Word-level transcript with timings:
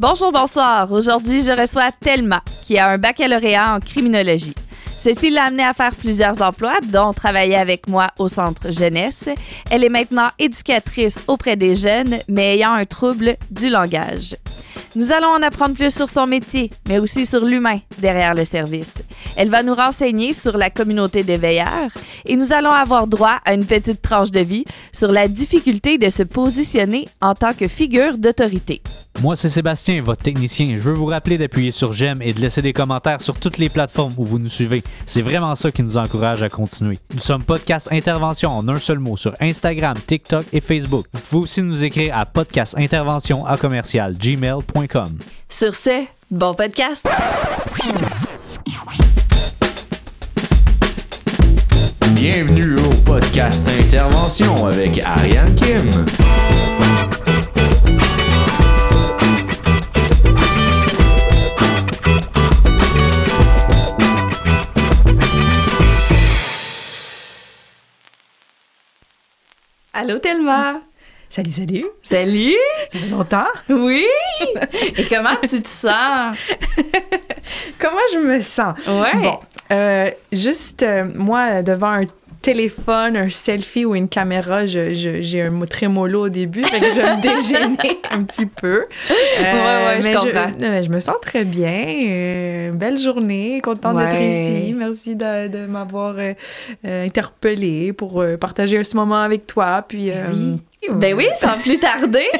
Bonjour, 0.00 0.32
bonsoir. 0.32 0.90
Aujourd'hui, 0.90 1.42
je 1.42 1.50
reçois 1.50 1.92
Thelma, 1.92 2.42
qui 2.64 2.78
a 2.78 2.88
un 2.88 2.96
baccalauréat 2.96 3.74
en 3.74 3.80
criminologie. 3.80 4.54
Ceci 5.02 5.30
l'a 5.30 5.44
amenée 5.44 5.64
à 5.64 5.72
faire 5.72 5.94
plusieurs 5.94 6.42
emplois, 6.42 6.78
dont 6.92 7.14
travailler 7.14 7.56
avec 7.56 7.88
moi 7.88 8.08
au 8.18 8.28
centre 8.28 8.70
jeunesse. 8.70 9.30
Elle 9.70 9.82
est 9.82 9.88
maintenant 9.88 10.28
éducatrice 10.38 11.16
auprès 11.26 11.56
des 11.56 11.74
jeunes, 11.74 12.18
mais 12.28 12.56
ayant 12.56 12.74
un 12.74 12.84
trouble 12.84 13.36
du 13.50 13.70
langage. 13.70 14.36
Nous 14.96 15.12
allons 15.12 15.28
en 15.28 15.42
apprendre 15.42 15.74
plus 15.74 15.94
sur 15.94 16.08
son 16.08 16.26
métier, 16.26 16.68
mais 16.88 16.98
aussi 16.98 17.24
sur 17.24 17.44
l'humain 17.44 17.78
derrière 17.98 18.34
le 18.34 18.44
service. 18.44 18.92
Elle 19.36 19.48
va 19.48 19.62
nous 19.62 19.74
renseigner 19.74 20.32
sur 20.32 20.58
la 20.58 20.68
communauté 20.68 21.22
des 21.22 21.36
veilleurs 21.36 21.90
et 22.26 22.36
nous 22.36 22.52
allons 22.52 22.72
avoir 22.72 23.06
droit 23.06 23.38
à 23.44 23.54
une 23.54 23.64
petite 23.64 24.02
tranche 24.02 24.32
de 24.32 24.40
vie 24.40 24.64
sur 24.92 25.12
la 25.12 25.28
difficulté 25.28 25.96
de 25.96 26.10
se 26.10 26.24
positionner 26.24 27.06
en 27.20 27.34
tant 27.34 27.52
que 27.52 27.68
figure 27.68 28.18
d'autorité. 28.18 28.82
Moi, 29.22 29.36
c'est 29.36 29.50
Sébastien, 29.50 30.02
votre 30.02 30.22
technicien. 30.22 30.74
Je 30.76 30.82
veux 30.82 30.94
vous 30.94 31.06
rappeler 31.06 31.38
d'appuyer 31.38 31.70
sur 31.70 31.92
j'aime 31.92 32.20
et 32.20 32.32
de 32.32 32.40
laisser 32.40 32.62
des 32.62 32.72
commentaires 32.72 33.20
sur 33.20 33.38
toutes 33.38 33.58
les 33.58 33.68
plateformes 33.68 34.14
où 34.16 34.24
vous 34.24 34.38
nous 34.38 34.48
suivez. 34.48 34.82
C'est 35.06 35.22
vraiment 35.22 35.54
ça 35.54 35.70
qui 35.70 35.82
nous 35.82 35.96
encourage 35.96 36.42
à 36.42 36.48
continuer. 36.48 36.98
Nous 37.14 37.20
sommes 37.20 37.42
Podcast 37.42 37.88
Intervention 37.90 38.50
en 38.50 38.68
un 38.68 38.76
seul 38.76 38.98
mot 38.98 39.16
sur 39.16 39.32
Instagram, 39.40 39.96
TikTok 40.06 40.44
et 40.52 40.60
Facebook. 40.60 41.06
Vous 41.12 41.20
pouvez 41.20 41.42
aussi 41.42 41.62
nous 41.62 41.84
écrire 41.84 42.16
à 42.16 42.26
podcastintervention 42.26 43.44
à 43.46 43.56
commercial 43.56 44.16
gmail.com. 44.16 45.18
Sur 45.48 45.74
ce, 45.74 46.04
bon 46.30 46.54
podcast! 46.54 47.06
Bienvenue 52.14 52.76
au 52.76 52.94
podcast 53.04 53.66
Intervention 53.80 54.66
avec 54.66 55.02
Ariane 55.02 55.54
Kim. 55.54 55.90
Allô, 70.02 70.18
Thelma! 70.18 70.80
Salut, 71.28 71.52
salut. 71.52 71.84
Salut! 72.02 72.56
Ça 72.90 72.98
fait 72.98 73.08
longtemps. 73.10 73.44
Oui! 73.68 74.06
Et 74.96 75.04
comment 75.04 75.36
tu 75.42 75.60
te 75.60 75.68
sens? 75.68 76.38
Comment 77.78 78.00
je 78.10 78.18
me 78.18 78.40
sens? 78.40 78.78
Ouais. 78.88 79.20
Bon, 79.20 79.38
euh, 79.70 80.10
juste 80.32 80.82
euh, 80.84 81.04
moi, 81.14 81.62
devant 81.62 82.00
un 82.00 82.04
téléphone, 82.40 83.16
un 83.16 83.30
selfie 83.30 83.84
ou 83.84 83.94
une 83.94 84.08
caméra, 84.08 84.66
je- 84.66 84.94
je- 84.94 85.20
j'ai 85.22 85.42
un 85.42 85.50
mot 85.50 85.66
très 85.66 85.88
mollo 85.88 86.26
au 86.26 86.28
début, 86.28 86.62
fait 86.64 86.80
que 86.80 86.86
je 86.90 87.00
vais 87.00 87.16
me 87.16 87.20
dégainer 87.82 87.98
un 88.10 88.22
petit 88.22 88.46
peu. 88.46 88.86
Euh, 89.10 89.14
Ouais, 89.40 89.86
ouais, 89.96 90.02
je 90.02 90.06
mais 90.60 90.82
je 90.82 90.88
me 90.90 91.00
sens 91.00 91.16
très 91.22 91.44
bien. 91.44 91.84
Euh, 91.88 92.72
belle 92.72 92.98
journée, 92.98 93.60
contente 93.62 93.96
d'être 93.98 94.20
ici. 94.20 94.74
Merci 94.76 95.16
de, 95.16 95.48
de 95.48 95.66
m'avoir 95.66 96.14
euh, 96.18 96.32
euh, 96.86 97.06
interpellée 97.06 97.92
pour 97.92 98.20
euh, 98.22 98.36
partager 98.36 98.82
ce 98.84 98.96
moment 98.96 99.22
avec 99.22 99.46
toi. 99.46 99.84
Puis, 99.86 100.10
euh, 100.10 100.14
oui. 100.32 100.60
Ben 100.90 101.14
oui, 101.14 101.26
sans 101.40 101.58
plus 101.58 101.78
tarder. 101.78 102.26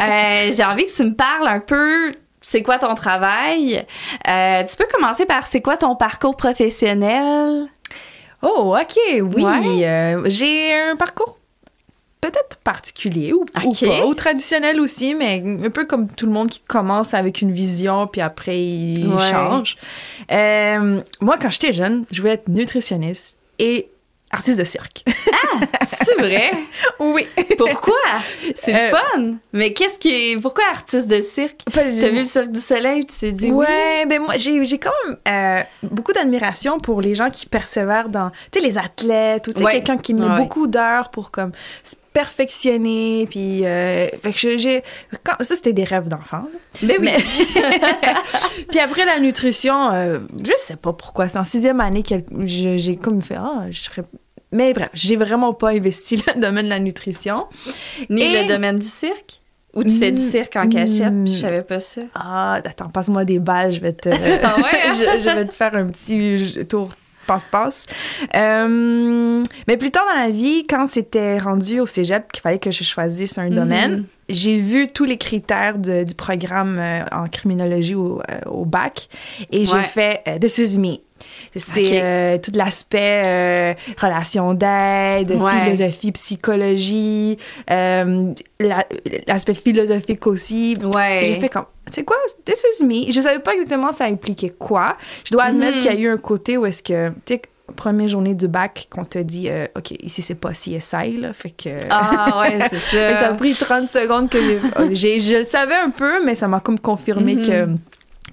Euh, 0.00 0.50
J'ai 0.52 0.64
envie 0.64 0.86
que 0.86 0.94
tu 0.94 1.04
me 1.04 1.14
parles 1.14 1.46
un 1.48 1.60
peu. 1.60 2.12
C'est 2.40 2.62
quoi 2.62 2.78
ton 2.78 2.94
travail? 2.94 3.84
Euh, 4.28 4.62
tu 4.64 4.76
peux 4.76 4.86
commencer 4.92 5.24
par 5.26 5.46
c'est 5.46 5.60
quoi 5.60 5.76
ton 5.76 5.96
parcours 5.96 6.36
professionnel? 6.36 7.66
Oh, 8.48 8.76
OK, 8.80 8.96
oui. 9.34 9.42
Ouais. 9.44 9.84
Euh, 9.86 10.22
j'ai 10.26 10.72
un 10.74 10.94
parcours 10.96 11.38
peut-être 12.20 12.56
particulier 12.64 13.32
ou, 13.32 13.44
pas, 13.44 13.60
ou 14.06 14.14
traditionnel 14.14 14.80
aussi, 14.80 15.14
mais 15.14 15.42
un 15.64 15.70
peu 15.70 15.84
comme 15.84 16.08
tout 16.08 16.26
le 16.26 16.32
monde 16.32 16.48
qui 16.48 16.60
commence 16.60 17.14
avec 17.14 17.40
une 17.42 17.52
vision, 17.52 18.06
puis 18.08 18.20
après 18.20 18.58
il 18.60 19.06
Ouais. 19.08 19.18
change. 19.30 19.76
Euh, 20.32 21.00
moi, 21.20 21.36
quand 21.40 21.50
j'étais 21.50 21.72
jeune, 21.72 22.04
je 22.10 22.20
voulais 22.20 22.34
être 22.34 22.48
nutritionniste 22.48 23.36
et 23.58 23.88
artiste 24.36 24.58
de 24.58 24.64
cirque. 24.64 25.04
C'est 26.04 26.14
vrai? 26.18 26.50
oui. 27.00 27.26
Pourquoi? 27.58 27.94
C'est 28.56 28.74
Euh, 28.74 28.90
fun. 28.90 29.32
Mais 29.52 29.72
qu'est-ce 29.72 29.98
qui 29.98 30.10
est. 30.32 30.40
Pourquoi 30.42 30.64
artiste 30.70 31.08
de 31.08 31.20
cirque? 31.20 31.60
T'as 31.72 31.84
vu 31.84 32.18
le 32.18 32.24
Cirque 32.24 32.50
du 32.52 32.60
Soleil, 32.60 33.06
tu 33.06 33.14
t'es 33.18 33.32
dit 33.32 33.50
oui? 33.50 33.64
Ouais, 33.66 34.06
ben 34.06 34.20
moi, 34.22 34.34
j'ai, 34.36 34.64
j'ai 34.64 34.78
quand 34.78 34.90
même 35.06 35.16
euh, 35.28 35.62
beaucoup 35.82 36.12
d'admiration 36.12 36.76
pour 36.78 37.00
les 37.00 37.14
gens 37.14 37.30
qui 37.30 37.46
persévèrent 37.46 38.08
dans, 38.08 38.30
tu 38.52 38.60
sais, 38.60 38.66
les 38.66 38.78
athlètes 38.78 39.48
ou, 39.48 39.52
tu 39.52 39.58
sais, 39.60 39.64
Ouais. 39.64 39.72
quelqu'un 39.72 39.96
qui 39.96 40.14
met 40.14 40.26
Ouais. 40.26 40.36
beaucoup 40.36 40.66
d'heures 40.66 41.10
pour, 41.10 41.30
comme, 41.30 41.52
se 41.82 41.94
perfectionner, 42.12 43.26
puis, 43.28 43.66
euh, 43.66 44.06
fait 44.22 44.32
que 44.32 44.56
j'ai, 44.58 44.82
quand, 45.24 45.34
ça, 45.40 45.54
c'était 45.54 45.72
des 45.74 45.84
rêves 45.84 46.08
d'enfant. 46.08 46.44
Ben 46.82 46.96
oui. 47.00 47.10
Mais- 47.12 47.16
puis 48.70 48.78
après, 48.80 49.04
la 49.04 49.18
nutrition, 49.18 49.90
euh, 49.92 50.18
je 50.44 50.52
sais 50.56 50.76
pas 50.76 50.92
pourquoi, 50.92 51.28
c'est 51.28 51.38
en 51.38 51.44
sixième 51.44 51.80
année 51.80 52.02
que 52.02 52.14
j'ai 52.44 52.96
comme 52.96 53.20
fait, 53.22 53.36
ah, 53.36 53.64
je 53.70 53.80
serais... 53.80 54.02
Mais 54.52 54.72
bref, 54.72 54.90
j'ai 54.94 55.16
vraiment 55.16 55.52
pas 55.54 55.70
investi 55.70 56.16
le 56.34 56.40
domaine 56.40 56.66
de 56.66 56.70
la 56.70 56.78
nutrition. 56.78 57.46
Ni 58.10 58.22
Et- 58.22 58.42
le 58.42 58.48
domaine 58.48 58.78
du 58.78 58.86
cirque? 58.86 59.40
Ou 59.74 59.84
tu 59.84 59.90
fais 59.90 60.10
du 60.10 60.22
cirque 60.22 60.56
en 60.56 60.70
cachette, 60.70 61.12
puis 61.24 61.34
je 61.34 61.38
savais 61.42 61.60
pas 61.62 61.80
ça? 61.80 62.00
Ah, 62.14 62.54
attends, 62.64 62.88
passe-moi 62.88 63.26
des 63.26 63.38
balles, 63.38 63.70
je 63.72 63.80
vais 63.80 63.92
te. 63.92 64.08
Ah 64.42 64.56
ouais, 64.56 64.62
hein? 64.86 64.94
je, 64.98 65.20
je 65.20 65.34
vais 65.34 65.44
te 65.44 65.52
faire 65.52 65.74
un 65.74 65.86
petit 65.88 66.64
tour 66.66 66.88
passe-passe. 67.26 67.84
Euh, 68.34 69.42
mais 69.66 69.76
plus 69.76 69.90
tard 69.90 70.04
dans 70.14 70.18
la 70.22 70.30
vie, 70.30 70.64
quand 70.68 70.86
c'était 70.86 71.38
rendu 71.38 71.80
au 71.80 71.86
cégep 71.86 72.30
qu'il 72.32 72.40
fallait 72.40 72.58
que 72.58 72.70
je 72.70 72.84
choisisse 72.84 73.36
un 73.38 73.50
domaine, 73.50 74.04
j'ai 74.28 74.58
vu 74.58 74.86
tous 74.88 75.04
les 75.04 75.18
critères 75.18 75.76
de- 75.78 76.04
du 76.04 76.14
programme 76.14 76.78
euh, 76.78 77.04
en 77.12 77.26
criminologie 77.26 77.94
au, 77.94 78.20
euh, 78.30 78.38
au 78.50 78.64
bac 78.64 79.08
et 79.50 79.64
j'ai 79.64 79.82
fait 79.82 80.22
This 80.40 80.58
is 80.58 80.78
me. 80.78 80.96
C'est 81.56 82.00
euh, 82.02 82.38
tout 82.38 82.52
l'aspect 82.54 83.22
euh, 83.26 83.74
relation 84.00 84.54
d'aide, 84.54 85.32
Ouais. 85.32 85.52
philosophie, 85.64 86.12
psychologie, 86.12 87.36
euh, 87.70 88.32
la- 88.60 88.86
l'aspect 89.26 89.54
philosophique 89.54 90.26
aussi. 90.26 90.76
Ouais. 90.94 91.22
J'ai 91.26 91.34
fait 91.36 91.48
comme, 91.48 91.66
tu 91.86 91.92
sais 91.94 92.04
quoi, 92.04 92.16
this 92.44 92.64
is 92.80 92.84
me. 92.84 93.10
Je 93.12 93.20
savais 93.20 93.38
pas 93.40 93.54
exactement 93.54 93.92
ça 93.92 94.04
impliquait 94.06 94.50
quoi. 94.50 94.96
Je 95.24 95.32
dois 95.32 95.44
admettre 95.44 95.76
Mhm. 95.76 95.82
qu'il 95.82 95.92
y 95.92 95.96
a 95.96 95.98
eu 96.00 96.08
un 96.10 96.16
côté 96.18 96.56
où 96.56 96.66
est-ce 96.66 96.82
que, 96.82 97.10
tu 97.24 97.34
sais, 97.34 97.42
première 97.74 98.08
journée 98.08 98.34
du 98.34 98.46
bac, 98.48 98.86
qu'on 98.90 99.04
te 99.04 99.18
dit, 99.18 99.48
euh, 99.50 99.66
OK, 99.76 99.90
ici 100.02 100.22
c'est 100.22 100.36
pas 100.36 100.52
CSI, 100.52 101.16
là, 101.16 101.32
fait 101.32 101.50
que... 101.50 101.70
Ah 101.90 102.40
ouais, 102.40 102.58
c'est 102.70 102.78
ça 102.78 103.16
ça. 103.16 103.28
a 103.30 103.34
pris 103.34 103.54
30 103.54 103.90
secondes 103.90 104.28
que 104.30 104.38
j'ai- 104.40 104.60
j'ai- 104.94 105.18
je 105.20 105.34
le 105.38 105.44
savais 105.44 105.74
un 105.74 105.90
peu, 105.90 106.24
mais 106.24 106.34
ça 106.36 106.46
m'a 106.48 106.60
comme 106.60 106.78
confirmé 106.78 107.34
Mhm. 107.34 107.42
que, 107.46 107.68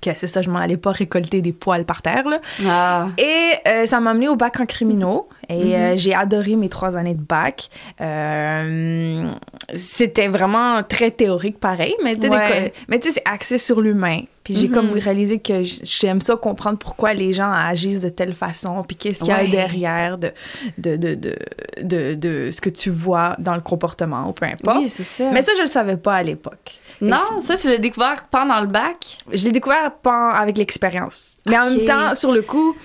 que 0.03 0.17
c'est 0.17 0.27
ça, 0.27 0.41
je 0.41 0.49
m'en 0.49 0.59
allais 0.59 0.77
pas 0.77 0.91
récolter 0.91 1.41
des 1.41 1.53
poils 1.53 1.85
par 1.85 2.01
terre, 2.01 2.27
là. 2.27 2.39
Ah. 2.67 3.07
Et 3.17 3.51
euh, 3.67 3.85
ça 3.85 3.99
m'a 3.99 4.11
amené 4.11 4.27
au 4.29 4.35
bac 4.35 4.59
en 4.59 4.65
criminaux. 4.65 5.27
Et 5.49 5.75
euh, 5.75 5.97
j'ai 5.97 6.15
adoré 6.15 6.55
mes 6.55 6.69
trois 6.69 6.95
années 6.95 7.15
de 7.15 7.21
bac. 7.21 7.69
Euh, 8.01 9.25
c'était 9.73 10.27
vraiment 10.27 10.83
très 10.83 11.11
théorique, 11.11 11.59
pareil. 11.59 11.95
Mais 12.03 12.15
tu 12.15 12.23
sais, 12.23 12.29
Ouais. 12.29 12.71
sais, 13.01 13.11
c'est 13.11 13.21
axé 13.25 13.57
sur 13.57 13.81
l'humain. 13.81 14.21
Puis 14.43 14.57
j'ai 14.57 14.67
comme 14.67 14.91
réalisé 14.91 15.39
que 15.39 15.63
j'aime 15.63 16.19
ça 16.19 16.35
comprendre 16.35 16.77
pourquoi 16.77 17.13
les 17.13 17.31
gens 17.31 17.49
agissent 17.49 18.01
de 18.01 18.09
telle 18.09 18.33
façon. 18.33 18.83
Puis 18.85 18.97
qu'est-ce 18.97 19.19
qu'il 19.19 19.29
y 19.29 19.31
a 19.31 19.37
Ouais. 19.41 19.47
derrière 19.47 20.17
de 20.17 20.31
de, 20.77 20.97
de, 20.97 21.15
de, 21.15 21.35
de, 21.81 22.13
de 22.15 22.51
ce 22.51 22.59
que 22.59 22.69
tu 22.69 22.89
vois 22.89 23.35
dans 23.39 23.55
le 23.55 23.61
comportement 23.61 24.27
ou 24.27 24.33
peu 24.33 24.45
importe. 24.45 24.77
Oui, 24.79 24.89
c'est 24.89 25.03
ça. 25.05 25.31
Mais 25.31 25.41
ça, 25.41 25.53
je 25.55 25.61
le 25.61 25.67
savais 25.67 25.95
pas 25.95 26.15
à 26.15 26.23
l'époque. 26.23 26.81
Non, 27.03 27.39
ça, 27.39 27.57
tu 27.57 27.67
l'as 27.67 27.77
découvert 27.77 28.25
pendant 28.31 28.59
le 28.61 28.67
bac? 28.67 29.17
Je 29.31 29.45
l'ai 29.45 29.51
découvert 29.51 29.91
pas 29.91 30.31
avec 30.31 30.57
l'expérience. 30.57 31.37
Mais 31.45 31.57
en 31.59 31.65
même 31.65 31.85
temps, 31.85 32.13
sur 32.13 32.31
le 32.31 32.41
coup, 32.41 32.75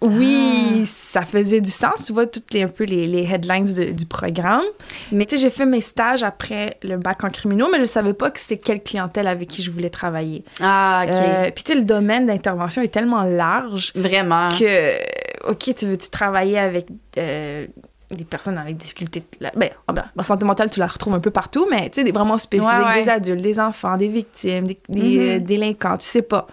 oui, 0.00 0.80
Ah. 0.82 0.86
ça 0.86 1.22
faisait 1.22 1.60
du 1.62 1.70
sens. 1.70 2.04
Tu 2.06 2.12
vois, 2.12 2.26
toutes 2.26 2.52
les, 2.52 2.62
un 2.64 2.68
peu 2.68 2.84
les, 2.84 3.06
les 3.06 3.22
headlines 3.22 3.64
de- 3.72 3.90
du 3.92 4.04
programme. 4.04 4.64
Mais 5.12 5.24
tu 5.24 5.36
sais, 5.36 5.42
j'ai 5.42 5.50
fait 5.50 5.64
mes 5.64 5.80
stages 5.80 6.22
après 6.22 6.76
le 6.82 6.98
bac 6.98 7.24
en 7.24 7.28
criminaux, 7.30 7.68
mais 7.72 7.80
je 7.80 7.86
savais 7.86 8.12
pas 8.12 8.30
que 8.30 8.38
c'était 8.38 8.58
quelle 8.58 8.82
clientèle 8.82 9.26
avec 9.26 9.48
qui 9.48 9.62
je 9.62 9.70
voulais 9.70 9.88
travailler. 9.90 10.44
Ah, 10.60 11.04
OK. 11.06 11.12
Euh, 11.14 11.50
Puis 11.54 11.64
tu 11.64 11.72
sais, 11.72 11.78
le 11.78 11.84
domaine 11.84 12.26
d'intervention 12.26 12.82
est 12.82 12.88
tellement 12.88 13.22
large 13.22 13.92
Vraiment. 13.94 14.50
que, 14.50 15.48
OK, 15.50 15.74
tu 15.74 15.86
veux-tu 15.86 16.10
travailler 16.10 16.58
avec... 16.58 16.86
euh, 17.16 17.66
des 18.14 18.24
personnes 18.24 18.58
avec 18.58 18.76
des 18.76 18.80
difficultés. 18.82 19.22
la- 19.40 19.50
Ben, 19.56 19.70
ah 19.88 19.92
ben, 19.92 20.04
la 20.14 20.22
santé 20.22 20.44
mentale, 20.44 20.70
tu 20.70 20.80
la 20.80 20.86
retrouves 20.86 21.14
un 21.14 21.20
peu 21.20 21.30
partout, 21.30 21.66
mais 21.70 21.90
tu 21.90 21.96
sais, 21.96 22.04
des- 22.04 22.12
vraiment 22.12 22.38
spécifiques, 22.38 22.78
Ouais, 22.78 22.84
ouais. 22.84 23.02
des 23.04 23.08
adultes, 23.08 23.40
des 23.42 23.60
enfants, 23.60 23.96
des 23.96 24.08
victimes, 24.08 24.66
des, 24.66 24.78
des, 24.88 25.00
Mhm. 25.18 25.28
euh, 25.28 25.38
délinquants, 25.40 25.96
tu 25.96 26.06
sais 26.06 26.22
pas. 26.22 26.46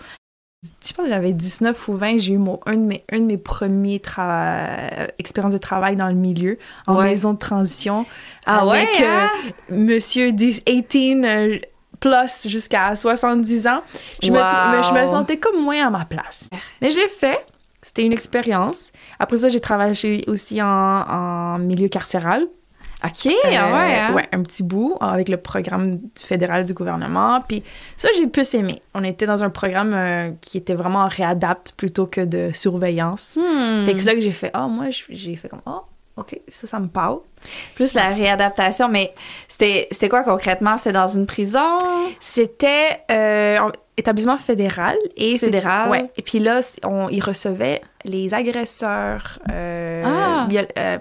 Je 0.63 0.94
pense 0.94 1.06
que 1.06 1.10
j'avais 1.10 1.34
19 1.34 1.88
ou 1.88 1.94
20, 1.98 2.19
j'ai 2.19 2.34
eu 2.34 2.38
mon, 2.38 2.60
un, 2.68 2.74
de 2.75 2.81
mes, 2.86 3.04
un 3.12 3.18
de 3.19 3.24
mes 3.25 3.38
premiers 3.40 3.98
tra- 3.98 5.08
expériences 5.18 5.54
de 5.54 5.58
travail 5.58 5.96
dans 5.96 6.08
le 6.08 6.13
milieu, 6.13 6.60
en 6.86 6.98
Ouais. 6.98 7.06
maison 7.06 7.34
de 7.34 7.40
transition. 7.40 8.06
Ah 8.46 8.68
ouais, 8.68 8.81
avec, 8.84 9.02
euh, 9.02 9.06
hein? 9.25 9.30
monsieur 9.69 10.31
10, 10.31 10.63
18 10.63 11.25
euh, 11.25 11.58
plus 12.00 12.48
jusqu'à 12.48 12.96
70 12.96 13.66
ans. 13.68 13.81
Je, 14.22 14.31
me, 14.31 14.38
Wow. 14.38 14.84
je 14.84 14.94
me 14.94 15.08
sentais 15.08 15.38
comme 15.38 15.63
moins 15.63 15.88
à 15.88 15.90
ma 15.90 16.06
place. 16.06 16.48
Mais 16.81 16.92
je 16.92 16.98
l'ai 16.98 17.08
fait. 17.08 17.44
C'était 17.81 18.04
une 18.04 18.13
expérience. 18.13 18.92
Après 19.19 19.38
ça, 19.38 19.50
j'ai 19.50 19.60
travaillé 19.60 20.24
aussi 20.28 20.62
en, 20.62 20.68
en 20.68 21.57
milieu 21.60 21.88
carcéral. 21.88 22.48
OK, 23.04 23.25
Euh, 23.25 23.31
ah 23.57 23.74
ouais, 23.74 23.95
hein? 23.95 24.13
ouais, 24.13 24.28
un 24.31 24.44
petit 24.44 24.62
bout 24.62 24.95
avec 25.01 25.28
le 25.28 25.38
programme 25.38 25.94
fédéral 26.16 26.66
du 26.66 26.75
gouvernement. 26.75 27.42
Puis 27.48 27.63
ça, 27.98 28.10
j'ai 28.16 28.28
plus 28.28 28.54
aimé. 28.54 28.80
On 28.94 29.04
était 29.04 29.25
dans 29.25 29.44
un 29.44 29.50
programme 29.50 29.95
euh, 29.95 30.30
qui 30.42 30.60
était 30.60 30.75
vraiment 30.75 31.00
en 31.00 31.07
réadapte 31.07 31.72
plutôt 31.75 32.06
que 32.06 32.22
de 32.22 32.51
surveillance. 32.54 33.39
Hmm. 33.42 33.86
Fait 33.86 33.94
que 33.94 34.00
c'est 34.00 34.06
là 34.10 34.13
que 34.13 34.22
j'ai 34.22 34.31
fait, 34.31 34.51
ah, 34.54 34.68
moi, 34.68 34.92
je- 34.92 35.04
j'ai 35.10 35.36
fait 35.36 35.50
comme, 35.50 35.62
oh, 35.66 35.81
OK, 36.18 36.40
ça, 36.50 36.68
ça 36.68 36.80
me 36.80 36.88
parle. 36.88 37.19
Plus 37.75 37.94
la 37.94 38.08
réadaptation, 38.08 38.90
mais 38.90 39.13
c'était 39.48 40.10
quoi 40.10 40.24
concrètement? 40.24 40.75
C'était 40.78 40.92
dans 40.92 41.08
une 41.08 41.25
prison? 41.25 41.78
C'était 42.19 43.02
euh, 43.10 43.58
en- 43.60 43.72
établissement 43.98 44.38
fédéral. 44.38 44.98
Et 45.16 45.38
Fédéral. 45.38 45.90
Ouais. 45.90 46.12
Et 46.18 46.22
puis 46.22 46.40
là, 46.40 46.60
on, 46.84 47.08
ils 47.10 47.24
recevaient 47.24 47.81
les 48.04 48.34
agresseurs. 48.34 49.40
euh, 49.52 50.04
Ah. 50.06 50.48
viol- 50.50 50.68
euh, 50.78 50.98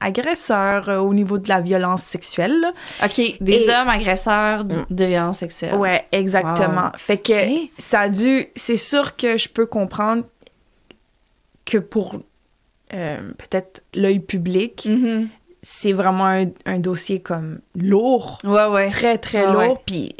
agresseurs 0.00 0.88
euh, 0.88 0.98
au 0.98 1.14
niveau 1.14 1.38
de 1.38 1.48
la 1.48 1.60
violence 1.60 2.02
sexuelle. 2.02 2.72
OK, 3.04 3.20
des 3.40 3.52
Et- 3.64 3.70
hommes 3.70 3.88
agresseurs 3.88 4.64
de 4.64 4.76
Mm. 4.76 4.86
de 4.90 5.04
violences 5.04 5.38
sexuelles. 5.38 5.74
Ouais, 5.76 6.04
exactement. 6.12 6.90
Fait 6.96 7.18
que 7.18 7.32
ça 7.78 8.00
a 8.00 8.08
dû. 8.08 8.46
C'est 8.56 8.76
sûr 8.76 9.16
que 9.16 9.36
je 9.36 9.48
peux 9.48 9.66
comprendre 9.66 10.24
que 11.64 11.78
pour 11.78 12.20
euh, 12.92 13.30
peut-être 13.38 13.82
l'œil 13.94 14.20
public, 14.20 14.86
Mhm. 14.88 15.28
c'est 15.62 15.92
vraiment 15.92 16.26
un, 16.26 16.44
un 16.66 16.78
dossier 16.78 17.20
comme 17.20 17.60
lourd, 17.76 18.38
Ouais, 18.44 18.66
ouais. 18.66 18.88
très 18.88 19.18
très 19.18 19.46
Ouais, 19.46 19.52
lourd. 19.68 19.82
Puis 19.84 20.14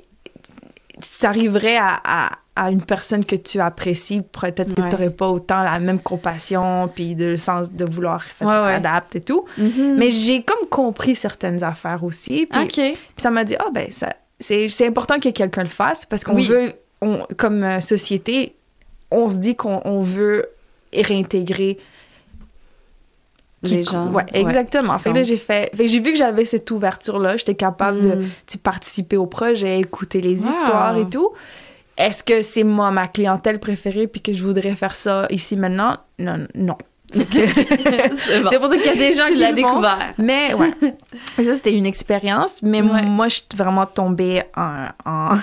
ça 1.00 1.28
arriverait 1.28 1.76
à, 1.76 2.00
à- 2.04 2.30
à 2.56 2.70
une 2.70 2.82
personne 2.82 3.24
que 3.24 3.34
tu 3.34 3.58
apprécies, 3.58 4.20
peut-être 4.20 4.74
que 4.76 4.80
tu 4.80 4.88
n'aurais 4.88 5.10
pas 5.10 5.28
autant 5.28 5.64
la 5.64 5.80
même 5.80 5.98
compassion, 5.98 6.88
puis 6.94 7.16
de 7.16 7.24
le 7.26 7.36
sens 7.36 7.72
de 7.72 7.84
vouloir 7.84 8.22
faire 8.22 8.48
adapter 8.48 9.18
et 9.18 9.22
tout. 9.22 9.44
Mhm. 9.58 9.96
Mais 9.98 10.08
j'ai 10.10 10.42
comme 10.44 10.68
compris 10.68 11.16
certaines 11.16 11.64
affaires 11.64 12.04
aussi. 12.04 12.46
Puis 12.46 12.94
ça 13.16 13.30
m'a 13.30 13.42
dit, 13.42 13.56
ah 13.58 13.70
ben, 13.74 13.90
ça, 13.90 14.14
c'est, 14.38 14.68
important 14.86 15.18
que 15.18 15.30
quelqu'un 15.30 15.64
le 15.64 15.68
fasse 15.68 16.06
parce 16.06 16.22
qu'on 16.22 16.36
Oui. 16.36 16.46
veut, 16.46 16.74
on, 17.02 17.26
comme 17.36 17.64
euh, 17.64 17.80
société, 17.80 18.54
on 19.10 19.28
se 19.28 19.38
dit 19.38 19.56
qu'on 19.56 19.80
on 19.84 20.00
veut 20.00 20.46
réintégrer. 20.96 21.78
Les 23.68 23.82
gens. 23.82 24.08
Ouais, 24.08 24.24
exactement. 24.32 24.98
Fait 24.98 25.10
que 25.10 25.16
là, 25.16 25.22
j'ai 25.22 25.36
fait. 25.36 25.70
Fait 25.74 25.84
que 25.84 25.90
j'ai 25.90 26.00
vu 26.00 26.12
que 26.12 26.18
j'avais 26.18 26.44
cette 26.44 26.70
ouverture-là. 26.70 27.36
J'étais 27.36 27.54
capable 27.54 28.00
de 28.00 28.24
sais, 28.46 28.58
participer 28.58 29.16
au 29.16 29.26
projet, 29.26 29.78
écouter 29.80 30.20
les 30.20 30.40
Wow. 30.42 30.48
histoires 30.50 30.96
et 30.96 31.08
tout. 31.08 31.30
Est-ce 31.96 32.24
que 32.24 32.42
c'est 32.42 32.64
moi, 32.64 32.90
ma 32.90 33.06
clientèle 33.06 33.60
préférée, 33.60 34.06
puis 34.08 34.20
que 34.20 34.32
je 34.32 34.42
voudrais 34.42 34.74
faire 34.74 34.96
ça 34.96 35.26
ici 35.30 35.56
maintenant? 35.56 35.96
Non, 36.18 36.46
non. 36.54 36.76
Fait 37.12 37.24
C'est 38.16 38.40
bon. 38.42 38.50
pour 38.60 38.68
ça 38.68 38.76
qu'il 38.76 38.86
y 38.86 38.88
a 38.88 38.94
des 38.96 39.12
gens 39.12 39.26
Tu 39.28 39.34
qui 39.34 39.44
font. 39.44 39.52
découvert. 39.52 40.12
Mais 40.18 40.52
ouais. 40.54 40.72
Et 41.38 41.44
ça, 41.44 41.54
c'était 41.54 41.72
une 41.74 41.86
expérience. 41.86 42.60
Mais 42.64 42.82
Ouais. 42.82 43.02
moi, 43.02 43.28
je 43.28 43.34
suis 43.36 43.44
vraiment 43.54 43.86
tombée 43.86 44.42
en, 44.56 44.86
en, 45.04 45.36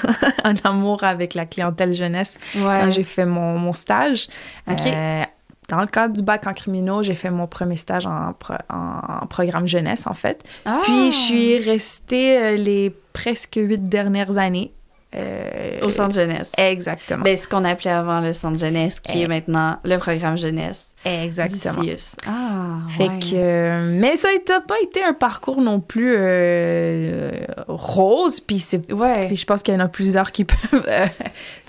en 0.44 0.54
amour 0.66 1.04
avec 1.06 1.34
la 1.34 1.46
clientèle 1.46 1.94
jeunesse 1.94 2.38
Ouais. 2.58 2.80
quand 2.82 2.92
j'ai 2.92 3.04
fait 3.04 3.26
mon, 3.26 3.58
mon 3.58 3.72
stage. 3.72 4.28
OK. 4.70 4.82
Euh, 4.88 5.24
dans 5.72 5.82
le 5.82 5.88
cadre 5.88 6.14
du 6.16 6.22
bac 6.22 6.46
en 6.46 6.54
criminaux, 6.54 7.02
j'ai 7.02 7.16
fait 7.16 7.32
mon 7.32 7.48
premier 7.48 7.78
stage 7.78 8.06
en, 8.06 8.34
pro- 8.38 8.54
en, 8.70 9.24
en 9.24 9.26
programme 9.26 9.68
jeunesse, 9.68 10.06
en 10.06 10.14
fait. 10.14 10.44
Ah. 10.66 10.82
Puis, 10.84 11.12
je 11.12 11.18
suis 11.18 11.58
restée 11.60 12.38
euh, 12.38 12.56
les 12.58 12.96
presque 13.14 13.56
huit 13.60 13.90
dernières 13.90 14.38
années. 14.38 14.72
euh, 15.16 15.82
Au 15.82 15.90
centre 15.90 16.14
jeunesse. 16.14 16.52
Exactement. 16.58 17.24
Ben, 17.24 17.36
ce 17.36 17.48
qu'on 17.48 17.66
appelait 17.66 17.92
avant 17.92 18.22
le 18.22 18.32
centre 18.34 18.60
jeunesse, 18.60 19.00
qui 19.00 19.20
Eh. 19.20 19.22
est 19.24 19.28
maintenant 19.28 19.78
le 19.84 19.98
programme 19.98 20.38
jeunesse. 20.38 20.88
Exactement. 21.04 21.84
Ah, 22.28 22.88
Fait 22.88 23.10
ouais. 23.10 23.20
que, 23.20 23.26
euh, 23.36 23.98
mais 24.00 24.16
ça 24.16 24.28
n'a 24.30 24.62
pas 24.62 24.76
été 24.84 25.04
un 25.04 25.14
parcours 25.14 25.60
non 25.60 25.80
plus 25.80 26.14
euh, 26.16 27.32
rose, 27.68 28.40
puis 28.40 28.60
c'est 28.60 28.92
Ouais. 28.94 29.26
Puis 29.28 29.36
je 29.36 29.46
pense 29.46 29.64
qu'il 29.64 29.74
y 29.74 29.78
en 29.78 29.82
a 29.82 29.88
plusieurs 29.88 30.32
qui 30.32 30.46
peuvent 30.72 30.86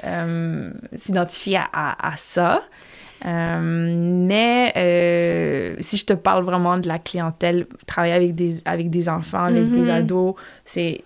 euh, 0.05 0.71
s'identifier 0.97 1.57
à, 1.57 1.69
à- 1.73 2.09
à 2.13 2.17
ça. 2.17 2.63
Euh, 3.25 3.61
mais 3.63 4.73
euh, 4.77 5.77
si 5.81 5.97
je 5.97 6.05
te 6.07 6.13
parle 6.13 6.43
vraiment 6.45 6.77
de 6.79 6.89
la 6.89 6.99
clientèle, 6.99 7.67
travailler 7.87 8.15
avec 8.15 8.35
des, 8.35 8.57
avec 8.65 8.91
des 8.91 9.09
enfants, 9.09 9.45
avec 9.45 9.69
Mhm. 9.69 9.81
des 9.81 9.91
ados, 9.91 10.35
c'est... 10.65 11.03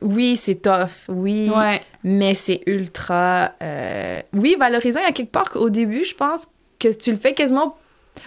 Oui, 0.00 0.36
c'est 0.36 0.62
tough, 0.62 1.08
oui, 1.08 1.50
Ouais. 1.52 1.80
mais 2.04 2.34
c'est 2.34 2.60
ultra... 2.66 3.52
euh, 3.60 4.20
oui, 4.32 4.56
valorisant. 4.58 5.00
Il 5.00 5.06
y 5.06 5.08
a 5.08 5.12
quelque 5.12 5.32
part 5.32 5.50
qu'au 5.50 5.70
début, 5.70 6.04
je 6.04 6.14
pense 6.14 6.46
que 6.78 6.94
tu 6.96 7.10
le 7.10 7.16
fais 7.16 7.34
quasiment... 7.34 7.76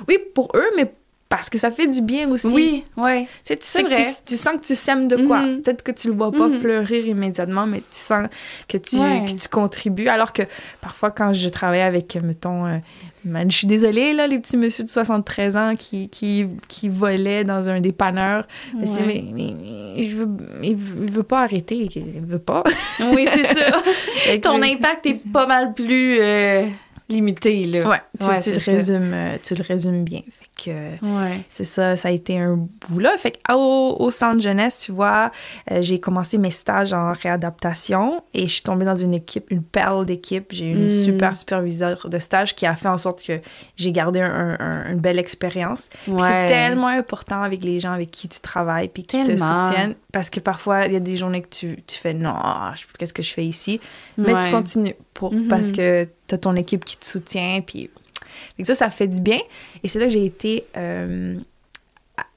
Oui, 0.09 0.17
pour 0.35 0.51
eux, 0.55 0.69
mais 0.75 0.91
parce 1.31 1.49
que 1.49 1.57
ça 1.57 1.71
fait 1.71 1.87
du 1.87 2.01
bien 2.01 2.29
aussi. 2.29 2.45
Oui, 2.53 2.83
ouais. 2.97 3.23
Tu 3.45 3.53
sais, 3.55 3.57
sais 3.61 3.83
que 3.83 3.87
vrai. 3.89 4.03
tu, 4.03 4.33
tu 4.33 4.37
sens 4.37 4.55
que 4.59 4.65
tu 4.65 4.75
sèmes 4.75 5.07
de 5.07 5.15
quoi. 5.15 5.39
Mhm. 5.39 5.61
Peut-être 5.61 5.81
que 5.81 5.91
tu 5.93 6.09
le 6.09 6.13
vois 6.13 6.31
pas 6.31 6.47
Mhm. 6.47 6.59
fleurir 6.59 7.07
immédiatement, 7.07 7.65
mais 7.65 7.79
tu 7.79 7.85
sens 7.91 8.27
que 8.67 8.77
tu, 8.77 8.97
Ouais. 8.97 9.23
que 9.25 9.31
tu 9.31 9.47
contribues. 9.47 10.09
Alors 10.09 10.33
que 10.33 10.43
parfois, 10.81 11.09
quand 11.09 11.31
je 11.33 11.49
travaille 11.49 11.81
avec, 11.81 12.15
mettons, 12.21 12.65
euh, 12.67 12.77
man, 13.25 13.49
je 13.49 13.57
suis 13.57 13.67
désolée, 13.67 14.13
là, 14.13 14.27
les 14.27 14.39
petits 14.39 14.57
messieurs 14.57 14.83
de 14.83 14.89
73 14.89 15.55
ans 15.55 15.75
qui, 15.77 16.09
qui, 16.09 16.47
qui 16.67 16.89
volaient 16.89 17.43
dans 17.45 17.69
un 17.69 17.79
dépanneur. 17.79 18.45
Ouais. 18.75 18.85
mais- 19.07 19.23
mais- 19.33 19.55
mais 19.95 20.03
je 20.09 20.17
veux, 20.17 20.27
il, 20.63 20.75
veut, 20.75 21.05
il 21.05 21.11
veut 21.11 21.23
pas 21.23 21.41
arrêter. 21.43 21.87
Il 21.95 22.21
veut 22.25 22.39
pas. 22.39 22.63
Oui, 23.13 23.25
c'est 23.33 23.45
ça. 23.45 23.71
Ton 24.41 24.61
impact 24.61 25.05
est 25.05 25.25
pas 25.31 25.45
mal 25.47 25.73
plus 25.73 26.17
euh, 26.19 26.67
limité, 27.11 27.65
là. 27.65 27.87
Ouais, 27.89 28.01
tu, 28.19 28.27
Ouais, 28.27 28.37
tu 28.37 28.43
c'est 28.43 28.53
le 28.53 28.59
ça. 28.59 28.71
résumes, 28.71 29.11
euh, 29.13 29.37
tu 29.43 29.55
le 29.55 29.63
résumes 29.63 30.03
bien. 30.03 30.21
Fait 30.29 30.63
que... 30.63 31.05
Ouais. 31.05 31.41
C'est 31.49 31.63
ça, 31.63 31.95
ça 31.95 32.07
a 32.09 32.11
été 32.11 32.37
un 32.39 32.55
bout 32.89 32.99
là. 32.99 33.13
Fait 33.17 33.37
qu'au 33.47 33.95
au 33.99 34.11
centre 34.11 34.41
jeunesse, 34.41 34.83
tu 34.85 34.91
vois, 34.91 35.31
euh, 35.71 35.81
j'ai 35.81 35.99
commencé 35.99 36.37
mes 36.37 36.51
stages 36.51 36.93
en 36.93 37.13
réadaptation 37.13 38.23
et 38.33 38.47
je 38.47 38.53
suis 38.53 38.61
tombée 38.63 38.85
dans 38.85 38.95
une 38.95 39.13
équipe, 39.13 39.49
une 39.51 39.63
perle 39.63 40.05
d'équipe. 40.05 40.47
J'ai 40.51 40.65
eu 40.67 40.71
une 40.73 40.85
Mm. 40.85 40.89
super 41.05 41.35
superviseure 41.35 42.07
de 42.09 42.19
stage 42.19 42.55
qui 42.55 42.65
a 42.65 42.75
fait 42.75 42.87
en 42.89 42.97
sorte 42.97 43.23
que 43.25 43.39
j'ai 43.75 43.91
gardé 43.91 44.19
un- 44.21 44.57
un- 44.59 44.91
une 44.91 44.99
belle 44.99 45.19
expérience. 45.19 45.89
C'est 46.05 46.47
tellement 46.47 46.87
important 46.87 47.41
avec 47.41 47.63
les 47.63 47.79
gens 47.79 47.91
avec 47.91 48.11
qui 48.11 48.27
tu 48.29 48.39
travailles 48.39 48.87
puis 48.87 49.03
qui 49.03 49.23
te 49.23 49.31
soutiennent 49.35 49.95
parce 50.13 50.29
que 50.29 50.39
parfois, 50.39 50.85
il 50.87 50.93
y 50.93 50.95
a 50.95 50.99
des 50.99 51.17
journées 51.17 51.41
que 51.41 51.49
tu, 51.49 51.77
tu 51.87 51.97
fais 51.97 52.13
non, 52.13 52.33
qu'est-ce 52.97 53.13
que 53.13 53.23
je 53.23 53.31
fais 53.33 53.45
ici? 53.45 53.79
Mais 54.17 54.33
tu 54.43 54.51
continues 54.51 54.95
pour, 55.13 55.33
Mhm. 55.33 55.47
parce 55.47 55.71
que 55.71 56.07
tu 56.31 56.35
as 56.35 56.37
ton 56.39 56.55
équipe 56.55 56.85
qui 56.85 56.97
te 56.97 57.05
soutient. 57.05 57.61
Puis 57.65 57.89
ça, 58.63 58.75
ça 58.75 58.89
fait 58.89 59.07
du 59.07 59.21
bien. 59.21 59.39
Et 59.83 59.87
c'est 59.87 59.99
là 59.99 60.05
que 60.05 60.11
j'ai 60.11 60.25
été 60.25 60.65
euh, 60.77 61.35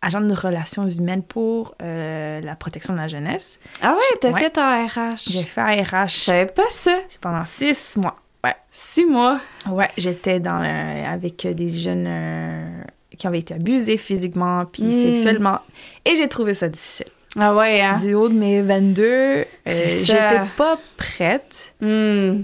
agent 0.03 0.21
de 0.21 0.35
relations 0.35 0.89
humaines 0.89 1.23
pour 1.23 1.75
euh, 1.83 2.41
la 2.41 2.57
protection 2.57 2.95
de 2.95 2.99
la 2.99 3.09
jeunesse. 3.09 3.59
Ah 3.83 3.93
ouais, 3.95 4.19
t'as 4.21 4.31
Ouais. 4.31 4.41
fait 4.41 4.59
un 4.59 4.87
RH. 4.87 5.29
J'ai 5.31 5.43
fait 5.45 5.61
ARH 5.61 6.09
Je 6.09 6.19
savais 6.19 6.47
pas 6.47 6.69
ça. 6.71 6.99
pendant 7.21 7.45
six 7.45 7.97
mois. 7.97 8.15
Ouais, 8.43 8.55
Six 8.71 9.07
mois. 9.07 9.41
ouais 9.71 9.89
j'étais 9.97 10.39
dans 10.41 10.59
le- 10.59 11.07
avec 11.07 11.47
des 11.47 11.69
jeunes 11.71 12.05
euh, 12.07 12.83
qui 13.17 13.27
avaient 13.27 13.39
été 13.39 13.55
abusés 13.55 13.97
physiquement 13.97 14.67
puis 14.67 14.83
Mm. 14.83 15.03
sexuellement. 15.15 15.59
Et 16.05 16.15
j'ai 16.17 16.29
trouvé 16.29 16.53
ça 16.55 16.69
difficile. 16.69 17.07
Ah 17.39 17.55
ouais, 17.55 17.81
hein? 17.81 17.97
Du 17.97 18.15
haut 18.15 18.29
de 18.29 18.35
mes 18.35 18.61
22, 18.63 19.03
euh, 19.05 19.45
C'est 19.67 20.05
ça. 20.05 20.29
j'étais 20.31 20.43
pas 20.57 20.79
prête. 20.97 21.75
Hmm. 21.81 22.43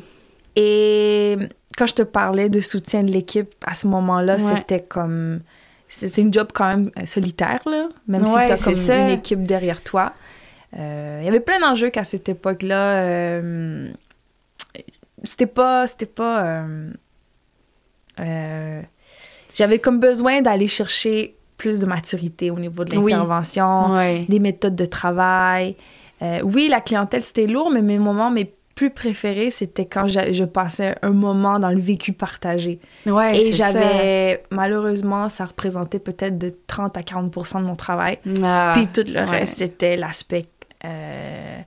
Et 0.56 1.36
quand 1.76 1.86
je 1.86 1.94
te 1.94 2.02
parlais 2.02 2.48
de 2.48 2.60
soutien 2.60 3.02
de 3.02 3.10
l'équipe, 3.10 3.54
à 3.66 3.74
ce 3.74 3.86
moment-là, 3.86 4.34
Ouais. 4.36 4.40
c'était 4.56 4.80
comme... 4.80 5.40
C'est 5.88 6.18
une 6.20 6.32
job 6.32 6.48
quand 6.54 6.66
même 6.68 6.90
euh, 6.98 7.04
solitaire, 7.04 7.60
là, 7.66 7.88
même 8.06 8.22
Ouais, 8.22 8.28
si 8.28 8.32
tu 8.46 8.52
as 8.52 8.64
comme 8.64 8.74
ça. 8.76 8.96
une 8.98 9.10
équipe 9.10 9.42
derrière 9.42 9.82
toi. 9.82 10.12
Euh, 10.78 11.18
Il 11.20 11.24
y 11.24 11.28
avait 11.28 11.40
plein 11.40 11.58
d'enjeux 11.58 11.90
qu'à 11.90 12.04
cette 12.04 12.28
époque-là. 12.28 13.02
euh, 13.02 13.88
c'était 15.24 15.46
pas... 15.46 15.86
C'était 15.88 16.06
pas... 16.06 16.64
euh, 18.20 18.82
J'avais 19.54 19.78
comme 19.78 19.98
besoin 19.98 20.42
d'aller 20.42 20.68
chercher 20.68 21.36
plus 21.56 21.80
de 21.80 21.86
maturité 21.86 22.50
au 22.50 22.58
niveau 22.58 22.84
de 22.84 22.94
l'intervention 22.94 23.96
des 24.28 24.38
méthodes 24.38 24.76
de 24.76 24.84
travail. 24.86 25.76
Oui, 26.44 26.68
la 26.68 26.80
clientèle, 26.80 27.22
c'était 27.24 27.46
lourd, 27.46 27.70
mais 27.70 27.82
mes 27.82 27.98
moments 27.98 28.30
mes 28.30 28.52
plus 28.80 28.88
préférés, 28.88 29.50
c'était 29.50 29.84
quand 29.84 30.08
je 30.08 30.44
passais 30.44 30.94
un 31.02 31.10
moment 31.10 31.58
dans 31.58 31.68
le 31.68 31.78
vécu 31.80 32.14
partagé. 32.14 32.80
Ouais, 33.04 33.36
Et 33.38 33.52
j'avais, 33.52 34.42
malheureusement, 34.50 35.28
ça 35.28 35.44
représentait 35.44 35.98
peut-être 35.98 36.38
de 36.38 36.50
30 36.66 36.96
à 36.96 37.02
40 37.02 37.30
de 37.60 37.66
mon 37.66 37.76
travail. 37.76 38.18
Ah. 38.42 38.72
Puis 38.74 38.88
tout 38.88 39.04
le 39.06 39.16
ouais. 39.20 39.24
reste, 39.24 39.58
c'était 39.58 39.98
l'aspect 39.98 40.46
euh, 40.86 41.58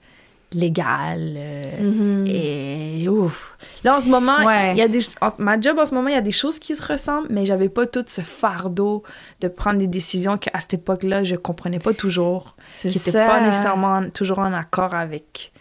légal. 0.53 1.33
euh, 1.37 1.63
Mhm. 1.81 2.25
Et 2.27 3.07
ouf. 3.07 3.57
Là, 3.83 3.95
en 3.97 3.99
ce 3.99 4.09
moment, 4.09 4.39
il 4.39 4.45
Ouais. 4.47 4.75
y 4.75 4.81
a 4.81 4.87
des, 4.87 5.01
en- 5.21 5.27
ma 5.37 5.59
job 5.61 5.77
en 5.77 5.85
ce 5.85 5.93
moment, 5.93 6.07
il 6.09 6.15
y 6.15 6.17
a 6.17 6.21
des 6.21 6.31
choses 6.31 6.57
qui 6.57 6.75
se 6.75 6.81
ressemblent, 6.91 7.27
mais 7.29 7.45
j'avais 7.45 7.69
pas 7.69 7.85
tout 7.85 8.03
ce 8.07 8.21
fardeau 8.21 9.03
de 9.41 9.49
prendre 9.49 9.77
des 9.77 9.85
décisions 9.87 10.37
qu'à 10.37 10.59
cette 10.59 10.73
époque-là, 10.73 11.23
je 11.23 11.35
comprenais 11.35 11.77
pas 11.77 11.93
toujours 11.93 12.55
C'est 12.71 12.89
qui 12.89 12.97
n'étaient 12.97 13.11
pas 13.11 13.39
nécessairement 13.41 14.01
toujours 14.11 14.39
en 14.39 14.51
accord 14.51 14.95
avec 14.95 15.51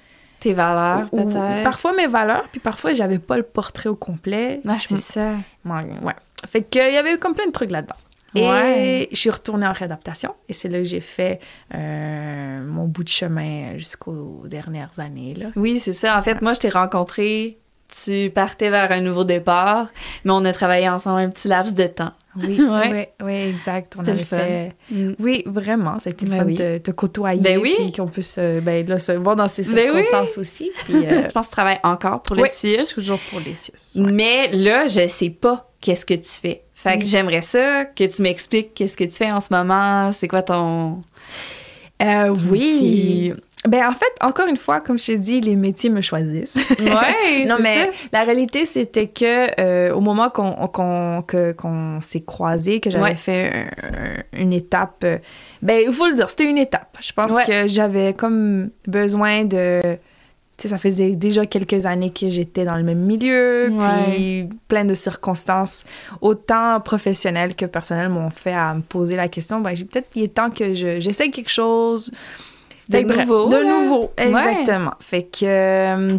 Tes 0.42 0.52
valeurs, 0.54 1.08
peut-être? 1.10 1.62
parfois 1.62 1.92
mes 1.94 2.06
valeurs, 2.08 2.48
puis 2.50 2.60
parfois 2.60 2.94
j'avais 2.94 3.18
pas 3.20 3.36
le 3.36 3.42
portrait 3.44 3.88
au 3.88 3.94
complet. 3.94 4.60
Ah, 4.66 4.76
c'est 4.78 4.96
ça. 4.98 5.34
Ouais. 5.64 6.14
Fait 6.48 6.62
que 6.62 6.88
il 6.88 6.94
y 6.94 6.98
avait 6.98 7.16
comme 7.18 7.34
plein 7.34 7.46
de 7.46 7.52
trucs 7.52 7.70
là-dedans. 7.70 7.94
Et 8.34 8.48
Ouais. 8.48 9.08
je 9.12 9.16
suis 9.16 9.30
retournée 9.30 9.66
en 9.66 9.72
réadaptation. 9.72 10.34
Et 10.48 10.52
c'est 10.54 10.68
là 10.68 10.78
que 10.78 10.84
j'ai 10.84 11.00
fait 11.02 11.38
euh, 11.74 12.64
mon 12.66 12.86
bout 12.88 13.04
de 13.04 13.08
chemin 13.08 13.76
jusqu'aux 13.76 14.42
dernières 14.46 14.98
années. 14.98 15.34
Là. 15.34 15.48
Oui, 15.54 15.78
c'est 15.78 15.92
ça. 15.92 16.18
En 16.18 16.22
fait, 16.22 16.40
moi, 16.40 16.54
je 16.54 16.60
t'ai 16.60 16.70
rencontré, 16.70 17.58
tu 18.04 18.30
partais 18.30 18.70
vers 18.70 18.90
un 18.92 19.00
nouveau 19.00 19.24
départ, 19.24 19.88
mais 20.24 20.32
on 20.32 20.44
a 20.44 20.52
travaillé 20.52 20.88
ensemble 20.88 21.20
un 21.20 21.28
petit 21.30 21.48
laps 21.48 21.74
de 21.74 21.86
temps. 21.86 22.12
Oui, 22.36 22.58
Ouais. 22.62 23.12
oui, 23.20 23.26
oui, 23.26 23.34
exact. 23.50 23.94
On 23.96 23.98
C'était 23.98 24.10
avait 24.12 24.20
le 24.20 24.24
fun. 24.26 24.38
fait... 24.38 24.72
Mm. 24.90 25.12
Oui, 25.20 25.42
vraiment. 25.46 25.96
Le 26.04 26.12
Ben 26.26 26.38
fun 26.38 26.44
oui. 26.46 26.54
de 26.54 26.78
te 26.78 26.90
côtoyer. 26.90 27.40
Ben 27.40 27.58
oui. 27.58 27.74
Puis 27.76 27.92
qu'on 27.92 28.06
puisse 28.06 28.36
euh, 28.38 28.60
ben, 28.60 28.86
là, 28.86 28.98
se 28.98 29.12
voir 29.12 29.36
dans 29.36 29.48
ces 29.48 29.62
Ben 29.64 29.92
circonstances 29.92 30.38
aussi. 30.38 30.70
Puis, 30.84 30.94
euh, 31.06 31.24
Je 31.28 31.32
pense 31.32 31.46
que 31.46 31.50
tu 31.50 31.56
travailles 31.56 31.80
encore 31.82 32.22
pour 32.22 32.36
le 32.36 32.44
CIUS. 32.46 32.86
toujours 32.94 33.18
pour 33.30 33.40
les 33.40 33.54
CIUS. 33.54 34.00
ouais. 34.02 34.10
Mais 34.12 34.50
là, 34.52 34.86
je 34.88 35.06
sais 35.08 35.30
pas 35.30 35.70
qu'est-ce 35.80 36.06
que 36.06 36.14
tu 36.14 36.30
fais. 36.40 36.62
Fait 36.74 36.98
que 36.98 37.04
j'aimerais 37.04 37.42
ça 37.42 37.84
que 37.84 38.04
tu 38.04 38.22
m'expliques 38.22 38.74
qu'est-ce 38.74 38.96
que 38.96 39.04
tu 39.04 39.12
fais 39.12 39.30
en 39.30 39.38
ce 39.40 39.52
moment, 39.54 40.10
c'est 40.10 40.26
quoi 40.26 40.42
ton... 40.42 41.02
Euh, 42.02 42.34
oui. 42.50 43.32
Ben, 43.68 43.86
en 43.88 43.92
fait, 43.92 44.10
encore 44.20 44.48
une 44.48 44.56
fois, 44.56 44.80
comme 44.80 44.98
je 44.98 45.06
t'ai 45.06 45.18
dit, 45.18 45.40
les 45.40 45.54
métiers 45.54 45.88
me 45.88 46.00
choisissent. 46.00 46.56
Ouais, 46.80 47.44
non, 47.46 47.56
mais 47.60 47.84
ça. 47.84 47.90
la 48.12 48.22
réalité, 48.24 48.66
c'était 48.66 49.06
que 49.06 49.60
euh, 49.60 49.94
au 49.94 50.00
moment 50.00 50.30
qu'on 50.30 50.52
qu'on 50.66 51.22
qu'on 51.56 52.00
s'est 52.00 52.22
croisés, 52.22 52.80
que 52.80 52.90
j'avais 52.90 53.04
Ouais. 53.04 53.14
fait 53.14 53.52
un- 53.52 54.40
une 54.40 54.52
étape, 54.52 55.02
euh, 55.04 55.18
ben, 55.62 55.80
il 55.86 55.92
faut 55.92 56.08
le 56.08 56.14
dire, 56.14 56.28
c'était 56.28 56.50
une 56.50 56.58
étape. 56.58 56.98
Je 57.00 57.12
pense 57.12 57.30
Ouais. 57.32 57.44
que 57.44 57.68
j'avais 57.68 58.14
comme 58.14 58.70
besoin 58.88 59.44
de. 59.44 59.80
Tu 60.58 60.64
sais, 60.64 60.68
ça 60.68 60.78
faisait 60.78 61.10
déjà 61.16 61.46
quelques 61.46 61.86
années 61.86 62.10
que 62.10 62.28
j'étais 62.30 62.64
dans 62.64 62.76
le 62.76 62.82
même 62.82 62.98
milieu, 62.98 63.64
puis 64.12 64.48
plein 64.68 64.84
de 64.84 64.94
circonstances, 64.94 65.84
autant 66.20 66.78
professionnelles 66.80 67.54
que 67.56 67.64
personnelles, 67.64 68.10
m'ont 68.10 68.30
fait 68.30 68.52
à 68.52 68.74
me 68.74 68.82
poser 68.82 69.16
la 69.16 69.28
question 69.28 69.60
ben, 69.60 69.74
j'ai 69.74 69.84
peut-être, 69.84 70.08
il 70.14 70.24
est 70.24 70.34
temps 70.34 70.50
que 70.50 70.74
je- 70.74 70.98
j'essaie 71.00 71.30
quelque 71.30 71.48
chose. 71.50 72.10
De 72.88 72.96
Fait 72.98 73.04
nouveau, 73.04 73.48
De 73.48 73.62
nouveau, 73.62 74.10
Ouais. 74.18 74.26
exactement. 74.28 74.92
Fait 75.00 75.22
que. 75.22 75.44
euh, 75.44 76.18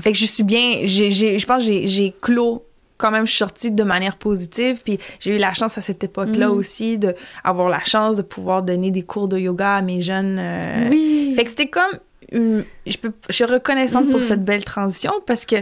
fait 0.00 0.12
que 0.12 0.18
je 0.18 0.26
suis 0.26 0.42
bien. 0.42 0.84
Je 0.84 1.46
pense 1.46 1.64
que 1.64 1.86
j'ai- 1.86 2.14
clos. 2.20 2.62
Quand 2.98 3.10
même, 3.10 3.26
je 3.26 3.30
suis 3.30 3.38
sortie 3.38 3.70
de 3.70 3.82
manière 3.82 4.16
positive. 4.16 4.80
Puis 4.82 4.98
j'ai 5.20 5.36
eu 5.36 5.38
la 5.38 5.52
chance 5.52 5.76
à 5.76 5.82
cette 5.82 6.02
époque-là 6.02 6.48
Mhm. 6.48 6.54
aussi 6.56 6.98
d'avoir 6.98 7.68
la 7.68 7.84
chance 7.84 8.16
de 8.16 8.22
pouvoir 8.22 8.62
donner 8.62 8.90
des 8.90 9.02
cours 9.02 9.28
de 9.28 9.38
yoga 9.38 9.76
à 9.76 9.82
mes 9.82 10.00
jeunes. 10.00 10.36
euh, 10.38 10.88
oui. 10.90 11.32
Fait 11.36 11.44
que 11.44 11.50
c'était 11.50 11.66
comme. 11.68 11.92
une- 12.32 12.64
je, 12.86 12.96
peux, 12.96 13.12
je 13.28 13.34
suis 13.34 13.44
reconnaissante 13.44 14.10
pour 14.10 14.18
Mhm. 14.20 14.26
cette 14.26 14.44
belle 14.44 14.64
transition 14.64 15.12
parce 15.26 15.44
que 15.44 15.56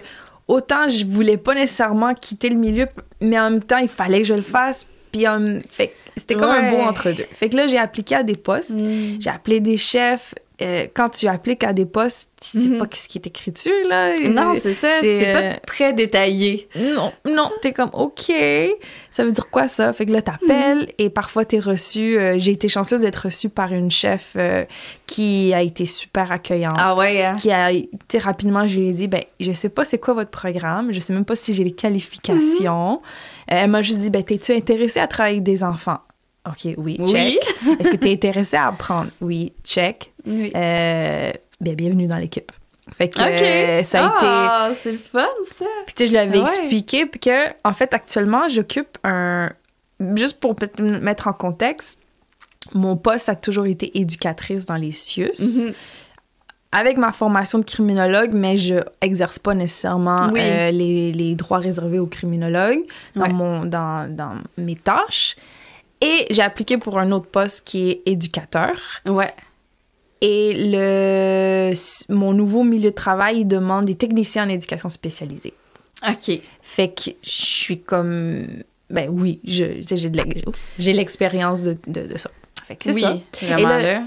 autant 0.48 0.88
je 0.88 1.04
voulais 1.04 1.36
pas 1.36 1.54
nécessairement 1.54 2.14
quitter 2.14 2.48
le 2.48 2.56
milieu, 2.56 2.86
mais 3.20 3.38
en 3.38 3.50
même 3.50 3.62
temps, 3.62 3.76
il 3.78 3.88
fallait 3.88 4.18
que 4.22 4.26
je 4.28 4.34
le 4.34 4.40
fasse. 4.40 4.86
Puis 5.14 5.26
fait 5.70 5.88
que 5.88 5.92
c'était 6.16 6.34
comme 6.34 6.50
un 6.50 6.70
beau 6.70 6.80
entre-deux. 6.80 7.26
Fait 7.32 7.48
que 7.48 7.56
là, 7.56 7.68
j'ai 7.68 7.78
appliqué 7.78 8.16
à 8.16 8.24
des 8.24 8.34
postes. 8.34 8.70
Mm. 8.70 9.20
J'ai 9.20 9.30
appelé 9.30 9.60
des 9.60 9.76
chefs. 9.76 10.34
Euh, 10.62 10.86
quand 10.94 11.08
tu 11.08 11.26
appliques 11.26 11.64
à 11.64 11.72
des 11.72 11.84
postes, 11.84 12.30
tu 12.40 12.60
sais 12.62 12.68
Mhm. 12.68 12.78
pas 12.78 12.86
ce 12.92 13.08
qui 13.08 13.18
est 13.18 13.26
écrit 13.26 13.50
dessus, 13.50 13.72
là. 13.88 14.14
Non, 14.28 14.54
c'est 14.54 14.72
ça, 14.72 14.92
c'est, 15.00 15.20
c'est 15.20 15.34
euh, 15.34 15.50
pas 15.50 15.56
très 15.66 15.92
détaillé. 15.92 16.68
Non, 16.76 17.12
non, 17.28 17.50
t'es 17.60 17.72
comme, 17.72 17.90
OK, 17.92 18.30
ça 19.10 19.24
veut 19.24 19.32
dire 19.32 19.50
quoi 19.50 19.66
ça? 19.66 19.92
Fait 19.92 20.06
que 20.06 20.12
là, 20.12 20.22
t'appelles 20.22 20.82
Mhm. 20.82 20.86
et 20.98 21.10
parfois 21.10 21.44
t'es 21.44 21.58
reçu. 21.58 22.16
euh, 22.18 22.36
j'ai 22.38 22.52
été 22.52 22.68
chanceuse 22.68 23.00
d'être 23.00 23.24
reçue 23.24 23.48
par 23.48 23.72
une 23.72 23.90
chef 23.90 24.34
euh, 24.36 24.64
qui 25.08 25.52
a 25.52 25.60
été 25.62 25.86
super 25.86 26.30
accueillante. 26.30 26.76
Ah 26.78 26.94
ouais, 26.94 27.24
hein? 27.24 27.34
Qui 27.36 27.50
a, 27.50 27.70
tu 28.08 28.18
rapidement, 28.18 28.66
je 28.68 28.78
lui 28.78 28.88
ai 28.90 28.92
dit, 28.92 29.08
ben, 29.08 29.22
je 29.40 29.50
sais 29.50 29.68
pas 29.68 29.84
c'est 29.84 29.98
quoi 29.98 30.14
votre 30.14 30.30
programme, 30.30 30.92
je 30.92 31.00
sais 31.00 31.12
même 31.12 31.24
pas 31.24 31.34
si 31.34 31.52
j'ai 31.52 31.64
les 31.64 31.72
qualifications. 31.72 33.00
Euh, 33.50 33.56
elle 33.64 33.70
m'a 33.70 33.82
juste 33.82 33.98
dit, 33.98 34.10
ben, 34.10 34.22
t'es-tu 34.22 34.52
intéressée 34.52 35.00
à 35.00 35.06
travailler 35.08 35.36
avec 35.38 35.44
des 35.44 35.64
enfants? 35.64 35.98
OK, 36.46 36.74
oui, 36.76 36.96
check. 37.06 37.38
Oui. 37.66 37.76
Est-ce 37.80 37.90
que 37.90 37.96
t'es 37.96 38.12
intéressée 38.12 38.56
à 38.56 38.68
apprendre? 38.68 39.08
Oui, 39.20 39.52
check. 39.64 40.12
Oui. 40.26 40.52
Euh, 40.54 41.32
bien, 41.60 41.74
bienvenue 41.74 42.06
dans 42.06 42.18
l'équipe. 42.18 42.52
Fait 42.92 43.08
que 43.08 43.18
euh, 43.20 43.82
ça 43.82 44.04
a 44.04 44.16
été. 44.16 44.26
Ah, 44.26 44.70
c'est 44.82 44.92
le 44.92 44.98
fun, 44.98 45.26
ça. 45.50 45.64
Puis 45.86 45.94
tu 45.94 46.02
sais, 46.02 46.06
je 46.06 46.10
lui 46.12 46.18
avais 46.18 46.38
Ouais. 46.38 46.44
expliqué 46.44 47.06
puis 47.06 47.18
que, 47.18 47.48
en 47.64 47.72
fait, 47.72 47.94
actuellement, 47.94 48.48
j'occupe 48.48 48.98
un. 49.04 49.50
Juste 50.16 50.38
pour 50.38 50.54
peut-être 50.54 50.80
mettre 50.82 51.28
en 51.28 51.32
contexte, 51.32 51.98
mon 52.74 52.96
poste 52.96 53.28
a 53.30 53.36
toujours 53.36 53.64
été 53.66 53.98
éducatrice 53.98 54.66
dans 54.66 54.76
les 54.76 54.92
CIUS. 54.92 55.30
Mhm. 55.40 55.72
Avec 56.72 56.98
ma 56.98 57.12
formation 57.12 57.60
de 57.60 57.64
criminologue, 57.64 58.32
mais 58.34 58.56
je 58.58 58.76
exerce 59.00 59.38
pas 59.38 59.54
nécessairement 59.54 60.28
Oui. 60.32 60.40
euh, 60.42 60.70
les, 60.72 61.12
les 61.12 61.36
droits 61.36 61.58
réservés 61.58 62.00
aux 62.00 62.06
criminologues 62.06 62.80
dans, 63.14 63.22
Ouais. 63.22 63.32
mon, 63.32 63.64
dans, 63.64 64.12
dans 64.14 64.34
mes 64.58 64.74
tâches. 64.74 65.36
Et 66.00 66.26
j'ai 66.30 66.42
appliqué 66.42 66.76
pour 66.78 66.98
un 66.98 67.10
autre 67.12 67.26
poste 67.26 67.66
qui 67.66 67.90
est 67.90 68.02
éducateur. 68.06 68.76
Ouais. 69.06 69.32
Et 70.20 70.54
le, 70.70 71.72
mon 72.12 72.32
nouveau 72.32 72.62
milieu 72.64 72.90
de 72.90 72.94
travail, 72.94 73.40
il 73.40 73.44
demande 73.46 73.86
des 73.86 73.94
techniciens 73.94 74.44
en 74.46 74.48
éducation 74.48 74.88
spécialisée. 74.88 75.52
OK. 76.08 76.40
Fait 76.62 76.88
que 76.88 77.10
je 77.22 77.30
suis 77.30 77.80
comme. 77.80 78.46
Ben 78.90 79.08
oui, 79.10 79.40
j'ai 79.44 79.80
de 79.82 80.90
l'expérience 80.92 81.62
de, 81.62 81.76
de, 81.86 82.06
de 82.06 82.16
ça. 82.18 82.30
Fait 82.66 82.76
que 82.76 82.84
c'est 82.84 82.94
oui, 82.94 83.00
ça. 83.00 83.46
vraiment 83.46 83.68
là, 83.68 83.82
là. 83.82 84.02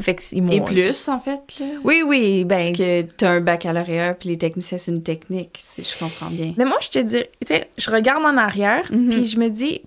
Fait 0.00 0.14
que 0.14 0.22
Et 0.52 0.60
plus, 0.60 1.08
en 1.08 1.18
fait, 1.18 1.40
là? 1.58 1.66
Oui, 1.82 2.02
oui, 2.06 2.44
ben. 2.44 2.58
Parce 2.58 2.70
que 2.78 3.02
t'as 3.02 3.30
un 3.32 3.40
baccalauréat, 3.40 4.14
puis 4.14 4.28
les 4.28 4.38
techniciens, 4.38 4.78
c'est 4.78 4.92
une 4.92 5.02
technique, 5.02 5.58
si 5.60 5.82
je 5.82 5.98
comprends 5.98 6.30
bien. 6.30 6.54
Mais 6.56 6.64
moi, 6.64 6.76
je 6.80 6.88
te 6.90 6.98
dis, 7.00 7.22
tu 7.40 7.46
sais, 7.48 7.68
je 7.76 7.90
regarde 7.90 8.24
en 8.24 8.36
arrière, 8.36 8.84
Mhm. 8.92 9.08
puis 9.10 9.26
je 9.26 9.38
me 9.40 9.48
dis, 9.48 9.82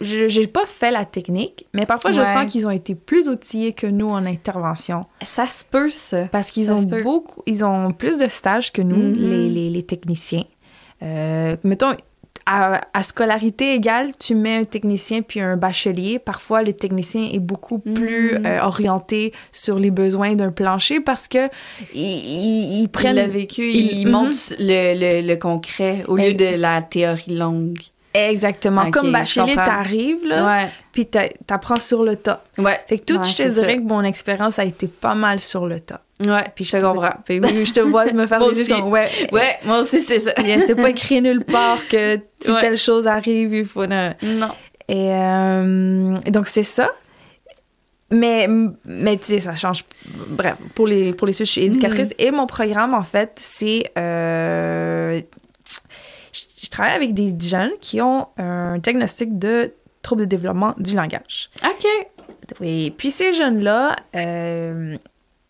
je 0.00 0.28
j'ai 0.28 0.46
pas 0.46 0.66
fait 0.66 0.90
la 0.90 1.04
technique, 1.04 1.66
mais 1.74 1.86
parfois 1.86 2.12
je 2.12 2.20
Ouais. 2.20 2.26
sens 2.26 2.50
qu'ils 2.50 2.66
ont 2.66 2.70
été 2.70 2.94
plus 2.94 3.28
outillés 3.28 3.72
que 3.72 3.86
nous 3.86 4.08
en 4.08 4.24
intervention. 4.26 5.06
Ça 5.22 5.46
se 5.46 5.64
peut, 5.64 5.90
ça. 5.90 6.26
Parce 6.32 6.50
qu'ils 6.50 6.72
ont 6.72 6.82
beaucoup, 6.82 7.42
ils 7.46 7.64
ont 7.64 7.92
plus 7.92 8.18
de 8.18 8.28
stages 8.28 8.72
que 8.72 8.82
nous, 8.82 8.96
Mhm. 8.96 9.14
les, 9.30 9.48
les, 9.50 9.70
les 9.70 9.82
techniciens. 9.82 10.44
Euh, 11.02 11.56
mettons, 11.64 11.94
à, 12.46 12.80
à 12.94 13.02
scolarité 13.02 13.74
égale, 13.74 14.12
tu 14.18 14.34
mets 14.34 14.56
un 14.56 14.64
technicien 14.64 15.22
puis 15.22 15.40
un 15.40 15.56
bachelier. 15.56 16.18
Parfois, 16.18 16.62
le 16.62 16.72
technicien 16.72 17.28
est 17.32 17.38
beaucoup 17.38 17.78
plus 17.78 18.38
Mhm. 18.38 18.46
euh, 18.46 18.60
orienté 18.62 19.32
sur 19.52 19.78
les 19.78 19.90
besoins 19.90 20.34
d'un 20.34 20.50
plancher 20.50 21.00
parce 21.00 21.28
que 21.28 21.48
ils, 21.94 22.00
ils- 22.02 22.72
ils 22.72 22.80
Il 22.82 22.88
prennent 22.88 23.16
l'a 23.16 23.28
vécu, 23.28 23.70
il- 23.70 23.98
il, 24.00 24.06
Mhm. 24.06 24.12
montre 24.12 24.36
le, 24.58 25.20
le, 25.22 25.26
le 25.28 25.36
concret 25.36 26.04
au 26.08 26.16
lieu 26.16 26.24
Et- 26.30 26.34
de 26.34 26.56
la 26.56 26.82
théorie 26.82 27.36
longue. 27.36 27.78
Exactement 28.14 28.82
Ok, 28.82 28.90
comme 28.92 29.12
comprends. 29.56 29.64
T'arrives 29.64 30.24
là, 30.26 30.44
Ouais. 30.46 30.68
puis 30.92 31.06
t'a- 31.06 31.28
t'apprends 31.46 31.78
sur 31.80 32.02
le 32.02 32.16
tas. 32.16 32.42
Ouais. 32.58 32.78
Fait 32.88 32.98
que 32.98 33.04
tout, 33.04 33.16
Ouais, 33.18 33.24
je 33.24 33.36
te 33.36 33.48
ça. 33.48 33.60
dirais 33.60 33.76
que 33.76 33.82
mon 33.82 34.02
expérience 34.02 34.58
a 34.58 34.64
été 34.64 34.86
pas 34.88 35.14
mal 35.14 35.38
sur 35.40 35.66
le 35.66 35.80
tas. 35.80 36.00
Ouais, 36.20 36.44
puis 36.54 36.64
je 36.64 36.72
te 36.76 36.82
comprends. 36.82 37.14
Oui, 37.28 37.40
je 37.64 37.72
te 37.72 37.80
vois 37.80 38.06
me 38.12 38.26
faire 38.26 38.38
des 38.52 38.72
ouais, 38.72 39.08
Ouais, 39.32 39.58
moi 39.64 39.78
aussi, 39.80 40.00
c'est 40.00 40.18
ça. 40.18 40.32
C'était 40.36 40.74
pas 40.74 40.90
écrit 40.90 41.22
nulle 41.22 41.44
part 41.44 41.86
que 41.88 42.18
si 42.44 42.50
Ouais. 42.50 42.60
telle 42.60 42.76
chose 42.78 43.06
arrive, 43.06 43.54
il 43.54 43.64
faut. 43.64 43.86
ne- 43.86 44.10
Non. 44.22 44.50
Et, 44.88 45.10
euh, 45.12 46.18
donc, 46.30 46.46
c'est 46.48 46.62
ça. 46.64 46.90
Mais, 48.12 48.48
mais 48.84 49.16
tu 49.18 49.26
sais, 49.26 49.38
ça 49.40 49.54
change. 49.54 49.84
Bref, 50.30 50.56
pour 50.74 50.88
les, 50.88 51.12
pour 51.12 51.28
les 51.28 51.32
sujets, 51.32 51.44
je 51.46 51.50
suis 51.52 51.64
éducatrice. 51.64 52.08
Mhm. 52.08 52.14
Et 52.26 52.30
mon 52.32 52.46
programme, 52.46 52.92
en 52.92 53.04
fait, 53.04 53.30
c'est. 53.36 53.84
euh, 53.96 55.20
je, 56.70 56.76
travaille 56.76 56.94
avec 56.94 57.14
des 57.14 57.34
jeunes 57.38 57.72
qui 57.80 58.00
ont 58.00 58.28
un 58.38 58.78
diagnostic 58.78 59.38
de 59.38 59.72
trouble 60.02 60.22
de 60.22 60.26
développement 60.26 60.74
du 60.78 60.94
langage. 60.94 61.50
OK. 61.64 61.86
Oui. 62.60 62.90
Puis 62.96 63.10
ces 63.10 63.32
jeunes-là, 63.32 63.96
euh, 64.16 64.96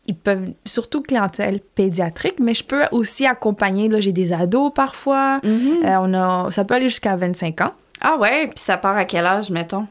ils 0.06 0.16
peuvent, 0.16 0.52
surtout 0.64 1.02
clientèle 1.02 1.60
pédiatrique, 1.60 2.40
mais 2.40 2.54
je 2.54 2.64
peux 2.64 2.82
aussi 2.90 3.26
accompagner, 3.26 3.88
là, 3.88 4.00
j'ai 4.00 4.12
des 4.12 4.32
ados 4.32 4.72
parfois. 4.74 5.40
Mhm. 5.44 5.84
Euh, 5.84 5.96
on 6.00 6.14
a, 6.14 6.50
ça 6.50 6.64
peut 6.64 6.74
aller 6.74 6.88
jusqu'à 6.88 7.16
25 7.16 7.60
ans. 7.60 7.72
Ah 8.00 8.16
ouais, 8.18 8.46
puis 8.48 8.58
ça 8.58 8.76
part 8.76 8.96
à 8.96 9.04
quel 9.04 9.26
âge, 9.26 9.50
mettons? 9.50 9.86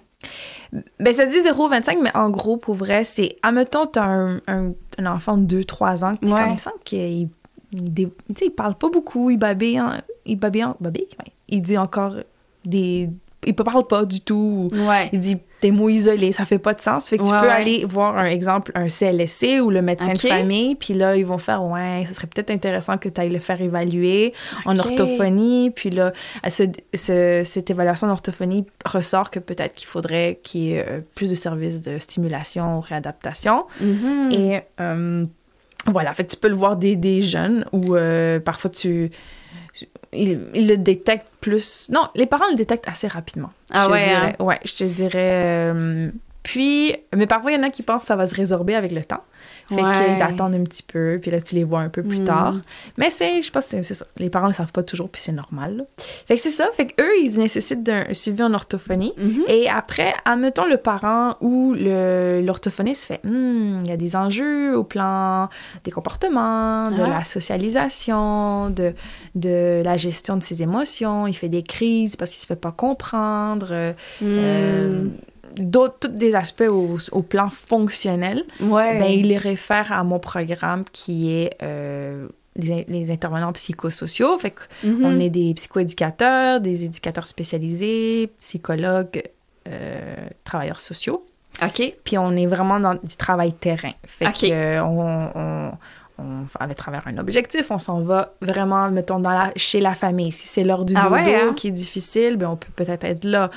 Ben, 0.99 1.13
ça 1.13 1.25
dit 1.25 1.39
0-25, 1.39 1.99
mais 2.01 2.15
en 2.15 2.29
gros, 2.29 2.57
pour 2.57 2.75
vrai, 2.75 3.03
c'est, 3.03 3.37
admettons, 3.43 3.85
t'as 3.85 4.03
un, 4.03 4.37
un, 4.47 4.73
un 4.97 5.05
enfant 5.05 5.37
de 5.37 5.61
2-3 5.61 6.03
ans, 6.03 6.15
qui 6.15 6.31
Ouais. 6.31 6.43
comme 6.43 6.57
ça, 6.59 6.71
qu'il 6.83 7.29
il, 7.73 7.93
dé- 7.93 8.11
il 8.41 8.51
parle 8.51 8.75
pas 8.75 8.89
beaucoup, 8.89 9.29
il 9.29 9.37
babille, 9.37 9.79
en- 9.81 9.93
il 10.25 10.37
babille, 10.37 10.63
en- 10.65 10.75
babille, 10.79 11.07
ouais. 11.19 11.31
il 11.49 11.61
dit 11.61 11.77
encore 11.77 12.15
des... 12.65 13.09
Il 13.45 13.51
ne 13.57 13.63
parle 13.63 13.87
pas 13.87 14.03
du 14.03 14.19
tout. 14.19 14.67
Ouais. 14.73 15.09
Il 15.13 15.19
dit 15.21 15.37
des 15.61 15.71
mots 15.71 15.87
isolés, 15.87 16.33
ça 16.33 16.43
fait 16.43 16.59
pas 16.59 16.73
de 16.73 16.81
sens. 16.81 17.07
Fait 17.07 17.17
que 17.17 17.23
tu 17.23 17.29
peux 17.29 17.35
aller 17.49 17.85
voir 17.85 18.17
un 18.17 18.25
exemple, 18.25 18.73
un 18.75 18.89
CLSC 18.89 19.61
ou 19.63 19.69
le 19.69 19.81
médecin 19.81 20.11
de 20.11 20.17
famille, 20.19 20.75
puis 20.75 20.93
là, 20.93 21.15
ils 21.15 21.25
vont 21.25 21.37
faire 21.37 21.63
Ouais, 21.63 22.03
ce 22.05 22.13
serait 22.13 22.27
peut-être 22.27 22.51
intéressant 22.51 22.97
que 22.97 23.07
tu 23.07 23.19
ailles 23.21 23.29
le 23.29 23.39
faire 23.39 23.61
évaluer 23.61 24.33
en 24.65 24.77
orthophonie. 24.77 25.71
Puis 25.71 25.89
là, 25.89 26.11
ce- 26.49 26.63
ce- 26.93 27.43
cette 27.45 27.69
évaluation 27.69 28.07
d'orthophonie 28.07 28.65
ressort 28.85 29.31
que 29.31 29.39
peut-être 29.39 29.73
qu'il 29.73 29.87
faudrait 29.87 30.39
qu'il 30.43 30.61
y 30.61 30.73
ait 30.73 30.85
euh, 30.85 30.99
plus 31.15 31.29
de 31.29 31.35
services 31.35 31.81
de 31.81 31.97
stimulation 31.97 32.77
ou 32.77 32.81
réadaptation. 32.81 33.65
Mhm. 33.79 34.29
Et 34.33 34.59
euh, 34.81 35.25
voilà, 35.91 36.13
fait 36.13 36.23
que 36.25 36.31
tu 36.31 36.37
peux 36.37 36.49
le 36.49 36.55
voir 36.55 36.75
des, 36.77 36.95
des 36.95 37.21
jeunes 37.21 37.65
où 37.71 37.95
euh, 37.95 38.39
parfois 38.39 38.69
tu, 38.69 39.11
ils, 40.13 40.39
le 40.53 40.75
détectent 40.75 41.31
plus. 41.41 41.87
Non, 41.91 42.07
les 42.15 42.25
parents 42.25 42.45
le 42.49 42.55
détectent 42.55 42.87
assez 42.87 43.07
rapidement. 43.07 43.51
Ah 43.71 43.83
je 43.83 43.87
te 43.87 43.91
ouais, 43.93 44.05
dirais. 44.07 44.35
hein? 44.39 44.43
Ouais, 44.43 44.59
je 44.65 44.73
te 44.73 44.83
dirais. 44.83 45.71
euh, 45.73 46.11
puis, 46.43 46.95
mais 47.15 47.27
parfois, 47.27 47.51
il 47.51 47.57
y 47.57 47.59
en 47.59 47.63
a 47.63 47.69
qui 47.69 47.83
pensent 47.83 48.01
que 48.01 48.07
ça 48.07 48.15
va 48.15 48.25
se 48.25 48.33
résorber 48.35 48.73
avec 48.75 48.91
le 48.91 49.03
temps. 49.03 49.23
Fait 49.69 49.83
Ouais. 49.83 49.91
qu'ils 50.15 50.21
attendent 50.23 50.55
un 50.55 50.63
petit 50.63 50.83
peu, 50.83 51.19
puis 51.21 51.31
là, 51.31 51.39
tu 51.39 51.55
les 51.55 51.63
vois 51.63 51.81
un 51.81 51.89
peu 51.89 52.01
plus 52.03 52.21
Mm. 52.21 52.25
tard. 52.25 52.55
Mais 52.97 53.09
c'est, 53.09 53.41
je 53.41 53.51
pense 53.51 53.67
que 53.67 53.81
c'est- 53.83 53.93
ça. 53.93 54.05
Les 54.17 54.29
parents 54.29 54.47
ne 54.47 54.53
savent 54.53 54.71
pas 54.71 54.83
toujours, 54.83 55.09
puis 55.09 55.21
c'est 55.21 55.31
normal. 55.31 55.77
là. 55.77 55.83
Fait 56.25 56.35
que 56.35 56.41
c'est 56.41 56.49
ça. 56.49 56.67
Fait 56.73 56.87
qu'eux, 56.87 57.11
ils 57.23 57.37
nécessitent 57.37 57.83
d'un 57.83 58.05
suivi 58.13 58.41
en 58.43 58.53
orthophonie. 58.53 59.13
Mhm. 59.17 59.43
Et 59.47 59.69
après, 59.69 60.13
admettons 60.25 60.65
le 60.65 60.77
parent 60.77 61.35
ou 61.41 61.73
l'orthophoniste 62.43 63.05
fait 63.05 63.19
Hmm, 63.23 63.79
il 63.83 63.87
y 63.87 63.91
a 63.91 63.97
des 63.97 64.15
enjeux 64.15 64.75
au 64.77 64.83
plan 64.83 65.49
des 65.83 65.91
comportements, 65.91 66.89
de 66.89 67.01
Ah. 67.03 67.07
la 67.19 67.23
socialisation, 67.23 68.69
de, 68.69 68.93
de 69.35 69.81
la 69.83 69.97
gestion 69.97 70.37
de 70.37 70.43
ses 70.43 70.61
émotions. 70.63 71.27
Il 71.27 71.33
fait 71.33 71.49
des 71.49 71.63
crises 71.63 72.15
parce 72.15 72.31
qu'il 72.31 72.39
se 72.39 72.45
fait 72.47 72.55
pas 72.55 72.71
comprendre. 72.71 73.67
euh, 73.71 73.93
euh, 74.23 75.03
Mm. 75.03 75.11
D'autres, 75.55 75.99
tous 76.01 76.07
des 76.09 76.35
aspects 76.35 76.67
au, 76.69 76.97
au 77.11 77.21
plan 77.21 77.49
fonctionnel. 77.49 78.43
ouais. 78.61 78.99
Ben, 78.99 79.05
il 79.11 79.27
les 79.29 79.37
réfère 79.37 79.91
à 79.91 80.03
mon 80.03 80.19
programme 80.19 80.83
qui 80.91 81.31
est 81.31 81.51
euh, 81.63 82.27
les, 82.55 82.71
in- 82.71 82.83
les 82.87 83.11
intervenants 83.11 83.53
psychosociaux. 83.53 84.37
Fait 84.37 84.53
Mhm. 84.83 85.05
on 85.05 85.19
est 85.19 85.29
des 85.29 85.53
psychoéducateurs, 85.53 86.61
des 86.61 86.85
éducateurs 86.85 87.25
spécialisés, 87.25 88.29
psychologues, 88.39 89.23
euh, 89.67 90.15
travailleurs 90.43 90.81
sociaux. 90.81 91.25
OK. 91.61 91.93
Puis 92.03 92.17
on 92.17 92.31
est 92.37 92.45
vraiment 92.45 92.79
dans 92.79 92.95
du 92.95 93.15
travail 93.17 93.53
terrain. 93.53 93.91
Fait 94.05 94.27
Ok. 94.27 94.41
que 94.41 94.51
euh, 94.51 94.83
on, 94.83 95.71
on, 96.19 96.45
à 96.59 96.73
travers 96.73 97.03
un 97.07 97.17
objectif, 97.17 97.71
on 97.71 97.79
s'en 97.79 98.01
va 98.01 98.33
vraiment, 98.41 98.89
mettons, 98.91 99.19
dans 99.19 99.29
la, 99.31 99.51
chez 99.55 99.79
la 99.79 99.93
famille. 99.95 100.31
Si 100.31 100.47
c'est 100.47 100.63
l'heure 100.63 100.85
du 100.85 100.93
Ah 100.97 101.09
ouais, 101.09 101.35
hein? 101.35 101.53
qui 101.55 101.67
est 101.67 101.71
difficile, 101.71 102.35
ben 102.37 102.47
on 102.49 102.55
peut 102.55 102.67
peut-être 102.75 103.03
être 103.03 103.23
là. 103.23 103.49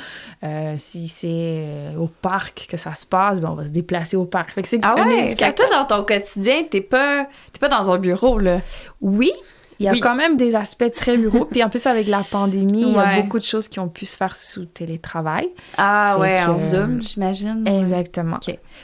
Euh, 0.44 0.74
si 0.76 1.08
c'est 1.08 1.28
euh, 1.30 1.96
au 1.96 2.06
parc 2.06 2.66
que 2.70 2.76
ça 2.76 2.94
se 2.94 3.04
passe, 3.06 3.40
ben 3.40 3.50
on 3.50 3.54
va 3.54 3.66
se 3.66 3.70
déplacer 3.72 4.16
au 4.16 4.24
parc. 4.24 4.50
Fait 4.50 4.62
que 4.62 4.68
c'est 4.68 4.80
Ah 4.82 4.94
un 4.98 5.06
ouais. 5.06 5.28
Fait 5.28 5.52
que 5.52 5.62
toi, 5.62 5.66
dans 5.72 5.84
ton 5.84 6.04
quotidien, 6.04 6.62
t'es 6.70 6.80
pas, 6.80 7.26
pas 7.60 7.68
dans 7.68 7.90
un 7.90 7.98
bureau, 7.98 8.38
là. 8.38 8.60
Oui, 9.00 9.32
il 9.80 9.86
y 9.86 9.88
a 9.88 9.92
Oui. 9.92 10.00
quand 10.00 10.14
même 10.14 10.36
des 10.36 10.54
aspects 10.54 10.92
très 10.94 11.16
bureaux. 11.16 11.44
Puis 11.44 11.62
en 11.64 11.68
plus, 11.68 11.84
avec 11.86 12.06
la 12.06 12.22
pandémie, 12.22 12.82
il 12.82 12.92
y 12.92 12.98
a 12.98 13.20
beaucoup 13.22 13.38
de 13.38 13.44
choses 13.44 13.66
qui 13.68 13.80
ont 13.80 13.88
pu 13.88 14.06
se 14.06 14.16
faire 14.16 14.36
sous 14.36 14.64
télétravail. 14.66 15.48
Ah 15.76 16.14
Fait 16.16 16.20
ouais, 16.20 16.42
que, 16.44 16.50
en 16.50 16.56
Zoom, 16.56 17.02
j'imagine. 17.02 17.66
Exactement. 17.66 18.38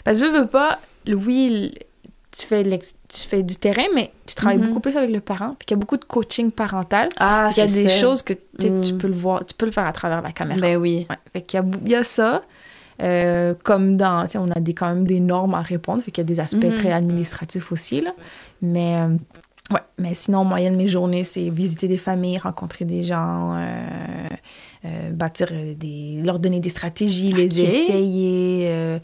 Parce 0.04 0.18
que 0.18 0.24
veux, 0.24 0.40
veux 0.40 0.46
pas, 0.46 0.78
oui, 1.06 1.72
tu 2.38 2.46
fais, 2.46 2.62
tu 2.62 3.20
fais 3.28 3.42
du 3.42 3.56
terrain, 3.56 3.86
mais 3.94 4.10
tu 4.26 4.34
travailles 4.34 4.58
Mhm. 4.58 4.68
beaucoup 4.68 4.80
plus 4.80 4.96
avec 4.96 5.10
le 5.10 5.20
parent. 5.20 5.54
Puis 5.58 5.66
qu'il 5.66 5.76
y 5.76 5.78
a 5.78 5.80
beaucoup 5.80 5.96
de 5.96 6.04
coaching 6.04 6.50
parental. 6.50 7.08
Ah, 7.18 7.50
il 7.52 7.58
y 7.58 7.62
a 7.62 7.66
des 7.66 7.88
ça. 7.88 8.00
choses 8.00 8.22
que 8.22 8.34
peut-être 8.34 8.72
Mm. 8.74 8.80
tu 8.82 8.94
peux 8.94 9.08
le 9.08 9.14
voir, 9.14 9.44
tu 9.44 9.54
peux 9.54 9.66
le 9.66 9.72
faire 9.72 9.86
à 9.86 9.92
travers 9.92 10.22
la 10.22 10.32
caméra. 10.32 10.60
Ben 10.60 10.76
oui. 10.76 11.06
Ouais. 11.10 11.16
Fait 11.32 11.42
qu'il 11.42 11.62
y 11.86 11.90
y 11.90 11.94
a 11.94 12.04
ça. 12.04 12.42
euh, 13.00 13.54
comme 13.62 13.96
dans, 13.96 14.26
tu 14.26 14.38
on 14.38 14.50
a 14.50 14.58
des, 14.58 14.74
quand 14.74 14.88
même 14.88 15.06
des 15.06 15.20
normes 15.20 15.54
à 15.54 15.60
répondre, 15.62 16.02
fait 16.02 16.10
qu'il 16.10 16.22
y 16.22 16.26
a 16.26 16.32
des 16.34 16.40
aspects 16.40 16.64
Mhm. 16.64 16.74
très 16.74 16.90
administratifs 16.90 17.70
aussi, 17.70 18.00
là. 18.00 18.10
Mais, 18.60 18.96
euh, 18.96 19.08
ouais, 19.72 19.80
mais 19.98 20.14
sinon, 20.14 20.38
en 20.38 20.44
moyenne, 20.44 20.74
mes 20.74 20.88
journées, 20.88 21.22
c'est 21.22 21.48
visiter 21.48 21.86
des 21.86 21.96
familles, 21.96 22.38
rencontrer 22.38 22.84
des 22.84 23.04
gens, 23.04 23.54
euh, 23.54 23.86
euh, 24.84 25.10
bâtir 25.12 25.46
des... 25.76 26.20
leur 26.24 26.40
donner 26.40 26.58
des 26.58 26.70
stratégies, 26.70 27.30
les 27.30 27.62
essayer, 27.62 28.98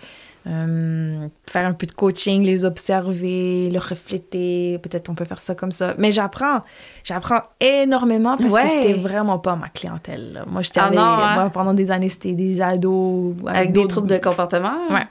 euh, 0.46 1.26
faire 1.50 1.66
un 1.66 1.72
peu 1.72 1.86
de 1.86 1.92
coaching, 1.92 2.42
les 2.42 2.64
observer, 2.64 3.70
leur 3.72 3.88
refléter, 3.88 4.78
peut-être 4.82 5.08
on 5.08 5.14
peut 5.14 5.24
faire 5.24 5.40
ça 5.40 5.54
comme 5.54 5.70
ça. 5.70 5.94
Mais 5.98 6.12
j'apprends, 6.12 6.60
j'apprends 7.02 7.40
énormément 7.60 8.36
parce 8.36 8.52
Ouais. 8.52 8.62
que 8.64 8.68
c'était 8.68 8.92
vraiment 8.92 9.38
pas 9.38 9.56
ma 9.56 9.68
clientèle. 9.68 10.32
là. 10.34 10.44
Moi, 10.46 10.62
j'étais 10.62 10.80
Ah 10.80 10.90
hein? 10.94 11.34
moi, 11.36 11.50
pendant 11.50 11.72
des 11.74 11.90
années, 11.90 12.08
c'était 12.10 12.34
des 12.34 12.60
ados. 12.60 13.34
Avec 13.46 13.72
des 13.72 13.86
troubles 13.86 14.08
de 14.08 14.18
comportement? 14.18 14.74
Ouais. 14.90 15.06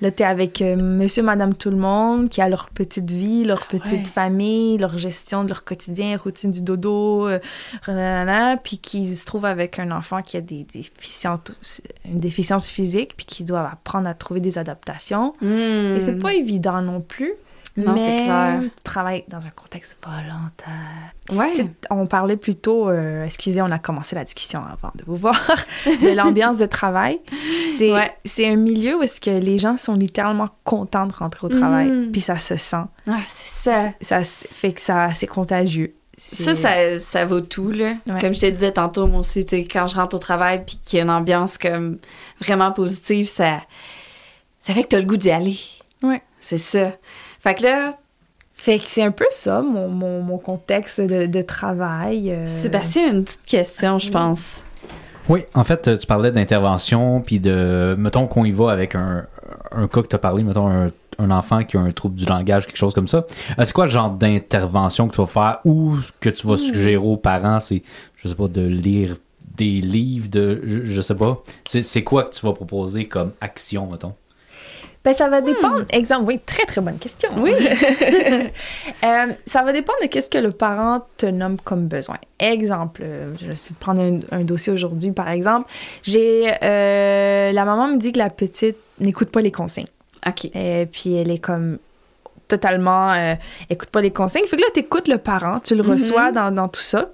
Là, 0.00 0.10
t'es 0.10 0.24
avec 0.24 0.62
euh, 0.62 0.76
monsieur, 0.76 1.22
madame, 1.22 1.54
tout 1.54 1.70
le 1.70 1.76
monde 1.76 2.28
qui 2.28 2.40
a 2.40 2.48
leur 2.48 2.70
petite 2.70 3.10
vie, 3.10 3.44
leur 3.44 3.66
petite 3.66 3.92
ouais. 3.92 4.04
famille, 4.04 4.78
leur 4.78 4.96
gestion 4.96 5.44
de 5.44 5.48
leur 5.48 5.64
quotidien, 5.64 6.16
routine 6.16 6.50
du 6.50 6.62
dodo, 6.62 7.28
euh, 7.28 7.38
nanana, 7.86 8.56
puis 8.56 8.78
qui 8.78 9.14
se 9.14 9.26
trouve 9.26 9.44
avec 9.44 9.78
un 9.78 9.90
enfant 9.90 10.22
qui 10.22 10.36
a 10.36 10.40
des 10.40 10.64
déficiences, 10.64 11.82
une 12.04 12.16
déficience 12.16 12.70
physique, 12.70 13.14
puis 13.16 13.26
qui 13.26 13.44
doit 13.44 13.68
apprendre 13.72 14.08
à 14.08 14.14
trouver 14.14 14.40
des 14.40 14.58
adaptations. 14.58 15.34
Hmm. 15.42 15.96
Et 15.96 16.00
c'est 16.00 16.18
pas 16.18 16.34
évident 16.34 16.80
non 16.80 17.00
plus. 17.00 17.34
Non, 17.76 17.92
mais 17.92 17.98
c'est 17.98 18.24
clair. 18.24 18.60
tu 18.62 18.82
travailles 18.82 19.24
dans 19.28 19.46
un 19.46 19.50
contexte 19.50 19.96
volontaire. 20.04 21.12
Ouais. 21.32 21.52
On 21.90 22.06
parlait 22.06 22.36
plutôt, 22.36 22.88
euh, 22.88 23.24
excusez, 23.24 23.62
on 23.62 23.70
a 23.70 23.78
commencé 23.78 24.14
la 24.16 24.24
discussion 24.24 24.60
avant 24.64 24.90
de 24.96 25.04
vous 25.06 25.16
voir, 25.16 25.40
de 25.86 26.14
l'ambiance 26.14 26.58
de 26.58 26.66
travail. 26.66 27.20
C'est 27.76 27.92
Ouais. 27.92 28.12
c'est 28.24 28.48
un 28.48 28.56
milieu 28.56 28.98
où 28.98 29.02
est-ce 29.02 29.20
que 29.20 29.30
les 29.30 29.58
gens 29.58 29.76
sont 29.76 29.94
littéralement 29.94 30.48
contents 30.64 31.06
de 31.06 31.12
rentrer 31.14 31.46
au 31.46 31.50
travail, 31.50 31.88
Mhm. 31.88 32.10
puis 32.12 32.20
ça 32.20 32.38
se 32.38 32.56
sent. 32.56 32.84
Ah, 33.06 33.18
c'est 33.26 33.70
ça. 33.70 33.92
Ça 34.00 34.22
fait 34.24 34.72
que 34.72 34.80
ça 34.80 35.12
c'est 35.14 35.26
contagieux. 35.28 35.94
Ça, 36.22 36.54
ça, 36.54 36.98
ça 36.98 37.24
vaut 37.24 37.40
tout, 37.40 37.70
là. 37.70 37.94
Ouais. 38.06 38.20
Comme 38.20 38.34
je 38.34 38.40
te 38.40 38.46
disais 38.50 38.72
tantôt, 38.72 39.06
moi 39.06 39.20
aussi, 39.20 39.46
quand 39.46 39.86
je 39.86 39.94
rentre 39.96 40.16
au 40.16 40.18
travail 40.18 40.64
puis 40.66 40.76
qu'il 40.84 40.98
y 40.98 41.00
a 41.00 41.04
une 41.04 41.10
ambiance 41.10 41.56
comme 41.56 41.98
vraiment 42.40 42.72
positive, 42.72 43.26
ça, 43.26 43.62
ça 44.60 44.74
fait 44.74 44.82
que 44.82 44.88
t'as 44.88 44.98
le 44.98 45.06
goût 45.06 45.16
d'y 45.16 45.30
aller. 45.30 45.58
Ouais. 46.02 46.20
C'est 46.38 46.58
ça. 46.58 46.92
Fait 47.40 47.54
que 47.54 47.62
là, 47.64 47.94
Fait 48.54 48.78
que 48.78 48.84
c'est 48.86 49.02
un 49.02 49.10
peu 49.10 49.26
ça, 49.30 49.62
mon, 49.62 49.88
mon, 49.88 50.22
mon 50.22 50.38
contexte 50.38 51.00
de, 51.00 51.24
de 51.26 51.42
travail. 51.42 52.30
euh. 52.30 52.46
Sébastien 52.46 53.10
une 53.10 53.24
petite 53.24 53.44
question, 53.46 53.98
je 53.98 54.10
pense. 54.10 54.62
Oui, 55.28 55.44
en 55.54 55.64
fait, 55.64 55.98
tu 55.98 56.06
parlais 56.06 56.30
d'intervention, 56.32 57.22
puis 57.22 57.40
de. 57.40 57.94
Mettons 57.98 58.26
qu'on 58.26 58.44
y 58.44 58.52
va 58.52 58.70
avec 58.72 58.94
un, 58.94 59.26
un 59.70 59.88
cas 59.88 60.02
que 60.02 60.08
tu 60.08 60.16
as 60.16 60.18
parlé, 60.18 60.42
mettons 60.42 60.68
un, 60.68 60.90
un 61.18 61.30
enfant 61.30 61.62
qui 61.64 61.76
a 61.76 61.80
un 61.80 61.90
trouble 61.92 62.16
du 62.16 62.24
langage, 62.26 62.66
quelque 62.66 62.76
chose 62.76 62.94
comme 62.94 63.08
ça. 63.08 63.24
Euh, 63.58 63.64
C'est 63.64 63.72
quoi 63.72 63.84
le 63.86 63.90
genre 63.90 64.10
d'intervention 64.10 65.08
que 65.08 65.14
tu 65.14 65.20
vas 65.20 65.26
faire 65.26 65.60
ou 65.64 65.96
que 66.20 66.28
tu 66.30 66.46
vas 66.46 66.58
suggérer 66.58 66.96
aux 66.96 67.16
parents? 67.16 67.60
C'est, 67.60 67.82
je 68.16 68.28
sais 68.28 68.34
pas, 68.34 68.48
de 68.48 68.62
lire 68.62 69.16
des 69.56 69.80
livres, 69.80 70.28
de. 70.30 70.62
Je, 70.66 70.84
je 70.84 71.00
sais 71.00 71.14
pas. 71.14 71.42
C'est 71.64 71.82
c'est 71.82 72.02
quoi 72.02 72.24
que 72.24 72.34
tu 72.34 72.44
vas 72.44 72.52
proposer 72.52 73.06
comme 73.06 73.32
action, 73.40 73.86
mettons? 73.90 74.14
Ben, 75.02 75.14
ça 75.14 75.28
va 75.28 75.40
dépendre. 75.40 75.84
Exemple, 75.92 76.24
oui, 76.26 76.40
très 76.44 76.64
très 76.66 76.80
bonne 76.82 76.98
question. 76.98 77.30
Oui. 77.38 77.52
Euh, 79.02 79.32
ça 79.46 79.62
va 79.62 79.72
dépendre 79.72 79.98
de 80.02 80.06
qu'est-ce 80.08 80.28
que 80.28 80.36
le 80.38 80.50
parent 80.50 81.06
te 81.16 81.24
nomme 81.26 81.56
comme 81.62 81.86
besoin. 81.86 82.18
Exemple, 82.38 83.00
euh, 83.04 83.32
je 83.40 83.46
vais 83.46 83.52
essayer 83.54 83.74
de 83.74 83.78
prendre 83.80 84.02
un, 84.02 84.20
un 84.30 84.44
dossier 84.44 84.72
aujourd'hui, 84.72 85.10
par 85.12 85.28
exemple. 85.30 85.70
J'ai 86.02 86.52
euh, 86.62 87.50
la 87.52 87.64
maman 87.64 87.88
me 87.88 87.96
dit 87.96 88.12
que 88.12 88.18
la 88.18 88.28
petite 88.28 88.76
n'écoute 88.98 89.30
pas 89.30 89.40
les 89.40 89.50
consignes. 89.50 89.86
OK. 90.26 90.44
Et 90.54 90.86
puis 90.92 91.14
elle 91.14 91.30
est 91.30 91.38
comme 91.38 91.78
totalement 92.48 93.12
euh, 93.12 93.34
écoute 93.70 93.88
pas 93.88 94.02
les 94.02 94.10
consignes. 94.10 94.44
Fait 94.44 94.56
que 94.56 94.62
là, 94.62 94.68
tu 94.74 94.80
écoutes 94.80 95.08
le 95.08 95.16
parent, 95.18 95.60
tu 95.60 95.74
le 95.74 95.82
Mhm. 95.82 95.92
reçois 95.92 96.32
dans, 96.32 96.50
dans 96.54 96.68
tout 96.68 96.80
ça. 96.82 97.08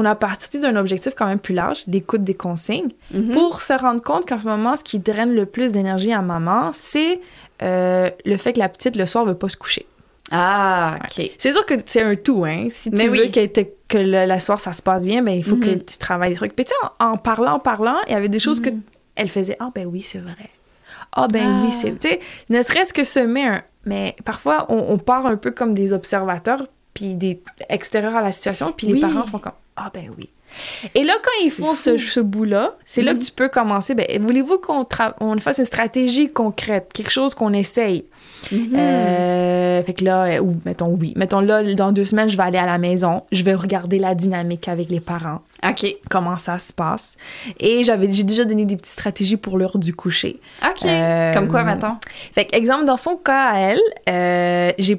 On 0.00 0.04
a 0.04 0.14
parti 0.14 0.60
d'un 0.60 0.76
objectif 0.76 1.14
quand 1.16 1.26
même 1.26 1.40
plus 1.40 1.54
large, 1.54 1.82
l'écoute 1.88 2.22
des 2.22 2.34
consignes, 2.34 2.92
Mhm. 3.12 3.32
pour 3.32 3.62
se 3.62 3.72
rendre 3.72 4.00
compte 4.02 4.28
qu'en 4.28 4.38
ce 4.38 4.46
moment, 4.46 4.76
ce 4.76 4.84
qui 4.84 4.98
draine 5.00 5.34
le 5.34 5.44
plus 5.44 5.72
d'énergie 5.72 6.12
à 6.12 6.22
maman, 6.22 6.70
c'est 6.72 7.20
euh, 7.62 8.08
le 8.24 8.36
fait 8.36 8.52
que 8.52 8.60
la 8.60 8.68
petite, 8.68 8.94
le 8.96 9.06
soir, 9.06 9.24
veut 9.24 9.34
pas 9.34 9.48
se 9.48 9.56
coucher. 9.56 9.86
Ah, 10.30 10.98
OK. 11.04 11.30
C'est 11.38 11.52
sûr 11.52 11.64
que 11.66 11.74
c'est 11.86 12.02
un 12.02 12.14
tout, 12.14 12.44
hein. 12.44 12.68
Si 12.70 12.90
tu 12.90 12.96
Mais 12.96 13.06
veux 13.08 13.22
oui. 13.24 13.30
te- 13.32 13.66
que 13.88 13.98
le, 13.98 14.26
la 14.26 14.38
soir, 14.40 14.60
ça 14.60 14.72
se 14.72 14.82
passe 14.82 15.04
bien, 15.04 15.22
ben 15.22 15.32
il 15.32 15.42
faut 15.44 15.56
que 15.56 15.70
Mhm. 15.70 15.84
tu 15.84 15.96
travailles 15.98 16.30
des 16.30 16.36
trucs. 16.36 16.54
Puis 16.54 16.66
tu 16.66 16.70
sais, 16.70 16.88
en, 17.00 17.12
en 17.12 17.16
parlant, 17.16 17.54
en 17.54 17.58
parlant, 17.58 17.96
il 18.06 18.12
y 18.12 18.14
avait 18.16 18.28
des 18.28 18.38
choses 18.38 18.60
que 18.60 18.70
Mhm. 18.70 18.82
elle 19.16 19.28
faisait. 19.28 19.56
Ah 19.58 19.70
ben 19.74 19.86
oui, 19.86 20.02
c'est 20.02 20.18
vrai. 20.18 20.50
Ah 21.12 21.26
ben 21.28 21.46
Ah. 21.46 21.62
oui, 21.64 21.72
c'est... 21.72 21.98
Tu 21.98 22.08
sais, 22.08 22.20
ne 22.50 22.60
serait-ce 22.62 22.92
que 22.92 23.02
semer 23.02 23.46
un... 23.46 23.62
Mais 23.86 24.14
parfois, 24.24 24.66
on, 24.68 24.84
on 24.90 24.98
part 24.98 25.24
un 25.26 25.36
peu 25.36 25.50
comme 25.50 25.72
des 25.72 25.92
observateurs, 25.94 26.62
puis 26.98 27.14
des 27.14 27.40
extérieurs 27.68 28.16
à 28.16 28.22
la 28.22 28.32
situation, 28.32 28.72
puis 28.76 28.88
les 28.88 29.00
parents 29.00 29.24
font 29.24 29.38
comme... 29.38 29.52
Ah 29.76 29.90
ben 29.94 30.10
oui. 30.18 30.28
Et 30.94 31.04
là, 31.04 31.12
quand 31.22 31.44
ils 31.44 31.50
font 31.50 31.74
ce, 31.74 31.98
ce 31.98 32.18
bout-là, 32.20 32.74
c'est 32.84 33.02
là 33.02 33.12
Mhm. 33.12 33.18
que 33.20 33.24
tu 33.24 33.30
peux 33.32 33.48
commencer. 33.48 33.94
Ben, 33.94 34.06
voulez-vous 34.20 34.58
qu'on 34.58 34.84
on 35.20 35.38
fasse 35.38 35.58
une 35.58 35.64
stratégie 35.66 36.28
concrète, 36.28 36.90
quelque 36.92 37.10
chose 37.10 37.34
qu'on 37.34 37.52
essaye? 37.52 38.06
Mhm. 38.50 38.70
Euh, 38.76 39.82
fait 39.84 39.92
que 39.94 40.04
là, 40.04 40.24
euh, 40.24 40.38
ou 40.40 40.56
mettons 40.64 40.88
oui. 40.88 41.12
Mettons 41.16 41.40
là, 41.40 41.62
dans 41.74 41.92
deux 41.92 42.06
semaines, 42.06 42.28
je 42.28 42.36
vais 42.36 42.42
aller 42.44 42.58
à 42.58 42.66
la 42.66 42.78
maison. 42.78 43.22
Je 43.30 43.42
vais 43.44 43.54
regarder 43.54 43.98
la 43.98 44.14
dynamique 44.14 44.66
avec 44.68 44.90
les 44.90 45.00
parents, 45.00 45.42
OK. 45.68 45.86
comment 46.08 46.38
ça 46.38 46.58
se 46.58 46.72
passe. 46.72 47.16
Et 47.60 47.84
j'avais, 47.84 48.10
j'ai 48.10 48.24
déjà 48.24 48.44
donné 48.44 48.64
des 48.64 48.76
petites 48.76 48.94
stratégies 48.94 49.36
pour 49.36 49.58
l'heure 49.58 49.78
du 49.78 49.94
coucher. 49.94 50.40
OK. 50.64 50.84
Euh, 50.86 51.32
Comme 51.34 51.48
quoi, 51.48 51.62
mettons? 51.62 51.96
Fait 52.32 52.46
que, 52.46 52.56
exemple, 52.56 52.86
dans 52.86 52.96
son 52.96 53.16
cas 53.16 53.50
à 53.52 53.58
elle, 53.58 54.74
j'ai 54.78 54.96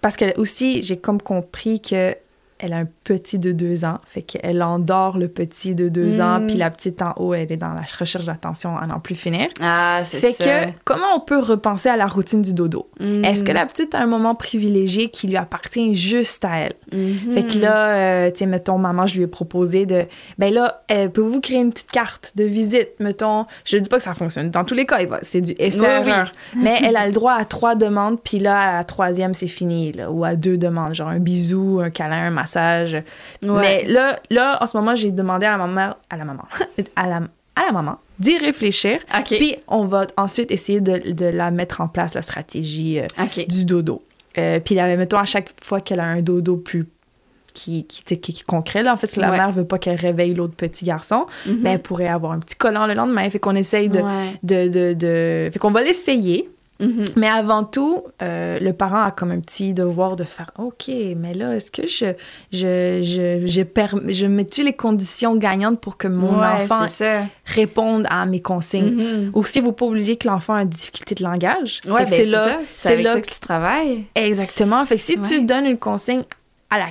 parce 0.00 0.16
que 0.16 0.38
aussi, 0.38 0.82
j'ai 0.82 0.96
comme 0.96 1.20
compris 1.20 1.80
que 1.80 2.16
elle 2.60 2.72
a 2.72 2.78
un 2.78 2.88
petit 3.04 3.38
de 3.38 3.52
deux 3.52 3.84
ans. 3.84 3.98
Fait 4.06 4.22
qu'elle 4.22 4.62
endort 4.62 5.18
le 5.18 5.28
petit 5.28 5.74
de 5.74 5.88
deux 5.88 6.18
Mm. 6.18 6.20
ans, 6.22 6.40
puis 6.46 6.56
la 6.56 6.70
petite 6.70 7.02
en 7.02 7.12
haut, 7.16 7.34
elle 7.34 7.50
est 7.50 7.56
dans 7.56 7.72
la 7.72 7.82
recherche 7.98 8.26
d'attention 8.26 8.76
à 8.76 8.86
n'en 8.86 9.00
plus 9.00 9.14
finir. 9.14 9.48
Ah, 9.60 10.02
c'est 10.04 10.18
Fait 10.18 10.32
ça. 10.32 10.44
que, 10.44 10.70
comment 10.84 11.14
on 11.16 11.20
peut 11.20 11.38
repenser 11.40 11.88
à 11.88 11.96
la 11.96 12.06
routine 12.06 12.42
du 12.42 12.52
dodo? 12.54 12.88
Mm. 13.00 13.24
Est-ce 13.24 13.44
que 13.44 13.52
la 13.52 13.66
petite 13.66 13.94
a 13.94 14.00
un 14.00 14.06
moment 14.06 14.34
privilégié 14.34 15.08
qui 15.10 15.26
lui 15.28 15.36
appartient 15.36 15.94
juste 15.94 16.44
à 16.44 16.58
elle? 16.58 16.72
Mhm. 16.92 17.32
Fait 17.32 17.42
que 17.44 17.58
là, 17.58 17.88
euh, 17.88 18.30
tu 18.30 18.38
sais, 18.40 18.46
mettons, 18.46 18.78
maman, 18.78 19.06
je 19.06 19.14
lui 19.16 19.22
ai 19.22 19.26
proposé 19.26 19.86
de. 19.86 20.04
Ben 20.38 20.52
là, 20.52 20.82
euh, 20.92 21.08
pouvez-vous 21.08 21.40
créer 21.40 21.58
une 21.58 21.70
petite 21.72 21.90
carte 21.90 22.32
de 22.36 22.44
visite? 22.44 22.88
Mettons, 22.98 23.46
je 23.64 23.76
dis 23.78 23.88
pas 23.88 23.96
que 23.96 24.02
ça 24.02 24.14
fonctionne. 24.14 24.50
Dans 24.50 24.64
tous 24.64 24.74
les 24.74 24.86
cas, 24.86 25.00
il 25.00 25.08
va- 25.08 25.20
c'est 25.22 25.40
du 25.40 25.52
essai-erreur. 25.58 26.32
Mais 26.56 26.78
elle 26.82 26.96
a 26.96 27.06
le 27.06 27.12
droit 27.12 27.32
à 27.34 27.44
trois 27.44 27.74
demandes, 27.74 28.18
puis 28.22 28.38
là, 28.38 28.58
à 28.58 28.76
la 28.78 28.84
troisième, 28.84 29.34
c'est 29.34 29.46
fini. 29.46 29.92
Là, 29.92 30.10
ou 30.10 30.24
à 30.24 30.36
deux 30.36 30.58
demandes, 30.58 30.94
genre 30.94 31.08
un 31.08 31.18
bisou, 31.18 31.80
un 31.82 31.90
câlin, 31.90 32.26
un 32.26 32.30
massage. 32.30 32.49
Ouais. 32.56 33.02
Mais 33.42 33.84
là, 33.84 34.18
là, 34.30 34.58
en 34.62 34.66
ce 34.66 34.76
moment, 34.76 34.94
j'ai 34.94 35.10
demandé 35.12 35.46
à 35.46 35.56
la 35.56 35.66
maman, 35.66 35.94
à 36.10 36.16
la 36.16 36.24
maman, 36.24 36.44
à 36.96 37.06
la, 37.08 37.16
à 37.56 37.66
la 37.66 37.72
maman 37.72 37.96
d'y 38.18 38.36
réfléchir. 38.38 39.00
Puis 39.38 39.56
on 39.68 39.84
va 39.86 40.06
ensuite 40.16 40.50
essayer 40.50 40.80
de, 40.80 41.12
de 41.12 41.26
la 41.26 41.50
mettre 41.50 41.80
en 41.80 41.88
place, 41.88 42.14
la 42.14 42.22
stratégie 42.22 43.00
euh, 43.00 43.06
du 43.48 43.64
dodo. 43.64 44.02
Euh, 44.38 44.60
puis 44.60 44.74
là, 44.74 44.94
mettons, 44.96 45.18
à 45.18 45.24
chaque 45.24 45.50
fois 45.62 45.80
qu'elle 45.80 46.00
a 46.00 46.04
un 46.04 46.20
dodo 46.22 46.56
plus 46.56 46.86
qui, 47.52 47.84
qui, 47.84 48.04
qui, 48.20 48.42
concret, 48.44 48.82
là, 48.82 48.92
en 48.92 48.96
fait, 48.96 49.08
si 49.08 49.18
la 49.18 49.30
Ouais. 49.30 49.36
mère 49.38 49.50
veut 49.50 49.64
pas 49.64 49.78
qu'elle 49.78 49.96
réveille 49.98 50.34
l'autre 50.34 50.54
petit 50.54 50.84
garçon, 50.84 51.26
Mhm. 51.46 51.56
ben, 51.62 51.70
elle 51.72 51.82
pourrait 51.82 52.06
avoir 52.08 52.32
un 52.32 52.38
petit 52.38 52.54
collant 52.54 52.86
le 52.86 52.94
lendemain. 52.94 53.28
Fait 53.28 53.40
qu'on 53.40 53.56
essaye 53.56 53.88
de... 53.88 53.98
Ouais. 54.00 54.32
de, 54.44 54.68
de, 54.68 54.92
de- 54.94 55.50
Fait 55.52 55.58
qu'on 55.58 55.70
va 55.72 55.82
l'essayer. 55.82 56.48
Mhm. 56.80 57.04
Mais 57.16 57.28
avant 57.28 57.64
tout, 57.64 58.02
euh, 58.22 58.58
le 58.58 58.72
parent 58.72 59.04
a 59.04 59.10
comme 59.10 59.30
un 59.30 59.40
petit 59.40 59.74
devoir 59.74 60.16
de 60.16 60.24
faire 60.24 60.50
OK, 60.58 60.90
mais 61.16 61.34
là, 61.34 61.54
est-ce 61.54 61.70
que 61.70 61.86
je, 61.86 62.14
je, 62.52 63.00
je, 63.02 63.46
je, 63.46 64.12
je 64.12 64.26
mets-tu 64.26 64.64
les 64.64 64.72
conditions 64.72 65.36
gagnantes 65.36 65.80
pour 65.80 65.96
que 65.96 66.08
mon 66.08 66.40
Ouais, 66.40 66.46
enfant 66.46 66.86
réponde 67.44 68.06
à 68.08 68.24
mes 68.26 68.40
consignes? 68.40 68.94
Mhm. 68.94 69.30
Ou 69.34 69.44
si 69.44 69.60
vous 69.60 69.72
pas 69.72 69.86
oublier 69.86 70.16
que 70.16 70.26
l'enfant 70.26 70.54
a 70.54 70.62
une 70.62 70.68
difficulté 70.68 71.14
de 71.14 71.22
langage. 71.22 71.80
Ouais, 71.86 72.04
ben, 72.04 72.06
c'est 72.06 72.24
là, 72.24 72.44
ça. 72.44 72.58
C'est 72.64 72.92
avec 72.92 73.04
là 73.04 73.14
ça 73.14 73.20
que 73.20 73.30
tu 73.30 73.40
travailles. 73.40 74.04
Exactement. 74.14 74.84
Fait 74.84 74.96
que 74.96 75.02
si 75.02 75.20
tu 75.20 75.42
donnes 75.42 75.66
une 75.66 75.78
consigne 75.78 76.22
à 76.70 76.78
la 76.78 76.86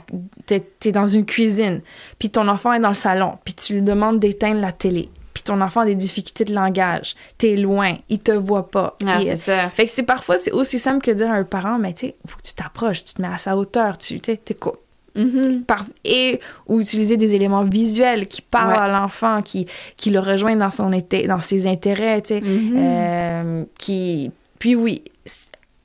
t'es, 0.45 0.59
t'es 0.59 0.91
dans 0.91 1.07
une 1.07 1.25
cuisine, 1.25 1.81
puis 2.19 2.29
ton 2.29 2.47
enfant 2.49 2.73
est 2.73 2.81
dans 2.81 2.89
le 2.89 2.93
salon, 2.93 3.33
puis 3.45 3.53
tu 3.53 3.75
lui 3.75 3.81
demandes 3.81 4.19
d'éteindre 4.19 4.59
la 4.59 4.73
télé, 4.73 5.09
puis 5.41 5.53
ton 5.53 5.61
enfant 5.61 5.81
a 5.81 5.85
des 5.85 5.95
difficultés 5.95 6.45
de 6.45 6.53
langage, 6.53 7.15
t'es 7.37 7.55
loin, 7.55 7.95
il 8.09 8.19
te 8.19 8.31
voit 8.31 8.69
pas. 8.69 8.95
Ah, 9.07 9.19
c'est 9.21 9.35
ça. 9.35 9.69
fait 9.69 9.85
que 9.85 9.91
c'est 9.91 10.03
parfois 10.03 10.37
c'est 10.37 10.51
aussi 10.51 10.79
simple 10.79 11.03
que 11.03 11.11
dire 11.11 11.29
à 11.31 11.35
un 11.35 11.43
parent 11.43 11.77
mais 11.79 11.93
tu 11.93 12.07
sais, 12.07 12.15
faut 12.27 12.37
que 12.37 12.43
tu 12.43 12.53
t'approches, 12.53 13.03
tu 13.05 13.13
te 13.15 13.21
mets 13.21 13.27
à 13.33 13.37
sa 13.37 13.55
hauteur, 13.57 13.97
tu 13.97 14.19
t'es 14.19 14.37
t'es 14.37 14.53
co- 14.53 14.77
Mhm. 15.15 15.63
par- 15.63 15.85
et 16.05 16.39
ou 16.67 16.79
utiliser 16.79 17.17
des 17.17 17.33
éléments 17.35 17.63
visuels 17.63 18.27
qui 18.27 18.41
parlent 18.43 18.73
Ouais. 18.73 18.79
à 18.79 18.87
l'enfant, 18.87 19.41
qui 19.41 19.65
qui 19.97 20.11
le 20.11 20.19
rejoignent 20.19 20.59
dans 20.59 20.69
son 20.69 20.91
été, 20.93 21.25
dans 21.27 21.41
ses 21.41 21.65
intérêts, 21.67 22.21
tu 22.21 22.35
sais, 22.35 22.41
Mhm. 22.41 22.73
euh, 22.77 23.63
qui 23.77 24.31
puis 24.59 24.75
oui, 24.75 25.03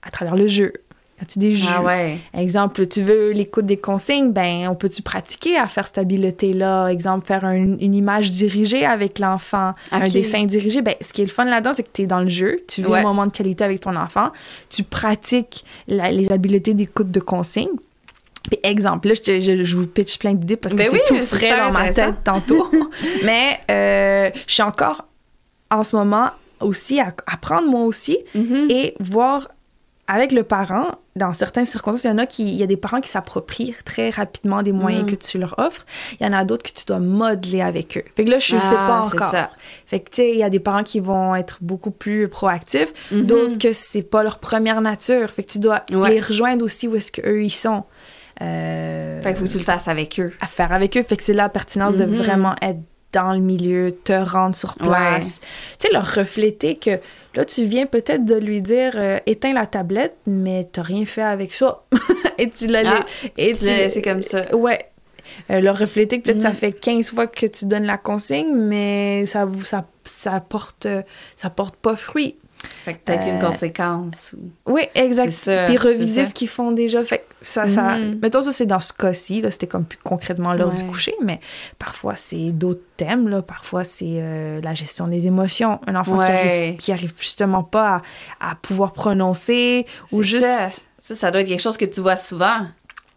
à 0.03 0.11
travers 0.11 0.37
le 0.37 0.47
jeu. 0.47 0.73
As-tu 1.23 1.39
des 1.39 1.53
jeux? 1.53 1.69
Ah 1.73 1.83
ouais. 1.83 2.19
Exemple, 2.37 2.87
tu 2.89 3.01
veux 3.03 3.31
l'écoute 3.31 3.67
des 3.67 3.77
consignes, 3.77 4.33
ben 4.33 4.67
on 4.69 4.75
peut-tu 4.75 5.01
pratiquer 5.01 5.57
à 5.57 5.69
faire 5.69 5.87
cette 5.87 5.99
habileté-là? 5.99 6.89
Exemple, 6.89 7.27
faire 7.27 7.45
un- 7.45 7.55
une 7.79 7.95
image 7.95 8.33
dirigée 8.33 8.85
avec 8.85 9.21
l'enfant, 9.21 9.75
un 9.93 10.09
dessin 10.09 10.45
dirigé. 10.45 10.83
Ben, 10.83 10.95
ce 11.01 11.13
qui 11.13 11.23
est 11.23 11.27
le 11.27 11.31
fun 11.31 11.45
là-dedans, 11.45 11.73
c'est 11.73 11.85
que 11.85 11.91
tu 11.93 12.03
es 12.03 12.07
dans 12.07 12.19
le 12.21 12.29
jeu, 12.29 12.61
tu 12.67 12.81
vis 12.83 12.89
Ouais. 12.89 12.99
un 12.99 13.03
moment 13.05 13.27
de 13.27 13.31
qualité 13.31 13.63
avec 13.63 13.81
ton 13.81 13.95
enfant, 13.95 14.31
tu 14.69 14.83
pratiques 14.83 15.65
la- 15.87 16.11
les 16.11 16.33
habiletés 16.33 16.75
d'écoute 16.75 17.11
de 17.13 17.21
consignes. 17.21 17.69
Puis 18.51 18.59
exemple, 18.63 19.09
là, 19.09 19.15
je, 19.15 19.23
te- 19.23 19.41
je, 19.41 19.63
je 19.65 19.77
vous 19.77 19.87
pitch 19.87 20.19
plein 20.19 20.35
d'idées 20.35 20.57
parce 20.57 20.75
que 20.75 20.79
Ben 20.79 20.89
c'est 20.91 20.97
oui, 21.13 21.19
tout 21.21 21.25
frais 21.25 21.57
dans 21.57 21.71
ma 21.71 21.91
tête 21.91 22.25
tantôt. 22.25 22.69
Mais 23.25 23.61
euh, 23.71 24.31
je 24.47 24.53
suis 24.53 24.63
encore 24.63 25.05
en 25.71 25.83
ce 25.85 25.97
moment 25.97 26.31
aussi 26.61 27.01
à 27.01 27.15
apprendre 27.27 27.69
moi 27.71 27.85
aussi 27.85 28.19
Mhm. 28.35 28.67
et 28.69 28.95
voir 29.01 29.49
avec 30.07 30.33
le 30.33 30.43
parent, 30.43 30.97
dans 31.17 31.33
certaines 31.33 31.65
circonstances, 31.65 32.05
il 32.05 32.09
y 32.09 32.11
en 32.11 32.19
a 32.19 32.27
qui, 32.27 32.43
il 32.47 32.55
y 32.57 32.63
a 32.63 32.67
des 32.67 32.77
parents 32.77 33.01
qui 33.01 33.09
s'approprient 33.09 33.75
très 33.85 34.11
rapidement 34.11 34.61
des 34.63 34.73
moyens 34.73 35.05
Mm. 35.05 35.11
que 35.11 35.15
tu 35.17 35.39
leur 35.39 35.55
offres. 35.59 35.87
Il 36.21 36.27
y 36.27 36.29
en 36.29 36.33
a 36.33 36.45
d'autres 36.45 36.63
que 36.63 36.77
tu 36.79 36.85
dois 36.85 36.99
modeler 36.99 37.63
avec 37.63 37.97
eux. 37.97 38.03
Fait 38.15 38.25
que 38.25 38.31
là, 38.31 38.39
je 38.39 38.57
ne 38.57 38.61
sais 38.61 38.75
pas 38.75 39.01
Ah, 39.03 39.07
encore. 39.07 39.31
ça. 39.31 39.51
Fait 39.87 40.01
que, 40.01 40.11
tu 40.11 40.17
sais, 40.17 40.31
il 40.33 40.39
y 40.39 40.43
a 40.43 40.51
des 40.51 40.61
parents 40.61 40.83
qui 40.83 41.01
vont 41.01 41.35
être 41.35 41.59
beaucoup 41.63 41.91
plus 41.91 42.29
proactifs, 42.29 42.93
Mhm. 43.13 43.23
d'autres 43.27 43.59
que 43.59 43.73
c'est 43.73 44.03
pas 44.03 44.23
leur 44.23 44.39
première 44.41 44.81
nature. 44.83 45.31
Fait 45.31 45.43
que 45.45 45.51
tu 45.53 45.59
dois 45.59 45.83
Ouais. 45.93 46.11
les 46.15 46.21
rejoindre 46.21 46.65
aussi 46.65 46.87
où 46.89 46.97
est-ce 46.97 47.11
qu'eux, 47.11 47.43
ils 47.43 47.51
sont. 47.51 47.85
Euh, 48.43 49.23
Fait 49.23 49.33
que 49.33 49.39
faut 49.39 49.45
que 49.45 49.51
tu 49.51 49.59
le 49.59 49.65
fasses 49.65 49.89
avec 49.89 50.19
eux. 50.21 50.33
à 50.41 50.47
faire 50.47 50.73
avec 50.73 50.97
eux. 50.97 51.03
Fait 51.03 51.17
que 51.17 51.23
c'est 51.23 51.33
là 51.33 51.45
la 51.45 51.49
pertinence 51.49 51.97
de 51.97 52.05
Mhm. 52.05 52.15
vraiment 52.17 52.55
être 52.61 52.81
dans 53.15 53.33
le 53.33 53.39
milieu, 53.41 53.93
te 53.93 54.13
rendre 54.13 54.55
sur 54.55 54.75
place. 54.75 55.41
Tu 55.79 55.87
sais, 55.87 55.93
leur 55.93 56.07
refléter 56.15 56.75
que 56.77 56.99
là, 57.35 57.45
tu 57.45 57.65
viens 57.65 57.87
peut-être 57.87 58.25
de 58.25 58.35
lui 58.35 58.61
dire 58.61 58.93
euh, 58.97 59.19
éteins 59.27 59.53
la 59.55 59.67
tablette, 59.67 60.17
mais 60.27 60.69
t'as 60.71 60.83
rien 60.83 61.05
fait 61.07 61.23
avec 61.23 61.55
ça. 61.55 61.83
et 62.39 62.51
tu 62.51 62.67
l'as 62.67 62.83
Ah, 62.87 63.05
et 63.39 63.53
Tu 63.55 63.65
l'as 63.67 63.77
laissé 63.79 64.03
comme 64.03 64.23
ça. 64.23 64.55
Ouais. 64.55 64.79
Euh, 65.51 65.61
leur 65.61 65.79
refléter 65.79 66.21
que 66.21 66.25
peut-être 66.27 66.43
ça 66.43 66.51
Mhm. 66.51 66.55
fait 66.57 66.73
15 66.73 67.11
fois 67.13 67.27
que 67.27 67.47
tu 67.47 67.65
donnes 67.65 67.87
la 67.87 67.97
consigne, 67.99 68.55
mais 68.55 69.25
ça, 69.27 69.49
ça, 69.65 69.87
ça, 70.05 70.41
porte, 70.41 70.87
ça 71.35 71.51
porte 71.51 71.77
pas 71.77 71.97
fruit. 71.97 72.37
Fait 72.85 72.95
que 72.95 72.99
peut-être 73.05 73.27
une 73.27 73.37
Euh, 73.37 73.41
conséquence. 73.47 74.35
ou- 74.37 74.73
Oui, 74.73 74.83
exact. 74.95 75.31
Ça, 75.31 75.65
Puis 75.67 75.77
reviser 75.77 76.25
ce 76.25 76.35
qu'ils 76.35 76.49
font 76.49 76.71
déjà. 76.73 77.03
Fait 77.05 77.19
que 77.19 77.25
ça, 77.43 77.67
ça... 77.69 77.97
Mhm. 77.97 78.19
Mettons, 78.21 78.43
ça, 78.43 78.53
c'est 78.53 78.67
dans 78.67 78.81
ce 78.81 78.93
cas-ci. 78.93 79.43
C'était 79.51 79.67
comme 79.67 79.85
plus 79.85 79.99
concrètement 80.03 80.53
l'heure 80.55 80.73
du 80.73 80.85
coucher, 80.85 81.15
mais 81.23 81.41
parfois, 81.79 82.15
c'est 82.17 82.51
d'autres 82.53 82.83
thèmes. 82.97 83.29
Là. 83.29 83.43
Parfois, 83.43 83.85
c'est 83.85 84.05
euh, 84.19 84.61
la 84.63 84.75
gestion 84.75 85.09
des 85.09 85.27
émotions. 85.27 85.81
Un 85.87 85.95
enfant 85.97 86.19
qui, 86.19 86.25
arrive, 86.31 86.77
qui 86.77 86.93
arrive 86.93 87.13
justement 87.19 87.63
pas 87.63 88.03
à, 88.41 88.51
à 88.51 88.55
pouvoir 88.57 88.93
prononcer 88.93 89.87
ou 90.13 90.23
juste... 90.23 90.45
Ça. 90.45 90.69
ça, 90.99 91.15
ça 91.15 91.31
doit 91.31 91.41
être 91.41 91.49
quelque 91.49 91.61
chose 91.63 91.77
que 91.77 91.85
tu 91.85 92.01
vois 92.01 92.17
souvent. 92.17 92.67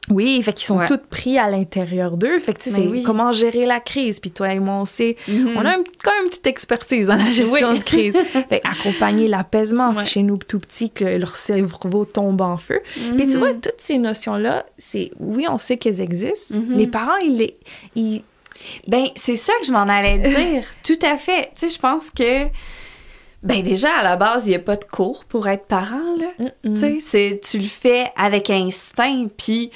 Oui, 0.10 0.42
fait 0.42 0.54
qu'ils 0.54 0.66
sont 0.68 0.78
Ouais. 0.78 0.88
tous 0.88 1.00
pris 1.10 1.38
à 1.38 1.50
l'intérieur 1.50 2.16
d'eux. 2.16 2.40
Fait 2.40 2.54
que, 2.54 2.60
tu 2.60 2.70
sais, 2.70 2.78
c'est 2.78 2.88
oui. 2.88 3.04
comment 3.04 3.32
gérer 3.34 3.66
la 3.66 3.80
crise. 3.82 4.20
Puis 4.22 4.32
toi 4.32 4.54
et 4.54 4.60
moi, 4.60 4.76
on 4.76 4.86
sait... 4.86 5.18
Mhm. 5.28 5.52
On 5.58 5.66
a 5.66 5.70
un- 5.72 5.84
quand 6.04 6.12
même 6.12 6.24
une 6.24 6.30
petite 6.30 6.48
expertise 6.48 7.08
dans 7.08 7.18
la 7.18 7.30
gestion 7.30 7.72
Oui. 7.72 7.80
de 7.80 7.84
crise. 7.84 8.16
Fait 8.50 8.62
accompagner 8.64 9.28
l'apaisement 9.28 9.92
Ouais. 9.92 10.06
chez 10.06 10.24
nous 10.24 10.38
tout 10.38 10.60
petits, 10.60 10.90
que 10.92 11.04
leur 11.04 11.36
cerveau 11.36 12.06
tombe 12.06 12.40
en 12.42 12.56
feu. 12.58 12.80
Puis 13.18 13.28
tu 13.28 13.34
Mhm. 13.34 13.38
vois, 13.38 13.54
toutes 13.54 13.80
ces 13.80 13.98
notions-là, 13.98 14.66
c'est 14.78 15.12
oui, 15.20 15.46
on 15.50 15.58
sait 15.58 15.76
qu'elles 15.78 16.00
existent. 16.00 16.58
Mhm. 16.60 16.78
Les 16.78 16.88
parents, 16.88 17.18
ils 17.24 17.36
les. 17.38 17.58
Ils... 17.96 18.22
Ben, 18.88 19.06
c'est 19.16 19.36
ça 19.36 19.52
que 19.60 19.66
je 19.68 19.72
m'en 19.72 19.88
allais 19.88 20.18
dire. 20.20 20.64
Tout 20.84 21.00
à 21.06 21.18
fait. 21.18 21.52
Tu 21.60 21.68
sais, 21.68 21.70
je 21.76 21.80
pense 21.80 22.10
que. 22.12 22.46
Ben, 23.48 23.64
déjà, 23.64 23.90
à 24.00 24.04
la 24.04 24.16
base, 24.18 24.46
il 24.46 24.50
n'y 24.50 24.56
a 24.56 24.60
pas 24.60 24.76
de 24.76 24.84
cours 24.84 25.26
pour 25.26 25.48
être 25.48 25.66
parent, 25.66 26.16
là. 26.18 26.50
C'est- 27.00 27.40
tu 27.42 27.58
le 27.60 27.66
fais 27.66 28.12
avec 28.18 28.50
instinct. 28.50 29.28
Puis, 29.38 29.72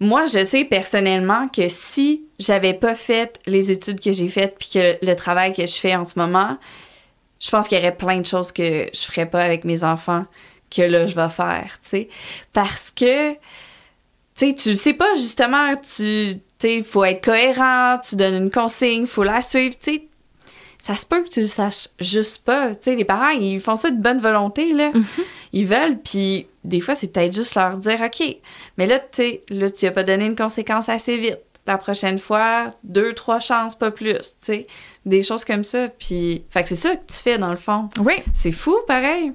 moi, 0.00 0.26
je 0.26 0.44
sais 0.44 0.64
personnellement 0.64 1.48
que 1.48 1.68
si 1.68 2.24
j'avais 2.38 2.74
pas 2.74 2.94
fait 2.94 3.40
les 3.46 3.70
études 3.70 4.00
que 4.00 4.12
j'ai 4.12 4.28
faites 4.28 4.56
puis 4.58 4.68
que 4.74 4.98
le 5.04 5.14
travail 5.14 5.54
que 5.54 5.64
je 5.66 5.74
fais 5.74 5.96
en 5.96 6.04
ce 6.04 6.18
moment, 6.18 6.58
je 7.40 7.50
pense 7.50 7.68
qu'il 7.68 7.78
y 7.78 7.80
aurait 7.80 7.96
plein 7.96 8.20
de 8.20 8.26
choses 8.26 8.52
que 8.52 8.88
je 8.92 9.00
ferais 9.00 9.26
pas 9.26 9.42
avec 9.42 9.64
mes 9.64 9.82
enfants 9.84 10.24
que 10.74 10.82
là, 10.82 11.06
je 11.06 11.14
vais 11.14 11.28
faire, 11.30 11.78
tu 11.82 11.88
sais. 11.88 12.08
Parce 12.52 12.90
que, 12.90 13.32
tu 13.32 13.38
sais, 14.34 14.54
tu 14.54 14.70
le 14.70 14.74
sais 14.74 14.92
pas, 14.94 15.14
justement, 15.14 15.74
tu, 15.76 16.34
tu 16.58 16.82
faut 16.82 17.04
être 17.04 17.24
cohérent, 17.24 17.98
tu 18.06 18.16
donnes 18.16 18.34
une 18.44 18.50
consigne, 18.50 19.06
faut 19.06 19.22
la 19.22 19.40
suivre, 19.42 19.74
tu 19.80 19.92
sais. 19.94 20.02
Ça 20.86 20.94
se 20.94 21.04
peut 21.04 21.24
que 21.24 21.28
tu 21.28 21.40
le 21.40 21.46
saches 21.46 21.88
juste 21.98 22.44
pas. 22.44 22.72
Tu 22.72 22.82
sais, 22.82 22.94
les 22.94 23.04
parents, 23.04 23.30
ils 23.30 23.58
font 23.58 23.74
ça 23.74 23.90
de 23.90 24.00
bonne 24.00 24.20
volonté, 24.20 24.72
là. 24.72 24.92
Ils 25.52 25.66
veulent, 25.66 25.98
puis 25.98 26.46
des 26.62 26.80
fois, 26.80 26.94
c'est 26.94 27.08
peut-être 27.08 27.34
juste 27.34 27.56
leur 27.56 27.76
dire, 27.76 28.00
OK, 28.02 28.36
mais 28.78 28.86
là, 28.86 29.00
tu 29.00 29.06
sais, 29.10 29.42
là, 29.48 29.68
tu 29.68 29.84
as 29.84 29.90
pas 29.90 30.04
donné 30.04 30.26
une 30.26 30.36
conséquence 30.36 30.88
assez 30.88 31.16
vite. 31.16 31.40
La 31.66 31.76
prochaine 31.76 32.20
fois, 32.20 32.68
deux, 32.84 33.14
trois 33.14 33.40
chances, 33.40 33.74
pas 33.74 33.90
plus, 33.90 34.12
tu 34.12 34.26
sais. 34.42 34.66
Des 35.04 35.24
choses 35.24 35.44
comme 35.44 35.64
ça, 35.64 35.88
puis... 35.88 36.44
Fait 36.50 36.62
que 36.62 36.68
c'est 36.68 36.76
ça 36.76 36.94
que 36.94 37.12
tu 37.12 37.18
fais, 37.18 37.36
dans 37.36 37.50
le 37.50 37.56
fond. 37.56 37.88
Oui. 37.98 38.22
C'est 38.32 38.52
fou, 38.52 38.76
pareil. 38.86 39.32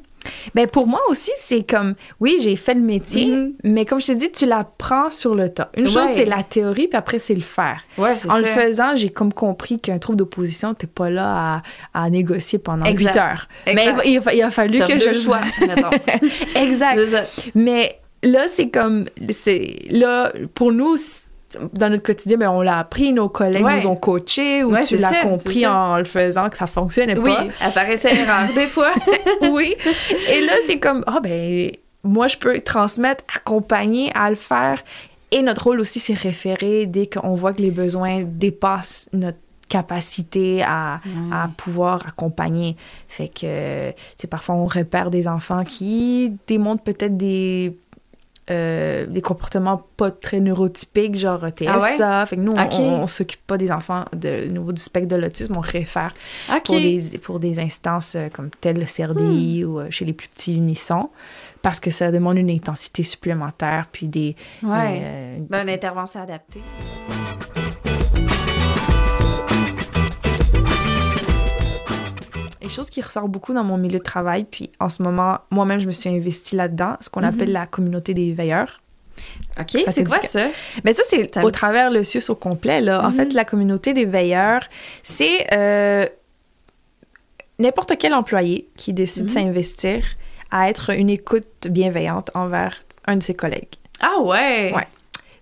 Ben 0.55 0.67
pour 0.67 0.87
moi 0.87 1.01
aussi, 1.09 1.31
c'est 1.37 1.63
comme 1.63 1.95
oui, 2.19 2.37
j'ai 2.41 2.55
fait 2.55 2.73
le 2.73 2.81
métier, 2.81 3.27
Mhm. 3.27 3.53
mais 3.63 3.85
comme 3.85 3.99
je 3.99 4.07
te 4.07 4.11
dis, 4.13 4.31
tu 4.31 4.45
l'apprends 4.45 5.09
sur 5.09 5.35
le 5.35 5.49
tas. 5.49 5.69
Une 5.77 5.87
chose, 5.87 6.09
c'est 6.15 6.25
la 6.25 6.43
théorie, 6.43 6.87
puis 6.87 6.97
après, 6.97 7.19
c'est 7.19 7.33
le 7.35 7.41
faire. 7.41 7.81
Ouais, 7.97 8.11
En 8.11 8.15
ça. 8.15 8.37
le 8.39 8.45
faisant, 8.45 8.95
j'ai 8.95 9.09
comme 9.09 9.33
compris 9.33 9.79
qu'un 9.79 9.97
trouble 9.99 10.17
d'opposition, 10.19 10.73
t'es 10.73 10.87
pas 10.87 11.09
là 11.09 11.61
à, 11.93 12.03
à 12.05 12.09
négocier 12.09 12.59
pendant 12.59 12.85
Exact. 12.85 13.13
8 13.15 13.19
heures. 13.19 13.47
Mais 13.67 13.85
il, 14.05 14.17
a, 14.19 14.33
il 14.33 14.41
a 14.43 14.51
fallu 14.51 14.79
que 14.79 14.99
je 14.99 15.13
choix, 15.13 15.41
mettons. 15.61 15.89
exact. 16.55 17.49
Mais 17.55 17.99
là, 18.23 18.47
c'est 18.47 18.69
comme. 18.69 19.05
c'est 19.31 19.79
Là, 19.89 20.31
pour 20.53 20.71
nous, 20.71 20.95
dans 21.73 21.89
notre 21.89 22.03
quotidien, 22.03 22.37
ben, 22.37 22.49
on 22.49 22.61
l'a 22.61 22.79
appris, 22.79 23.13
nos 23.13 23.29
collègues 23.29 23.63
Ouais. 23.63 23.81
nous 23.81 23.87
ont 23.87 23.95
coachés, 23.95 24.63
ou 24.63 24.71
Ouais, 24.71 24.81
tu 24.81 24.95
c'est 24.95 24.97
l'as 24.97 25.21
compris 25.23 25.59
c'est 25.61 25.65
en 25.67 25.97
le 25.97 26.03
faisant 26.03 26.49
que 26.49 26.57
ça 26.57 26.67
fonctionnait 26.67 27.17
Oui, 27.17 27.33
pas. 27.33 27.65
apparaissait 27.67 28.15
erreur 28.15 28.53
des 28.55 28.67
fois. 28.67 28.91
oui. 29.51 29.75
Et 30.31 30.41
là, 30.41 30.53
c'est 30.65 30.79
comme, 30.79 31.03
ah 31.07 31.19
ben, 31.21 31.69
moi, 32.03 32.27
je 32.27 32.37
peux 32.37 32.59
transmettre, 32.61 33.23
accompagner 33.35 34.11
à 34.15 34.29
le 34.29 34.35
faire 34.35 34.81
Et 35.31 35.41
notre 35.41 35.63
rôle 35.65 35.79
aussi, 35.79 35.99
c'est 35.99 36.13
référer 36.13 36.85
dès 36.87 37.07
qu'on 37.07 37.35
voit 37.35 37.53
que 37.53 37.61
les 37.61 37.71
besoins 37.71 38.23
dépassent 38.25 39.07
notre 39.13 39.37
capacité 39.69 40.61
à, 40.63 40.99
à 41.31 41.47
pouvoir 41.55 42.03
accompagner. 42.07 42.75
Fait 43.07 43.29
que, 43.29 43.91
tu 43.91 43.95
sais, 44.17 44.27
parfois, 44.27 44.55
on 44.55 44.65
repère 44.65 45.09
des 45.09 45.27
enfants 45.29 45.63
qui 45.63 46.33
démontrent 46.47 46.83
peut-être 46.83 47.15
des 47.15 47.77
euh, 48.49 49.05
des 49.05 49.21
comportements 49.21 49.81
pas 49.97 50.11
très 50.11 50.39
neurotypiques, 50.39 51.15
genre 51.15 51.45
TSA. 51.49 52.25
Fait 52.25 52.35
que 52.35 52.41
nous, 52.41 52.53
on- 52.53 52.55
on, 52.81 53.03
on 53.03 53.07
s'occupe 53.07 53.45
pas 53.45 53.57
des 53.57 53.71
enfants 53.71 54.05
de, 54.13 54.45
au 54.47 54.51
niveau 54.51 54.71
du 54.71 54.81
spectre 54.81 55.07
de 55.09 55.15
l'autisme, 55.15 55.55
on 55.57 55.61
réfère 55.61 56.13
pour, 56.65 56.75
des, 56.81 57.17
pour 57.19 57.39
des 57.39 57.59
instances 57.59 58.15
euh, 58.15 58.29
comme 58.29 58.49
tel 58.59 58.77
le 58.79 58.85
CRDI 58.85 59.63
ou 59.63 59.79
euh, 59.79 59.89
chez 59.89 60.05
les 60.05 60.13
plus 60.13 60.27
petits 60.27 60.55
unissons, 60.55 61.09
parce 61.61 61.79
que 61.79 61.91
ça 61.91 62.11
demande 62.11 62.37
une 62.37 62.49
intensité 62.49 63.03
supplémentaire, 63.03 63.85
puis 63.91 64.07
des... 64.07 64.35
Ouais. 64.63 65.01
euh, 65.03 65.37
Ben, 65.49 65.61
une 65.61 65.69
intervention 65.69 66.21
adaptée. 66.21 66.61
Une 72.61 72.69
chose 72.69 72.89
qui 72.89 73.01
ressort 73.01 73.27
beaucoup 73.27 73.53
dans 73.53 73.63
mon 73.63 73.77
milieu 73.77 73.97
de 73.99 74.03
travail, 74.03 74.43
puis 74.43 74.71
en 74.79 74.89
ce 74.89 75.01
moment, 75.03 75.39
moi-même, 75.49 75.79
je 75.79 75.87
me 75.87 75.91
suis 75.91 76.09
investie 76.09 76.55
là-dedans, 76.55 76.95
ce 77.01 77.09
qu'on 77.09 77.21
Mhm. 77.21 77.27
appelle 77.27 77.51
la 77.51 77.65
communauté 77.65 78.13
des 78.13 78.31
veilleurs. 78.33 78.81
OK, 79.59 79.77
c'est 79.93 80.03
quoi 80.07 80.21
ça? 80.21 80.47
Mais 80.83 80.93
ça, 80.93 81.03
c'est 81.05 81.37
au 81.43 81.51
travers 81.51 81.91
le 81.91 82.03
CIUS 82.03 82.29
au 82.29 82.35
complet. 82.35 82.81
Là. 82.81 83.03
En 83.03 83.09
Mhm. 83.09 83.13
fait, 83.15 83.33
la 83.33 83.45
communauté 83.45 83.93
des 83.93 84.05
veilleurs, 84.05 84.61
c'est 85.03 85.47
euh, 85.53 86.05
n'importe 87.59 87.97
quel 87.99 88.13
employé 88.13 88.67
qui 88.77 88.93
décide 88.93 89.25
de 89.25 89.29
Mhm. 89.29 89.33
s'investir 89.33 90.03
à 90.49 90.69
être 90.69 90.91
une 90.91 91.09
écoute 91.09 91.67
bienveillante 91.69 92.31
envers 92.33 92.79
un 93.05 93.17
de 93.17 93.23
ses 93.23 93.33
collègues. 93.33 93.75
Ah 93.99 94.19
ouais! 94.21 94.73
Ouais. 94.75 94.87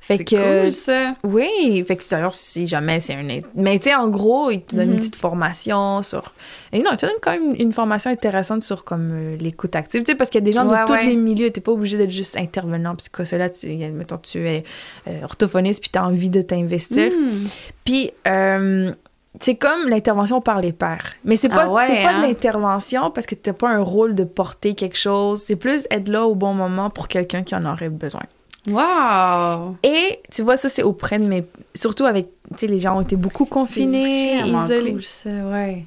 Fait 0.09 0.17
C'est 0.17 0.23
que- 0.23 0.63
cool, 0.63 0.73
ça. 0.73 1.15
Oui, 1.23 1.83
fait 1.87 1.95
que 1.95 2.03
d'ailleurs, 2.09 2.33
si 2.33 2.65
jamais 2.65 2.99
c'est 2.99 3.13
un... 3.13 3.27
Mais 3.53 3.77
tu 3.77 3.89
sais, 3.89 3.95
en 3.95 4.07
gros, 4.07 4.49
il 4.49 4.61
te 4.63 4.75
donne 4.75 4.87
Mhm. 4.87 4.93
une 4.93 4.99
petite 4.99 5.15
formation 5.15 6.01
sur... 6.01 6.33
Et 6.73 6.79
non, 6.79 6.89
il 6.93 6.97
te 6.97 7.05
donne 7.05 7.15
quand 7.21 7.29
même 7.31 7.53
une 7.59 7.71
formation 7.73 8.09
intéressante 8.09 8.63
sur 8.63 8.83
comme 8.85 9.11
euh, 9.13 9.37
l'écoute 9.37 9.75
active, 9.75 10.01
tu 10.01 10.11
sais, 10.11 10.15
parce 10.15 10.31
qu'il 10.31 10.39
y 10.39 10.43
a 10.43 10.45
des 10.45 10.51
gens 10.51 10.67
Ouais, 10.67 10.79
de 10.81 10.85
tous 10.87 11.07
les 11.07 11.15
milieux, 11.15 11.51
t'es 11.51 11.61
pas 11.61 11.71
obligé 11.71 11.95
d'être 11.97 12.09
juste 12.09 12.37
intervenant 12.37 12.95
psychosocial, 12.95 13.51
tu, 13.51 13.67
mettons, 13.91 14.17
tu 14.17 14.47
es 14.49 14.63
euh, 15.07 15.21
orthophoniste 15.23 15.79
puis 15.81 15.91
t'as 15.91 16.01
envie 16.03 16.29
de 16.31 16.41
t'investir. 16.41 17.11
Hmm. 17.11 17.45
Puis, 17.83 18.09
euh, 18.27 18.91
c'est 19.39 19.55
comme 19.55 19.89
l'intervention 19.89 20.41
par 20.41 20.59
les 20.59 20.71
pairs. 20.73 21.13
Mais 21.23 21.35
c'est 21.35 21.49
pas, 21.49 21.65
Ah 21.65 21.69
ouais, 21.71 21.83
c'est 21.85 22.01
pas 22.01 22.13
hein? 22.15 22.21
de 22.23 22.27
l'intervention 22.27 23.11
parce 23.11 23.27
que 23.27 23.35
t'as 23.35 23.53
pas 23.53 23.69
un 23.69 23.81
rôle 23.83 24.15
de 24.15 24.23
porter 24.23 24.73
quelque 24.73 24.97
chose. 24.97 25.43
C'est 25.45 25.55
plus 25.55 25.85
être 25.91 26.07
là 26.07 26.25
au 26.25 26.33
bon 26.33 26.55
moment 26.55 26.89
pour 26.89 27.07
quelqu'un 27.07 27.43
qui 27.43 27.53
en 27.53 27.63
aurait 27.65 27.89
besoin. 27.89 28.23
Wow! 28.71 29.75
Et 29.83 30.19
tu 30.31 30.41
vois, 30.43 30.57
ça, 30.57 30.69
c'est 30.69 30.83
auprès 30.83 31.19
de 31.19 31.25
mes. 31.25 31.43
Surtout 31.75 32.05
avec. 32.05 32.27
Tu 32.51 32.57
sais, 32.57 32.67
les 32.67 32.79
gens 32.79 32.97
ont 32.97 33.01
été 33.01 33.15
beaucoup 33.15 33.45
confinés, 33.45 34.39
isolés. 34.45 34.91
cool, 34.93 35.03
ça, 35.03 35.29
ouais. 35.29 35.85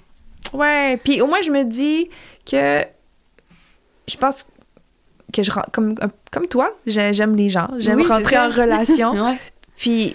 Ouais. 0.53 0.97
Puis 1.03 1.21
au 1.21 1.27
moins, 1.27 1.41
je 1.43 1.51
me 1.51 1.65
dis 1.65 2.09
que. 2.51 2.83
Je 4.09 4.17
pense 4.17 4.47
que 5.33 5.43
je. 5.43 5.51
Comme, 5.73 5.95
comme 6.31 6.47
toi, 6.47 6.71
j'ai- 6.87 7.13
j'aime 7.15 7.35
les 7.37 7.49
gens. 7.49 7.69
J'aime 7.79 7.99
Oui, 8.01 8.07
rentrer 8.07 8.39
en 8.39 8.49
relation. 8.49 9.13
Ouais. 9.25 9.39
Puis, 9.77 10.15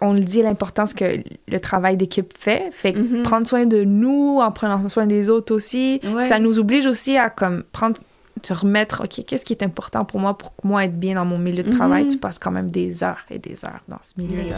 on 0.00 0.12
le 0.12 0.20
dit, 0.20 0.42
l'importance 0.42 0.94
que 0.94 1.04
le 1.48 1.60
travail 1.60 1.96
d'équipe 1.96 2.32
fait. 2.36 2.68
Fait 2.72 2.92
que 2.92 2.98
Mhm. 2.98 3.22
prendre 3.22 3.46
soin 3.46 3.66
de 3.66 3.82
nous 3.84 4.38
en 4.42 4.50
prenant 4.52 4.86
soin 4.88 5.06
des 5.06 5.30
autres 5.30 5.54
aussi. 5.54 6.00
Ouais. 6.14 6.24
Ça 6.24 6.38
nous 6.38 6.58
oblige 6.58 6.86
aussi 6.86 7.16
à 7.16 7.28
comme 7.30 7.62
prendre 7.72 8.00
se 8.42 8.52
remettre, 8.52 9.02
OK, 9.04 9.24
qu'est-ce 9.26 9.44
qui 9.44 9.52
est 9.52 9.62
important 9.62 10.04
pour 10.04 10.20
moi, 10.20 10.36
pour 10.36 10.52
moi 10.64 10.84
être 10.84 10.98
bien 10.98 11.14
dans 11.16 11.24
mon 11.24 11.38
milieu 11.38 11.62
de 11.62 11.70
travail? 11.70 12.04
Mhm. 12.04 12.10
Tu 12.10 12.18
passes 12.18 12.38
quand 12.38 12.50
même 12.50 12.70
des 12.70 13.02
heures 13.04 13.24
et 13.30 13.38
des 13.38 13.64
heures 13.64 13.80
dans 13.88 13.98
ce 14.00 14.20
milieu-là. 14.20 14.56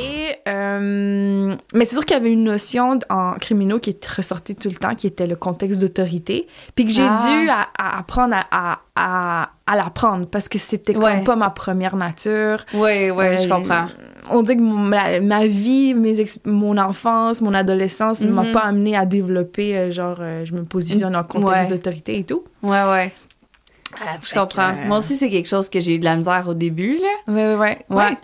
Et, 0.00 0.30
euh, 0.46 1.56
mais 1.74 1.84
c'est 1.84 1.94
sûr 1.96 2.04
qu'il 2.06 2.16
y 2.16 2.20
avait 2.20 2.32
une 2.32 2.44
notion 2.44 3.00
en 3.10 3.32
criminaux 3.32 3.80
qui 3.80 3.90
est 3.90 4.06
ressortie 4.06 4.54
tout 4.54 4.68
le 4.68 4.76
temps, 4.76 4.94
qui 4.94 5.08
était 5.08 5.26
le 5.26 5.34
contexte 5.34 5.80
d'autorité, 5.80 6.46
puis 6.76 6.84
que 6.84 6.92
j'ai 6.92 7.02
Ah. 7.08 7.16
dû 7.28 7.50
à, 7.50 7.66
à 7.76 7.98
apprendre 7.98 8.36
à, 8.36 8.46
à, 8.52 8.78
à, 8.94 9.50
à 9.66 9.76
l'apprendre 9.76 10.26
parce 10.28 10.48
que 10.48 10.56
c'était 10.58 10.96
Ouais. 10.96 11.16
comme 11.16 11.24
pas 11.24 11.34
ma 11.36 11.50
première 11.50 11.96
nature. 11.96 12.58
Ouais, 12.74 13.10
ouais, 13.10 13.38
je 13.38 13.46
Euh, 13.46 13.56
comprends. 13.56 13.86
On 14.30 14.42
dit 14.42 14.56
que 14.56 14.60
mon- 14.60 14.76
ma, 14.76 15.20
ma 15.20 15.46
vie, 15.46 15.94
mes 15.94 16.20
ex- 16.20 16.40
mon 16.44 16.76
enfance, 16.78 17.40
mon 17.40 17.54
adolescence 17.54 18.20
ne 18.20 18.30
m'a 18.30 18.42
Mhm. 18.42 18.52
pas 18.52 18.60
amené 18.60 18.96
à 18.96 19.06
développer, 19.06 19.76
euh, 19.76 19.90
genre, 19.90 20.16
euh, 20.20 20.44
je 20.44 20.52
me 20.54 20.62
positionne 20.64 21.14
en 21.16 21.24
contexte 21.24 21.48
Ouais. 21.52 21.66
d'autorité 21.68 22.18
et 22.18 22.24
tout. 22.24 22.44
Ouais, 22.62 22.82
ouais, 22.90 23.12
je 24.22 24.28
Fait 24.28 24.34
que, 24.34 24.40
comprends. 24.40 24.70
euh, 24.70 24.86
Moi 24.86 24.98
aussi, 24.98 25.16
c'est 25.16 25.30
quelque 25.30 25.48
chose 25.48 25.68
que 25.68 25.80
j'ai 25.80 25.94
eu 25.94 25.98
de 25.98 26.04
la 26.04 26.16
misère 26.16 26.44
au 26.48 26.54
début, 26.54 26.98
là. 26.98 27.32
Ouais, 27.32 27.54
ouais, 27.54 27.56
ouais. 27.56 27.78
Ouais. 27.90 28.16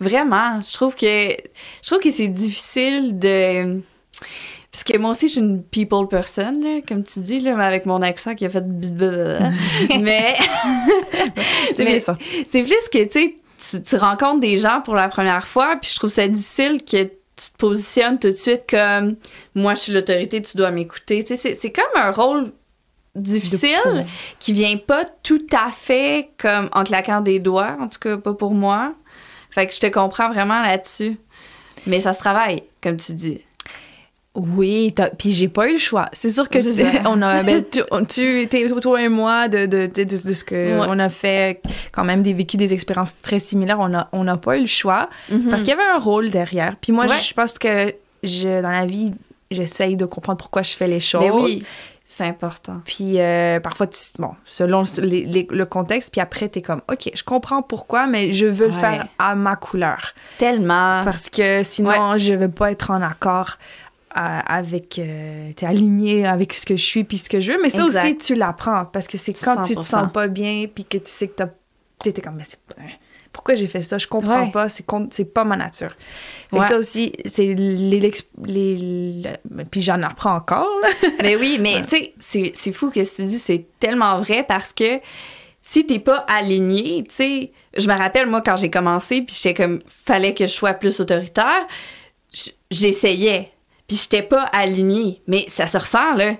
Vraiment. 0.00 0.60
Je 0.60 0.72
trouve 0.74 0.94
que 0.94 1.06
je 1.06 1.86
trouve 1.88 1.98
que 2.00 2.10
c'est 2.12 2.28
difficile 2.28 3.18
de 3.18 3.80
parce 4.70 4.84
que 4.84 4.96
moi 4.98 5.10
aussi 5.10 5.26
je 5.26 5.32
suis 5.32 5.40
une 5.40 5.62
people 5.64 6.06
person 6.08 6.52
là, 6.62 6.80
comme 6.86 7.02
tu 7.02 7.18
dis 7.20 7.40
là, 7.40 7.56
mais 7.56 7.64
avec 7.64 7.84
mon 7.84 8.00
accent 8.02 8.36
qui 8.36 8.44
a 8.46 8.48
fait 8.50 8.62
mais 10.00 10.36
C'est 11.72 11.78
mais 11.78 11.84
bien 11.84 11.98
sorti. 12.00 12.44
c'est 12.50 12.62
plus 12.62 12.88
que 12.92 13.04
tu 13.06 13.10
sais 13.10 13.36
tu, 13.58 13.82
tu 13.82 13.96
rencontres 13.96 14.40
des 14.40 14.58
gens 14.58 14.80
pour 14.82 14.94
la 14.94 15.08
première 15.08 15.46
fois 15.46 15.76
puis 15.76 15.90
je 15.90 15.96
trouve 15.96 16.10
ça 16.10 16.26
difficile 16.28 16.82
que 16.84 17.04
tu 17.04 17.52
te 17.52 17.56
positionnes 17.56 18.18
tout 18.18 18.30
de 18.30 18.36
suite 18.36 18.64
comme 18.68 19.16
moi 19.54 19.74
je 19.74 19.80
suis 19.80 19.92
l'autorité, 19.92 20.42
tu 20.42 20.56
dois 20.56 20.70
m'écouter. 20.70 21.22
Tu 21.22 21.28
sais 21.28 21.36
c'est 21.36 21.54
c'est 21.54 21.72
comme 21.72 21.84
un 21.94 22.10
rôle 22.10 22.52
difficile 23.14 24.04
qui 24.38 24.52
vient 24.52 24.76
pas 24.76 25.04
tout 25.22 25.46
à 25.52 25.70
fait 25.70 26.30
comme 26.38 26.68
en 26.72 26.84
claquant 26.84 27.20
des 27.20 27.38
doigts, 27.38 27.76
en 27.80 27.88
tout 27.88 27.98
cas 27.98 28.16
pas 28.16 28.34
pour 28.34 28.54
moi. 28.54 28.94
Fait 29.50 29.66
que 29.66 29.74
je 29.74 29.80
te 29.80 29.86
comprends 29.86 30.28
vraiment 30.28 30.60
là-dessus. 30.60 31.18
Mais 31.86 32.00
ça 32.00 32.12
se 32.12 32.18
travaille, 32.18 32.62
comme 32.82 32.96
tu 32.96 33.12
dis. 33.14 33.40
Oui, 34.38 34.94
puis 35.18 35.32
j'ai 35.32 35.48
pas 35.48 35.68
eu 35.68 35.74
le 35.74 35.78
choix. 35.78 36.06
C'est 36.12 36.30
sûr 36.30 36.48
que 36.48 36.58
on 37.08 37.20
a, 37.22 37.42
ben, 37.42 37.64
tu, 37.70 37.80
tu, 38.08 38.46
t'es- 38.48 38.68
toi 38.80 39.02
et 39.02 39.08
moi, 39.08 39.48
de, 39.48 39.66
de, 39.66 39.86
de, 39.86 40.04
de- 40.04 40.28
de 40.28 40.32
ce 40.32 40.44
que 40.44 40.54
Ouais. 40.78 40.86
on 40.88 40.98
a 40.98 41.08
fait, 41.08 41.60
quand 41.92 42.04
même 42.04 42.22
des 42.22 42.32
vécu 42.32 42.56
des 42.56 42.72
expériences 42.72 43.14
très 43.22 43.38
similaires, 43.40 43.78
on 43.80 43.92
a, 43.94 44.08
on 44.12 44.24
n'a 44.24 44.36
pas 44.36 44.56
eu 44.56 44.62
le 44.62 44.66
choix 44.66 45.08
parce 45.50 45.62
qu'il 45.62 45.70
y 45.70 45.72
avait 45.72 45.82
un 45.94 45.98
rôle 45.98 46.30
derrière. 46.30 46.76
Puis 46.80 46.92
moi. 46.92 47.06
Ouais. 47.06 47.20
je 47.20 47.34
pense 47.34 47.54
que 47.58 47.94
je, 48.22 48.62
dans 48.62 48.70
la 48.70 48.86
vie, 48.86 49.12
j'essaye 49.50 49.96
de 49.96 50.04
comprendre 50.04 50.38
pourquoi 50.38 50.62
je 50.62 50.72
fais 50.76 50.88
les 50.88 51.00
choses. 51.00 51.22
Ben 51.22 51.32
oui, 51.32 51.62
c'est 52.06 52.24
important. 52.24 52.80
Puis 52.84 53.20
euh, 53.20 53.60
parfois, 53.60 53.86
tu, 53.86 53.98
bon, 54.18 54.30
selon 54.44 54.82
les- 55.02 55.24
les- 55.24 55.46
le 55.50 55.66
contexte, 55.66 56.10
puis 56.12 56.20
après, 56.20 56.48
t'es 56.48 56.62
comme, 56.62 56.80
OK, 56.90 57.10
je 57.14 57.22
comprends 57.22 57.62
pourquoi, 57.62 58.06
mais 58.06 58.32
je 58.32 58.46
veux 58.46 58.66
le 58.68 58.72
Ouais. 58.72 58.80
faire 58.80 59.06
à 59.18 59.34
ma 59.34 59.56
couleur. 59.56 60.14
Tellement. 60.38 61.02
Parce 61.04 61.28
que 61.30 61.62
sinon, 61.62 62.16
je 62.16 62.34
vais 62.34 62.48
pas 62.48 62.70
être 62.72 62.90
en 62.90 63.02
accord 63.02 63.58
avec. 64.24 64.98
euh, 64.98 65.52
t'es 65.54 65.66
aligné 65.66 66.26
avec 66.26 66.52
ce 66.52 66.64
que 66.66 66.76
je 66.76 66.84
suis 66.84 67.04
puis 67.04 67.18
ce 67.18 67.28
que 67.28 67.40
je 67.40 67.52
veux. 67.52 67.62
Mais 67.62 67.70
ça 67.70 67.84
Exact. 67.84 68.04
aussi, 68.04 68.16
tu 68.18 68.34
l'apprends. 68.34 68.84
Parce 68.86 69.06
que 69.06 69.16
c'est 69.18 69.32
quand 69.34 69.62
tu 69.62 69.74
te 69.74 69.80
100%. 69.80 69.82
sens 69.84 70.12
pas 70.12 70.28
bien 70.28 70.66
puis 70.72 70.84
que 70.84 70.98
tu 70.98 71.10
sais 71.10 71.28
que 71.28 71.34
t'as. 71.36 71.48
T'étais 72.02 72.22
comme, 72.22 72.36
mais 72.36 72.44
c'est 72.46 72.58
Pourquoi 73.32 73.54
j'ai 73.56 73.66
fait 73.66 73.82
ça? 73.82 73.98
Je 73.98 74.06
comprends 74.06 74.44
Ouais. 74.46 74.50
pas. 74.52 74.68
C'est 74.68 74.84
c'est 75.10 75.24
pas 75.24 75.44
ma 75.44 75.56
nature. 75.56 75.90
Fait 76.50 76.56
que 76.56 76.62
Ouais. 76.62 76.68
ça 76.68 76.76
aussi, 76.78 77.12
c'est 77.26 77.54
les, 77.54 78.00
les- 78.00 79.22
le- 79.22 79.64
Puis 79.64 79.80
j'en 79.82 80.02
apprends 80.02 80.36
encore. 80.36 80.66
Mais 81.22 81.36
oui, 81.36 81.58
mais 81.60 81.82
tu 81.82 81.88
sais, 81.96 82.14
c'est- 82.18 82.52
c'est 82.56 82.72
fou 82.72 82.90
que 82.90 83.00
que 83.00 83.14
tu 83.16 83.24
dis, 83.26 83.38
c'est 83.38 83.66
tellement 83.80 84.18
vrai 84.20 84.44
parce 84.46 84.72
que 84.72 85.00
si 85.60 85.84
t'es 85.86 85.98
pas 85.98 86.24
aligné, 86.28 87.04
tu 87.08 87.14
sais, 87.14 87.52
je 87.76 87.86
me 87.88 87.94
rappelle, 87.94 88.26
moi, 88.28 88.40
quand 88.42 88.56
j'ai 88.56 88.70
commencé, 88.70 89.22
puis 89.22 89.36
j'étais 89.38 89.54
comme, 89.62 89.80
fallait 89.86 90.32
que 90.34 90.46
je 90.46 90.52
sois 90.52 90.72
plus 90.72 90.98
autoritaire, 91.00 91.66
j'essayais, 92.70 93.50
puis 93.88 93.96
j'étais 93.96 94.22
pas 94.22 94.42
alignée. 94.52 95.22
Mais 95.26 95.44
ça 95.48 95.66
se 95.66 95.76
ressent, 95.78 96.14
là. 96.14 96.34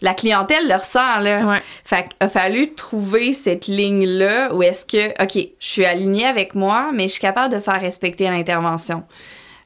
La 0.00 0.14
clientèle 0.14 0.66
le 0.68 0.74
ressent, 0.74 1.18
là. 1.20 1.44
Ouais. 1.46 1.62
Fait 1.84 2.02
qu'il 2.04 2.16
a 2.20 2.28
fallu 2.28 2.74
trouver 2.74 3.32
cette 3.32 3.66
ligne-là 3.66 4.54
où 4.54 4.62
est-ce 4.62 4.84
que, 4.86 5.10
OK, 5.22 5.48
je 5.58 5.66
suis 5.66 5.84
alignée 5.84 6.26
avec 6.26 6.54
moi, 6.54 6.90
mais 6.92 7.04
je 7.04 7.12
suis 7.12 7.20
capable 7.20 7.54
de 7.54 7.60
faire 7.60 7.80
respecter 7.80 8.24
l'intervention. 8.24 9.04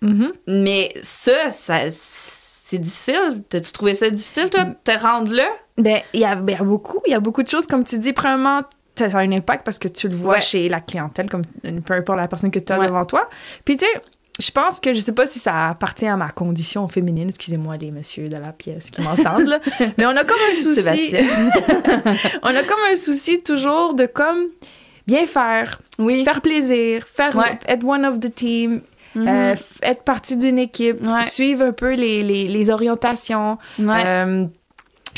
Mhm. 0.02 0.32
Mais 0.46 0.94
ça, 1.02 1.50
ça 1.50 1.78
c'est 1.90 2.78
difficile. 2.78 3.42
T'as-tu 3.48 3.72
trouvé 3.72 3.94
ça 3.94 4.10
difficile, 4.10 4.50
toi, 4.50 4.64
de 4.64 4.74
te 4.84 4.90
rendre 4.98 5.32
là? 5.34 5.48
Ben, 5.78 6.00
il 6.12 6.20
y, 6.20 6.24
a, 6.24 6.34
ben, 6.36 6.52
il 6.54 6.58
y 6.58 6.60
a 6.60 6.64
beaucoup, 6.64 7.00
il 7.06 7.10
y 7.12 7.14
a 7.14 7.20
beaucoup 7.20 7.42
de 7.42 7.48
choses, 7.48 7.66
comme 7.66 7.82
tu 7.82 7.98
dis. 7.98 8.12
Premièrement, 8.12 8.60
ça 8.96 9.08
ça 9.08 9.18
a 9.18 9.20
un 9.22 9.32
impact 9.32 9.64
parce 9.64 9.78
que 9.78 9.88
tu 9.88 10.08
le 10.08 10.16
vois 10.16 10.34
Ouais. 10.34 10.40
chez 10.40 10.68
la 10.68 10.80
clientèle, 10.80 11.30
comme 11.30 11.42
peu 11.84 11.94
importe 11.94 12.18
la 12.18 12.28
personne 12.28 12.50
que 12.50 12.58
tu 12.58 12.72
as 12.72 12.78
Ouais. 12.78 12.86
devant 12.86 13.06
toi. 13.06 13.28
Puis, 13.64 13.76
tu 13.76 13.86
sais, 13.86 14.02
je 14.38 14.51
pense 14.51 14.79
que 14.81 14.92
je 14.94 15.01
sais 15.01 15.12
pas 15.12 15.27
si 15.27 15.38
ça 15.38 15.68
appartient 15.68 16.07
à 16.07 16.16
ma 16.16 16.31
condition 16.31 16.87
féminine. 16.88 17.29
Excusez-moi, 17.29 17.77
les 17.77 17.90
messieurs 17.90 18.29
de 18.29 18.37
la 18.37 18.53
pièce 18.53 18.90
qui 18.90 19.01
m'entendent, 19.03 19.46
là. 19.48 19.59
Mais 19.98 20.07
on 20.07 20.11
a 20.16 20.24
comme 20.24 20.38
un 20.51 20.55
souci. 20.55 21.14
On 22.42 22.55
a 22.55 22.62
comme 22.62 22.79
un 22.92 22.96
souci 22.96 23.40
toujours 23.42 23.94
de 23.94 24.07
comme 24.07 24.46
bien 25.07 25.27
faire, 25.27 25.81
Oui. 25.98 26.24
faire 26.24 26.40
plaisir, 26.40 27.05
faire 27.07 27.35
Ouais. 27.37 27.59
être 27.66 27.85
one 27.85 28.05
of 28.05 28.20
the 28.20 28.33
team. 28.35 28.81
Mhm. 29.14 29.27
euh, 29.27 29.55
être 29.83 30.03
partie 30.03 30.37
d'une 30.37 30.59
équipe, 30.59 31.05
Ouais. 31.05 31.22
suivre 31.22 31.64
un 31.64 31.72
peu 31.72 31.94
les, 31.94 32.22
les, 32.22 32.46
les 32.46 32.70
orientations, 32.70 33.57
Ouais. 33.79 34.03
euh, 34.05 34.44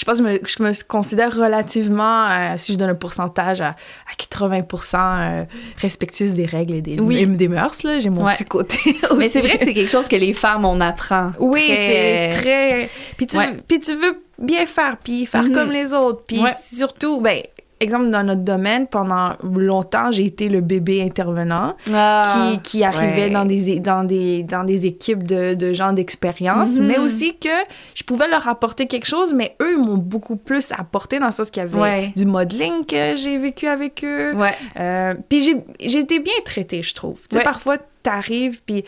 je 0.01 0.05
pense 0.07 0.19
que 0.21 0.27
je 0.27 0.33
me, 0.33 0.41
je 0.47 0.63
me 0.63 0.85
considère 0.89 1.37
relativement, 1.37 2.27
euh, 2.31 2.55
si 2.57 2.73
je 2.73 2.79
donne 2.79 2.89
un 2.91 2.95
pourcentage, 2.95 3.61
à, 3.61 3.69
à 3.71 4.15
80% 4.19 4.97
euh, 4.97 5.45
respectueeuse 5.77 6.33
des 6.33 6.47
règles 6.47 6.75
et 6.77 6.83
des, 6.83 6.99
Oui. 6.99 7.27
des 7.27 7.49
mœurs. 7.49 7.83
là. 7.83 7.99
J'ai 7.99 8.09
mon 8.11 8.25
Ouais. 8.25 8.33
petit 8.33 8.45
côté. 8.47 8.79
Mais 9.19 9.29
c'est 9.29 9.41
vrai 9.43 9.59
que 9.59 9.65
c'est 9.67 9.75
quelque 9.75 9.91
chose 9.91 10.09
que 10.09 10.17
les 10.17 10.33
femmes, 10.33 10.65
on 10.65 10.81
apprend. 10.81 11.33
Oui, 11.39 11.65
Très- 11.67 12.31
c'est 12.33 12.41
très. 12.43 12.91
Puis 13.19 13.27
tu, 13.27 13.37
Ouais. 13.37 13.59
puis 13.69 13.79
tu 13.81 13.95
veux 13.95 14.23
bien 14.39 14.65
faire, 14.65 14.97
puis 14.97 15.27
faire 15.27 15.43
Mhm. 15.45 15.53
comme 15.53 15.71
les 15.71 15.93
autres. 15.93 16.23
Puis 16.27 16.41
Ouais. 16.43 16.53
surtout, 16.59 17.21
ben, 17.21 17.43
exemple, 17.81 18.11
dans 18.11 18.23
notre 18.23 18.43
domaine, 18.43 18.87
pendant 18.87 19.31
longtemps, 19.43 20.11
j'ai 20.11 20.25
été 20.27 20.49
le 20.49 20.61
bébé 20.61 21.03
intervenant 21.03 21.77
Ah, 21.93 22.35
qui, 22.53 22.59
qui 22.61 22.85
arrivait 22.85 23.25
ouais. 23.25 23.31
dans, 23.31 23.45
des, 23.45 23.81
dans, 23.81 24.05
des, 24.05 24.43
dans 24.43 24.65
des 24.65 24.87
équipes 24.87 25.25
de, 25.25 25.55
de 25.55 25.73
gens 25.73 25.93
d'expérience, 25.93 26.77
Mhm. 26.79 26.87
mais 26.87 26.99
aussi 26.99 27.37
que 27.39 27.49
je 27.95 28.05
pouvais 28.05 28.29
leur 28.29 28.47
apporter 28.49 28.87
quelque 28.87 29.07
chose, 29.07 29.33
mais 29.35 29.57
eux 29.63 29.77
m'ont 29.79 29.97
beaucoup 29.97 30.37
plus 30.37 30.73
apporté 30.73 31.19
dans 31.19 31.27
le 31.27 31.33
sens 31.33 31.51
qu'il 31.51 31.63
y 31.63 31.67
avait 31.67 31.79
Ouais. 31.79 32.13
du 32.17 32.27
modeling 32.27 32.85
que 32.87 33.17
j'ai 33.17 33.39
vécu 33.39 33.67
avec 33.67 34.05
eux. 34.05 34.35
Ouais. 34.35 34.55
Euh, 34.79 35.15
puis 35.29 35.41
j'ai, 35.41 35.99
été 35.99 36.19
bien 36.19 36.35
traitée, 36.45 36.83
je 36.83 36.95
trouve. 36.95 37.19
Tu 37.31 37.39
sais, 37.39 37.43
parfois, 37.45 37.79
t'arrives, 38.03 38.63
puis 38.65 38.85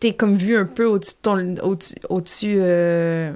t'es 0.00 0.12
comme 0.12 0.36
vu 0.36 0.56
un 0.56 0.66
peu 0.66 0.84
au-dessus 0.86 2.56
euh, 2.58 3.32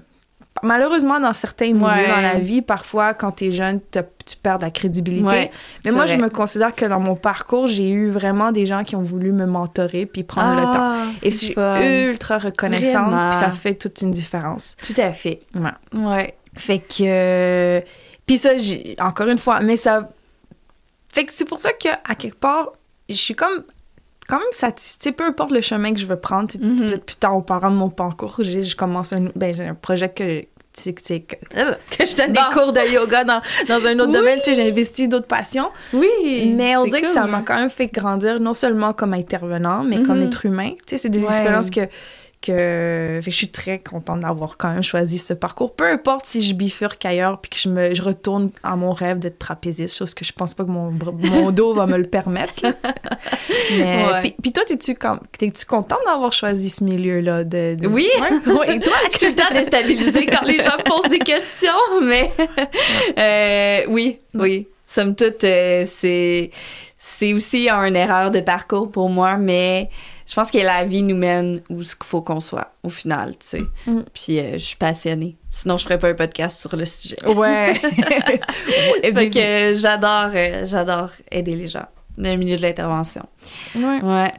Malheureusement, 0.63 1.21
dans 1.21 1.33
certains 1.33 1.73
milieux 1.73 1.85
Ouais. 1.87 2.09
dans 2.09 2.21
la 2.21 2.35
vie, 2.39 2.61
parfois, 2.61 3.15
quand 3.15 3.31
t'es 3.31 3.51
jeune, 3.53 3.81
t'as- 3.81 4.03
tu 4.03 4.37
perds 4.37 4.59
de 4.59 4.65
la 4.65 4.71
crédibilité. 4.71 5.25
Ouais, 5.27 5.51
Mais 5.85 5.93
moi, 5.93 6.07
je 6.07 6.17
me 6.17 6.29
considère 6.29 6.75
que 6.75 6.85
dans 6.85 7.01
mon 7.01 7.15
parcours, 7.15 7.67
j'ai 7.67 7.89
eu 7.91 8.11
vraiment 8.11 8.53
des 8.53 8.67
gens 8.67 8.85
qui 8.85 8.95
ont 8.97 9.03
voulu 9.03 9.33
me 9.33 9.47
mentorer 9.47 10.07
puis 10.07 10.23
prendre 10.23 10.57
le 10.61 10.67
temps. 10.67 10.73
Ah, 10.93 11.07
Et 11.23 11.31
je 11.31 11.37
suis 11.37 11.53
fun. 11.55 11.81
ultra 11.81 12.39
reconnaissante, 12.39 13.31
puis 13.31 13.39
ça 13.39 13.51
fait 13.51 13.75
toute 13.75 14.03
une 14.03 14.11
différence. 14.11 14.77
Tout 14.87 15.01
à 15.01 15.13
fait. 15.13 15.41
Ouais. 15.55 15.71
Ouais. 15.99 16.35
Fait 16.57 16.81
que. 16.81 17.83
Puis 18.27 18.37
ça, 18.39 18.51
encore 18.99 19.29
une 19.29 19.39
fois, 19.39 19.61
mais 19.61 19.77
ça. 19.77 20.11
Fait 21.13 21.25
que 21.25 21.33
c'est 21.33 21.45
pour 21.49 21.59
ça 21.59 21.73
qu'à 21.73 21.97
quelque 22.19 22.37
part, 22.39 22.73
je 23.09 23.15
suis 23.15 23.35
comme. 23.35 23.65
Quand 24.31 24.38
même 24.38 24.47
satisfaite, 24.53 25.16
peu 25.16 25.25
importe 25.25 25.51
le 25.51 25.61
chemin 25.61 25.93
que 25.93 25.99
je 26.01 26.07
veux 26.07 26.16
prendre. 26.21 26.51
sais, 26.51 26.59
Mhm. 26.59 26.87
Peut-être 26.87 27.05
plus 27.05 27.16
tard, 27.16 27.37
on 27.37 27.43
parlera 27.43 27.69
de 27.71 27.75
mon 27.75 27.88
parcours. 27.90 28.37
Je, 28.38 28.61
je 28.61 28.77
commence 28.77 29.12
un, 29.12 29.25
ben, 29.35 29.53
j'ai 29.55 29.66
un 29.66 29.75
projet 29.75 30.09
que. 30.09 30.45
sais, 30.73 30.95
que, 30.95 31.35
je 31.53 32.16
donne 32.16 32.33
Bon. 32.33 32.40
des 32.49 32.55
cours 32.55 32.73
de 32.73 32.93
yoga 32.95 33.25
dans, 33.25 33.40
dans 33.69 33.85
un 33.87 33.99
autre 33.99 34.07
Oui. 34.07 34.12
domaine. 34.12 34.38
Tu 34.45 34.55
sais, 34.55 34.55
j'ai 34.62 34.71
investi 34.71 35.09
d'autres 35.09 35.27
passions. 35.27 35.69
Oui. 35.93 36.55
Mais 36.57 36.77
on 36.77 36.85
dirait 36.87 37.03
que 37.03 37.09
ça 37.12 37.27
m'a 37.27 37.43
quand 37.43 37.57
même 37.57 37.69
fait 37.71 37.88
grandir, 37.88 38.38
non 38.40 38.55
seulement 38.55 38.93
comme 38.93 39.12
intervenant, 39.12 39.83
mais 39.83 40.03
comme 40.03 40.19
Mhm. 40.21 40.27
être 40.27 40.47
humain. 40.47 40.71
Tu 40.87 40.95
sais, 40.95 40.99
c'est 40.99 41.09
des 41.11 41.19
Ouais. 41.19 41.25
expériences 41.27 41.71
que, 41.71 41.81
que... 42.42 43.20
Fait 43.22 43.26
que 43.26 43.31
je 43.33 43.37
suis 43.37 43.48
très 43.50 43.79
contente 43.79 44.20
d'avoir 44.20 44.57
quand 44.57 44.72
même 44.72 44.83
choisi 44.83 45.18
ce 45.18 45.33
parcours. 45.35 45.74
Peu 45.74 45.87
importe 45.90 46.24
si 46.26 46.40
je 46.42 46.55
bifurque 46.55 47.05
ailleurs 47.05 47.40
puis 47.40 47.50
que 47.50 47.57
je, 47.59 47.68
me, 47.68 47.94
je 47.94 48.03
retourne 48.03 48.50
à 48.62 48.76
mon 48.76 48.92
rêve 48.92 49.18
d'être 49.18 49.38
trapéziste, 49.38 49.96
chose 49.96 50.14
que 50.14 50.24
je 50.24 50.33
pense 50.33 50.55
pas 50.55 50.64
que 50.64 50.70
mon, 50.70 50.90
mon 50.90 51.50
dos 51.50 51.74
va 51.74 51.87
me 51.87 51.96
le 51.98 52.07
permettre. 52.07 52.55
Mais, 53.72 54.07
Ouais. 54.07 54.20
puis, 54.22 54.35
puis 54.42 54.53
toi, 54.53 54.64
t'es-tu 54.66 54.94
contente 55.66 55.98
d'avoir 56.07 56.33
choisi 56.33 56.70
ce 56.70 56.83
milieu-là? 56.85 57.44
De, 57.44 57.74
de- 57.76 57.87
Oui. 57.87 58.09
Ouais? 58.20 58.53
Ouais, 58.59 58.76
Et 58.76 58.81
toi? 58.81 58.94
Je 59.12 59.18
suis 59.18 59.26
tout 59.26 59.33
le 59.33 59.35
temps 59.37 59.55
déstabilisée 59.55 60.26
quand 60.26 60.44
les 60.46 60.59
gens 60.62 60.76
posent 60.85 61.11
des 61.11 61.18
questions, 61.18 61.70
mais 62.03 62.31
euh, 63.18 63.85
oui, 63.88 64.18
oui. 64.35 64.66
Somme 64.87 65.14
toute, 65.14 65.44
euh, 65.44 65.85
c'est 65.87 66.50
c'est 66.98 67.33
aussi 67.33 67.68
une 67.68 67.96
erreur 67.96 68.31
de 68.31 68.40
parcours 68.40 68.90
pour 68.90 69.09
moi, 69.09 69.37
mais 69.37 69.88
je 70.31 70.35
pense 70.37 70.51
que 70.53 70.59
la 70.59 70.85
vie 70.85 71.03
nous 71.03 71.16
mène 71.16 71.61
où 71.69 71.83
ce 71.83 71.97
qu'il 71.97 72.05
faut 72.07 72.23
qu'on 72.23 72.38
soit 72.40 72.73
au 72.85 72.88
final, 72.88 73.33
tu 73.38 73.47
sais. 73.49 73.62
Mm. 73.87 74.01
Puis 74.14 74.38
euh, 74.38 74.53
je 74.53 74.59
suis 74.59 74.77
passionnée. 74.77 75.37
Sinon, 75.51 75.77
je 75.77 75.83
ferais 75.85 75.99
pas 75.99 76.09
un 76.09 76.14
podcast 76.14 76.61
sur 76.61 76.77
le 76.77 76.85
sujet. 76.87 77.16
Ouais. 77.27 77.75
Fait 79.03 79.31
que 79.31 79.38
euh, 79.38 79.75
j'adore, 79.77 80.31
euh, 80.35 80.64
j'adore 80.66 81.11
aider 81.31 81.57
les 81.57 81.66
gens 81.69 81.87
dans 82.16 82.31
le 82.31 82.37
milieu 82.37 82.57
de 82.57 82.62
l'intervention. 82.62 83.23
ouais. 83.75 84.01
Ouais. 84.03 84.33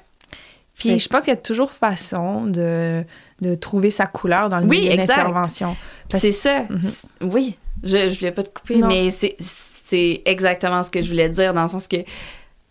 Puis 0.76 0.98
je 1.00 1.08
pense 1.10 1.26
qu'il 1.26 1.32
y 1.34 1.38
a 1.38 1.40
toujours 1.40 1.72
façon 1.72 2.46
de, 2.46 3.04
de 3.42 3.54
trouver 3.56 3.92
sa 3.92 4.08
couleur 4.08 4.50
dans 4.50 4.58
le 4.60 4.66
Oui, 4.66 4.80
milieu 4.80 4.94
exact. 4.94 5.08
d'intervention. 5.18 5.76
Parce- 6.10 6.24
C'est 6.24 6.32
ça. 6.32 6.62
Mhm. 6.70 6.92
Oui, 7.32 7.58
je, 7.84 8.10
je 8.10 8.18
voulais 8.18 8.32
pas 8.32 8.42
te 8.44 8.50
couper, 8.50 8.78
Non. 8.78 8.88
mais 8.88 9.12
c'est, 9.12 9.36
c'est 9.40 10.22
exactement 10.26 10.82
ce 10.82 10.90
que 10.90 11.02
je 11.04 11.08
voulais 11.10 11.30
dire, 11.30 11.54
dans 11.54 11.62
le 11.64 11.68
sens 11.68 11.88
que 11.88 11.98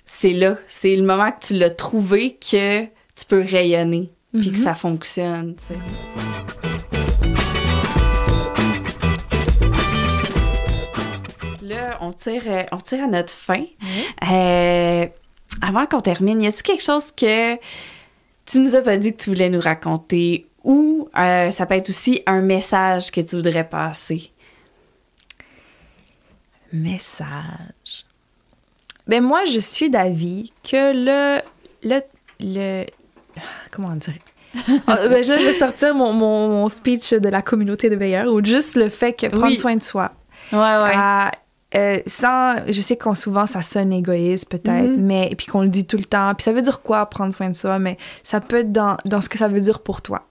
c'est 0.06 0.32
là, 0.32 0.56
c'est 0.66 0.96
le 0.96 1.04
moment 1.04 1.30
que 1.30 1.46
tu 1.46 1.54
l'as 1.54 1.70
trouvé 1.70 2.36
que 2.36 2.84
tu 3.20 3.26
peux 3.26 3.42
rayonner, 3.42 4.10
puis 4.32 4.50
que 4.52 4.58
Mhm. 4.58 4.64
ça 4.64 4.74
fonctionne, 4.74 5.54
tu 5.56 5.74
sais. 5.74 5.80
Là, 11.62 11.98
on 12.00 12.12
tire, 12.12 12.42
euh, 12.46 12.62
on 12.72 12.78
tire 12.78 13.04
à 13.04 13.06
notre 13.06 13.32
fin. 13.32 13.64
Euh, 14.30 15.06
avant 15.62 15.86
qu'on 15.86 16.00
termine, 16.00 16.40
y 16.42 16.46
a-t-il 16.46 16.62
quelque 16.62 16.82
chose 16.82 17.12
que 17.12 17.56
tu 18.46 18.58
nous 18.60 18.74
as 18.74 18.80
pas 18.82 18.96
dit 18.96 19.12
que 19.14 19.22
tu 19.22 19.30
voulais 19.30 19.50
nous 19.50 19.60
raconter? 19.60 20.46
Ou 20.64 21.08
euh, 21.16 21.50
ça 21.50 21.66
peut 21.66 21.74
être 21.74 21.88
aussi 21.90 22.22
un 22.26 22.40
message 22.40 23.10
que 23.10 23.20
tu 23.20 23.36
voudrais 23.36 23.68
passer? 23.68 24.30
Message. 26.72 28.04
Ben 29.06 29.22
moi, 29.22 29.44
je 29.44 29.58
suis 29.60 29.90
d'avis 29.90 30.52
que 30.62 30.92
le... 30.94 31.42
le, 31.82 32.00
le 32.40 32.86
comment 33.70 33.94
dire? 33.96 34.14
Ah, 34.88 34.96
ben, 35.08 35.24
là, 35.24 35.38
je 35.38 35.44
vais 35.44 35.52
sortir 35.52 35.94
mon, 35.94 36.12
mon, 36.12 36.48
mon 36.48 36.68
speech 36.68 37.12
de 37.14 37.28
la 37.28 37.40
communauté 37.42 37.88
de 37.88 37.94
veilleurs 37.96 38.26
ou 38.32 38.44
juste 38.44 38.74
le 38.76 38.88
fait 38.88 39.12
que 39.12 39.26
prendre 39.28 39.46
Oui. 39.46 39.56
soin 39.56 39.76
de 39.76 39.82
soi. 39.82 40.10
Ouais, 40.52 40.58
ouais. 40.58 40.92
à, 40.96 41.30
euh, 41.76 41.98
sans, 42.08 42.56
je 42.66 42.80
sais 42.80 42.96
qu'on 42.96 43.14
souvent 43.14 43.46
ça 43.46 43.62
sonne 43.62 43.92
égoïste 43.92 44.48
peut-être, 44.50 44.90
Mhm. 44.90 45.00
mais 45.06 45.32
puis 45.38 45.46
qu'on 45.46 45.60
le 45.62 45.68
dit 45.68 45.86
tout 45.86 45.96
le 45.98 46.04
temps. 46.04 46.34
Puis 46.34 46.42
ça 46.42 46.52
veut 46.52 46.62
dire 46.62 46.82
quoi 46.82 47.06
prendre 47.06 47.32
soin 47.32 47.48
de 47.48 47.54
soi, 47.54 47.78
mais 47.78 47.96
ça 48.24 48.40
peut 48.40 48.56
être 48.58 48.72
dans, 48.72 48.96
dans 49.04 49.20
ce 49.20 49.28
que 49.28 49.38
ça 49.38 49.46
veut 49.46 49.60
dire 49.60 49.80
pour 49.80 50.02
toi. 50.02 50.22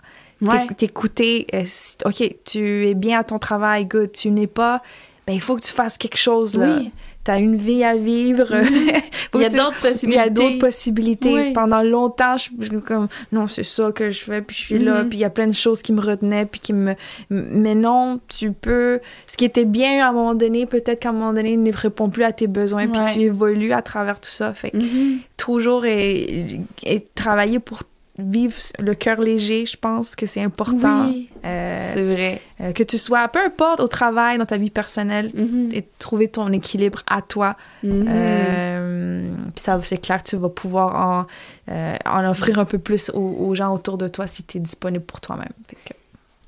ouais. 0.41 0.65
T'éc- 0.67 0.75
T'écouter, 0.75 1.47
euh, 1.53 1.63
ok, 2.05 2.35
tu 2.43 2.87
es 2.87 2.93
bien 2.95 3.19
à 3.19 3.23
ton 3.23 3.39
travail, 3.39 3.85
good. 3.85 4.11
Tu 4.11 4.31
n'es 4.31 4.47
pas, 4.47 4.81
ben 5.27 5.33
il 5.33 5.39
faut 5.41 5.55
que 5.55 5.61
tu 5.61 5.71
fasses 5.71 5.97
quelque 5.97 6.17
chose 6.17 6.55
là. 6.55 6.75
Oui. 6.77 6.91
T'as 7.29 7.39
une 7.39 7.55
vie 7.57 7.83
à 7.83 7.95
vivre. 7.95 8.47
Il 9.35 9.41
y 9.41 9.45
a 9.45 9.49
tu- 9.49 9.57
d'autres 9.57 9.75
il 9.83 9.87
y 9.87 9.91
possibilités. 9.91 10.19
a 10.19 10.29
d'autres 10.29 10.57
possibilités. 10.57 11.33
Oui. 11.33 11.53
Pendant 11.53 11.83
longtemps, 11.83 12.37
je 12.37 12.49
je 12.59 12.65
suis 12.69 12.81
comme 12.81 13.07
non, 13.31 13.45
c'est 13.45 13.61
ça 13.61 13.91
que 13.91 14.09
je 14.09 14.23
fais, 14.23 14.41
puis 14.41 14.55
je 14.55 14.61
suis 14.63 14.79
là, 14.79 15.03
Mhm. 15.03 15.09
puis 15.09 15.19
il 15.19 15.21
y 15.21 15.25
a 15.25 15.29
plein 15.29 15.45
de 15.45 15.51
choses 15.53 15.83
qui 15.83 15.93
me 15.93 16.01
retenaient, 16.01 16.47
puis 16.47 16.59
qui 16.59 16.73
me. 16.73 16.95
Mais 17.29 17.75
non, 17.75 18.19
tu 18.29 18.51
peux. 18.51 18.99
Ce 19.27 19.37
qui 19.37 19.45
était 19.45 19.65
bien 19.65 20.03
à 20.03 20.09
un 20.09 20.11
moment 20.11 20.33
donné, 20.33 20.65
peut-être 20.65 20.99
qu'à 21.01 21.09
un 21.09 21.11
moment 21.11 21.33
donné, 21.33 21.51
il 21.53 21.61
ne 21.61 21.71
répond 21.71 22.09
plus 22.09 22.23
à 22.23 22.31
tes 22.31 22.47
besoins, 22.47 22.87
puis 22.87 23.01
tu 23.13 23.19
évolues 23.21 23.73
à 23.73 23.83
travers 23.83 24.19
tout 24.19 24.29
ça. 24.31 24.51
Fait 24.53 24.71
que 24.71 24.77
Mhm. 24.77 25.19
toujours 25.37 25.85
et, 25.85 26.59
et 26.83 27.05
travailler 27.13 27.59
pour 27.59 27.83
vivre 28.19 28.55
le 28.79 28.93
cœur 28.95 29.19
léger, 29.21 29.65
je 29.65 29.77
pense 29.77 30.15
que 30.15 30.25
c'est 30.25 30.41
important. 30.43 31.05
Oui, 31.07 31.29
Euh, 31.45 31.91
c'est 31.93 32.03
vrai. 32.03 32.41
euh, 32.61 32.71
que 32.73 32.83
tu 32.83 32.97
sois, 32.97 33.27
peu 33.29 33.39
importe, 33.39 33.79
au 33.79 33.87
travail, 33.87 34.37
dans 34.37 34.45
ta 34.45 34.57
vie 34.57 34.69
personnelle, 34.69 35.31
Mhm. 35.33 35.69
et 35.73 35.87
trouver 35.99 36.27
ton 36.27 36.51
équilibre 36.51 37.01
à 37.07 37.21
toi. 37.21 37.55
Mhm. 37.83 38.05
Euh, 38.09 39.29
puis 39.55 39.63
ça, 39.63 39.79
c'est 39.81 39.97
clair 39.97 40.23
tu 40.23 40.35
vas 40.37 40.49
pouvoir 40.49 41.25
en, 41.69 41.73
en 42.05 42.29
offrir 42.29 42.59
un 42.59 42.65
peu 42.65 42.79
plus 42.79 43.09
aux, 43.13 43.19
aux 43.47 43.55
gens 43.55 43.73
autour 43.73 43.97
de 43.97 44.07
toi 44.07 44.27
si 44.27 44.43
tu 44.43 44.57
es 44.57 44.61
disponible 44.61 45.03
pour 45.05 45.21
toi-même. 45.21 45.49
Que- 45.67 45.93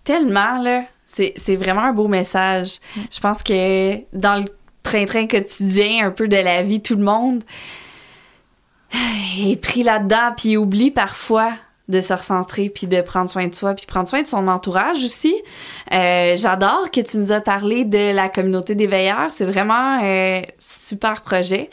Tellement, 0.04 0.62
là. 0.62 0.84
C'est, 1.06 1.34
c'est 1.36 1.56
vraiment 1.58 1.82
un 1.82 1.94
beau 1.94 2.08
message. 2.08 2.80
Je 3.14 3.20
pense 3.20 3.44
que 3.44 3.96
dans 4.18 4.38
le 4.42 4.46
train-train 4.82 5.28
quotidien, 5.28 6.08
un 6.08 6.12
peu 6.12 6.28
de 6.28 6.38
la 6.38 6.64
vie, 6.64 6.82
tout 6.82 6.96
le 6.96 7.04
monde 7.04 7.44
est 9.40 9.62
pris 9.62 9.84
là-dedans, 9.84 10.34
puis 10.36 10.58
oublie 10.58 10.92
parfois 10.92 11.54
de 11.88 12.00
se 12.00 12.14
recentrer, 12.14 12.70
puis 12.70 12.88
de 12.88 13.02
prendre 13.02 13.30
soin 13.30 13.48
de 13.48 13.56
soi, 13.56 13.74
puis 13.74 13.86
prendre 13.86 14.08
soin 14.08 14.22
de 14.22 14.28
son 14.28 14.48
entourage 14.48 15.04
aussi. 15.04 15.36
Euh, 15.94 16.36
j'adore 16.38 16.90
que 16.90 17.02
tu 17.02 17.18
nous 17.18 17.32
as 17.32 17.42
parlé 17.42 17.86
de 17.86 18.14
la 18.14 18.30
communauté 18.30 18.76
des 18.76 18.88
veilleurs. 18.88 19.32
C'est 19.32 19.46
vraiment 19.46 20.00
un 20.02 20.42
super 20.58 21.22
projet 21.22 21.70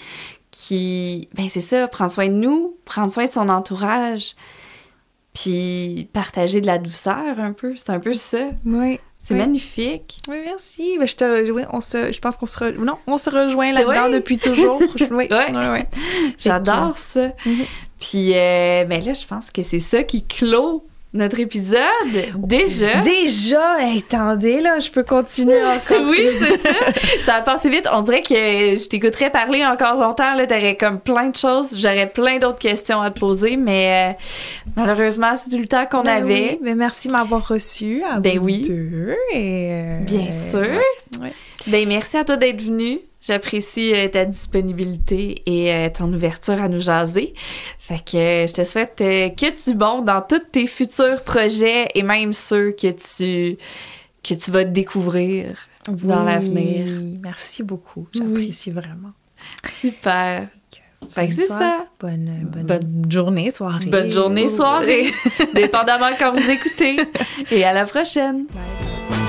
qui, 0.51 1.29
ben 1.35 1.49
c'est 1.49 1.61
ça, 1.61 1.87
prendre 1.89 2.11
soin 2.11 2.29
de 2.29 2.35
nous, 2.35 2.77
prendre 2.85 3.13
soin 3.13 3.27
de 3.27 3.31
son 3.31 3.49
entourage, 3.49 4.35
puis 5.35 6.09
partager 6.13 6.61
de 6.61 6.67
la 6.67 6.79
douceur 6.79 7.39
un 7.39 7.53
peu. 7.53 7.77
C'est 7.77 7.91
un 7.91 8.01
peu 8.01 8.13
ça. 8.13 8.51
Oui. 8.67 8.99
C'est 9.29 9.35
Oui. 9.35 9.41
magnifique. 9.41 10.21
Oui, 10.27 10.39
merci. 10.43 10.97
Ben, 10.99 11.07
je, 11.07 11.15
te, 11.15 11.67
on 11.77 11.83
se, 11.83 12.13
je 12.13 12.19
pense 12.19 12.39
qu'on 12.39 12.47
se, 12.47 12.59
re- 12.59 12.79
non, 12.79 12.97
on 13.07 13.19
se 13.19 13.29
rejoint 13.29 13.73
là-dedans 13.73 14.07
Oui. 14.07 14.13
depuis 14.15 14.39
toujours. 14.39 14.81
oui. 15.11 15.29
J'adore 16.39 16.97
ça. 16.97 17.33
Mhm. 17.45 17.65
Puis, 18.01 18.33
euh, 18.35 18.85
ben 18.85 19.05
là, 19.05 19.13
je 19.13 19.27
pense 19.27 19.51
que 19.51 19.63
c'est 19.63 19.81
ça 19.81 20.03
qui 20.03 20.25
clôt 20.25 20.83
notre 21.15 21.41
épisode. 21.41 21.79
Déjà. 22.37 23.01
Déjà, 23.01 23.77
attendez, 23.97 24.61
là, 24.61 24.79
je 24.79 24.91
peux 24.91 25.03
continuer 25.03 25.61
encore. 25.65 26.07
oui, 26.11 26.27
c'est 26.39 26.59
ça. 26.59 26.75
Ça 27.21 27.35
a 27.37 27.41
passé 27.43 27.71
vite. 27.71 27.89
On 27.93 28.03
dirait 28.03 28.23
que 28.23 28.35
je 28.35 28.89
t'écouterais 28.89 29.31
parler 29.31 29.65
encore 29.65 29.95
longtemps. 29.99 30.35
Là, 30.35 30.47
t'aurais 30.47 30.77
comme 30.77 31.01
plein 31.01 31.29
de 31.31 31.37
choses. 31.37 31.79
J'aurais 31.81 32.09
plein 32.11 32.39
d'autres 32.39 32.59
questions 32.59 33.01
à 33.01 33.11
te 33.11 33.19
poser, 33.19 33.57
mais 33.57 34.13
euh, 34.13 34.23
malheureusement, 34.77 35.33
c'est 35.43 35.51
tout 35.51 35.61
le 35.61 35.69
temps 35.69 35.87
qu'on 35.87 36.03
Ben 36.03 36.23
avait. 36.23 36.51
oui, 36.53 36.59
ben 36.63 36.77
merci 36.77 37.09
de 37.09 37.13
m'avoir 37.13 37.47
reçu. 37.49 38.03
À 38.05 38.21
Ben 38.21 38.39
vous 38.39 38.45
oui. 38.45 38.69
deux, 38.69 39.17
et, 39.33 39.71
euh, 39.73 39.99
Bien 40.01 40.31
sûr. 40.31 40.61
ouais. 41.23 41.33
Ben, 41.67 41.89
merci 41.89 42.17
à 42.17 42.25
toi 42.25 42.37
d'être 42.37 42.63
venu. 42.63 43.01
J'apprécie 43.29 43.93
euh, 43.95 44.09
ta 44.09 44.25
disponibilité 44.25 45.43
et 45.45 45.71
euh, 45.75 45.89
ton 45.95 46.11
ouverture 46.15 46.63
à 46.63 46.69
nous 46.69 46.81
jaser. 46.81 47.35
Fait 47.79 48.03
que 48.03 48.17
euh, 48.17 48.47
je 48.47 48.55
te 48.55 48.65
souhaite 48.65 48.95
que 48.97 49.63
tu 49.65 49.75
bon 49.75 50.01
dans 50.01 50.23
tous 50.23 50.39
tes 50.51 50.67
futurs 50.67 51.23
projets 51.23 51.89
et 51.95 52.03
même 52.03 52.33
ceux 52.33 52.73
que 52.73 52.87
tu, 52.91 53.59
que 54.23 54.35
tu 54.35 54.51
vas 54.51 54.65
découvrir 54.65 55.57
dans 55.89 56.23
l'avenir. 56.25 56.87
Merci 57.23 57.63
beaucoup. 57.63 58.09
J'apprécie 58.15 58.71
vraiment. 58.71 59.11
Super. 59.69 60.49
Fait 61.11 61.29
que 61.29 61.35
c'est 61.35 61.47
ça. 61.47 61.87
Bonne, 62.01 62.49
bonne, 62.51 62.63
Bonne- 62.67 63.11
journée, 63.13 63.51
soirée. 63.51 63.87
Bonne 63.87 64.11
journée, 64.11 64.49
soirée. 64.49 65.13
Dépendamment 65.55 66.11
quand 66.19 66.33
vous 66.35 66.51
écoutez. 66.51 66.97
Et 67.51 67.63
à 67.63 67.75
la 67.75 67.85
prochaine. 67.85 68.47
Bye. 68.47 69.28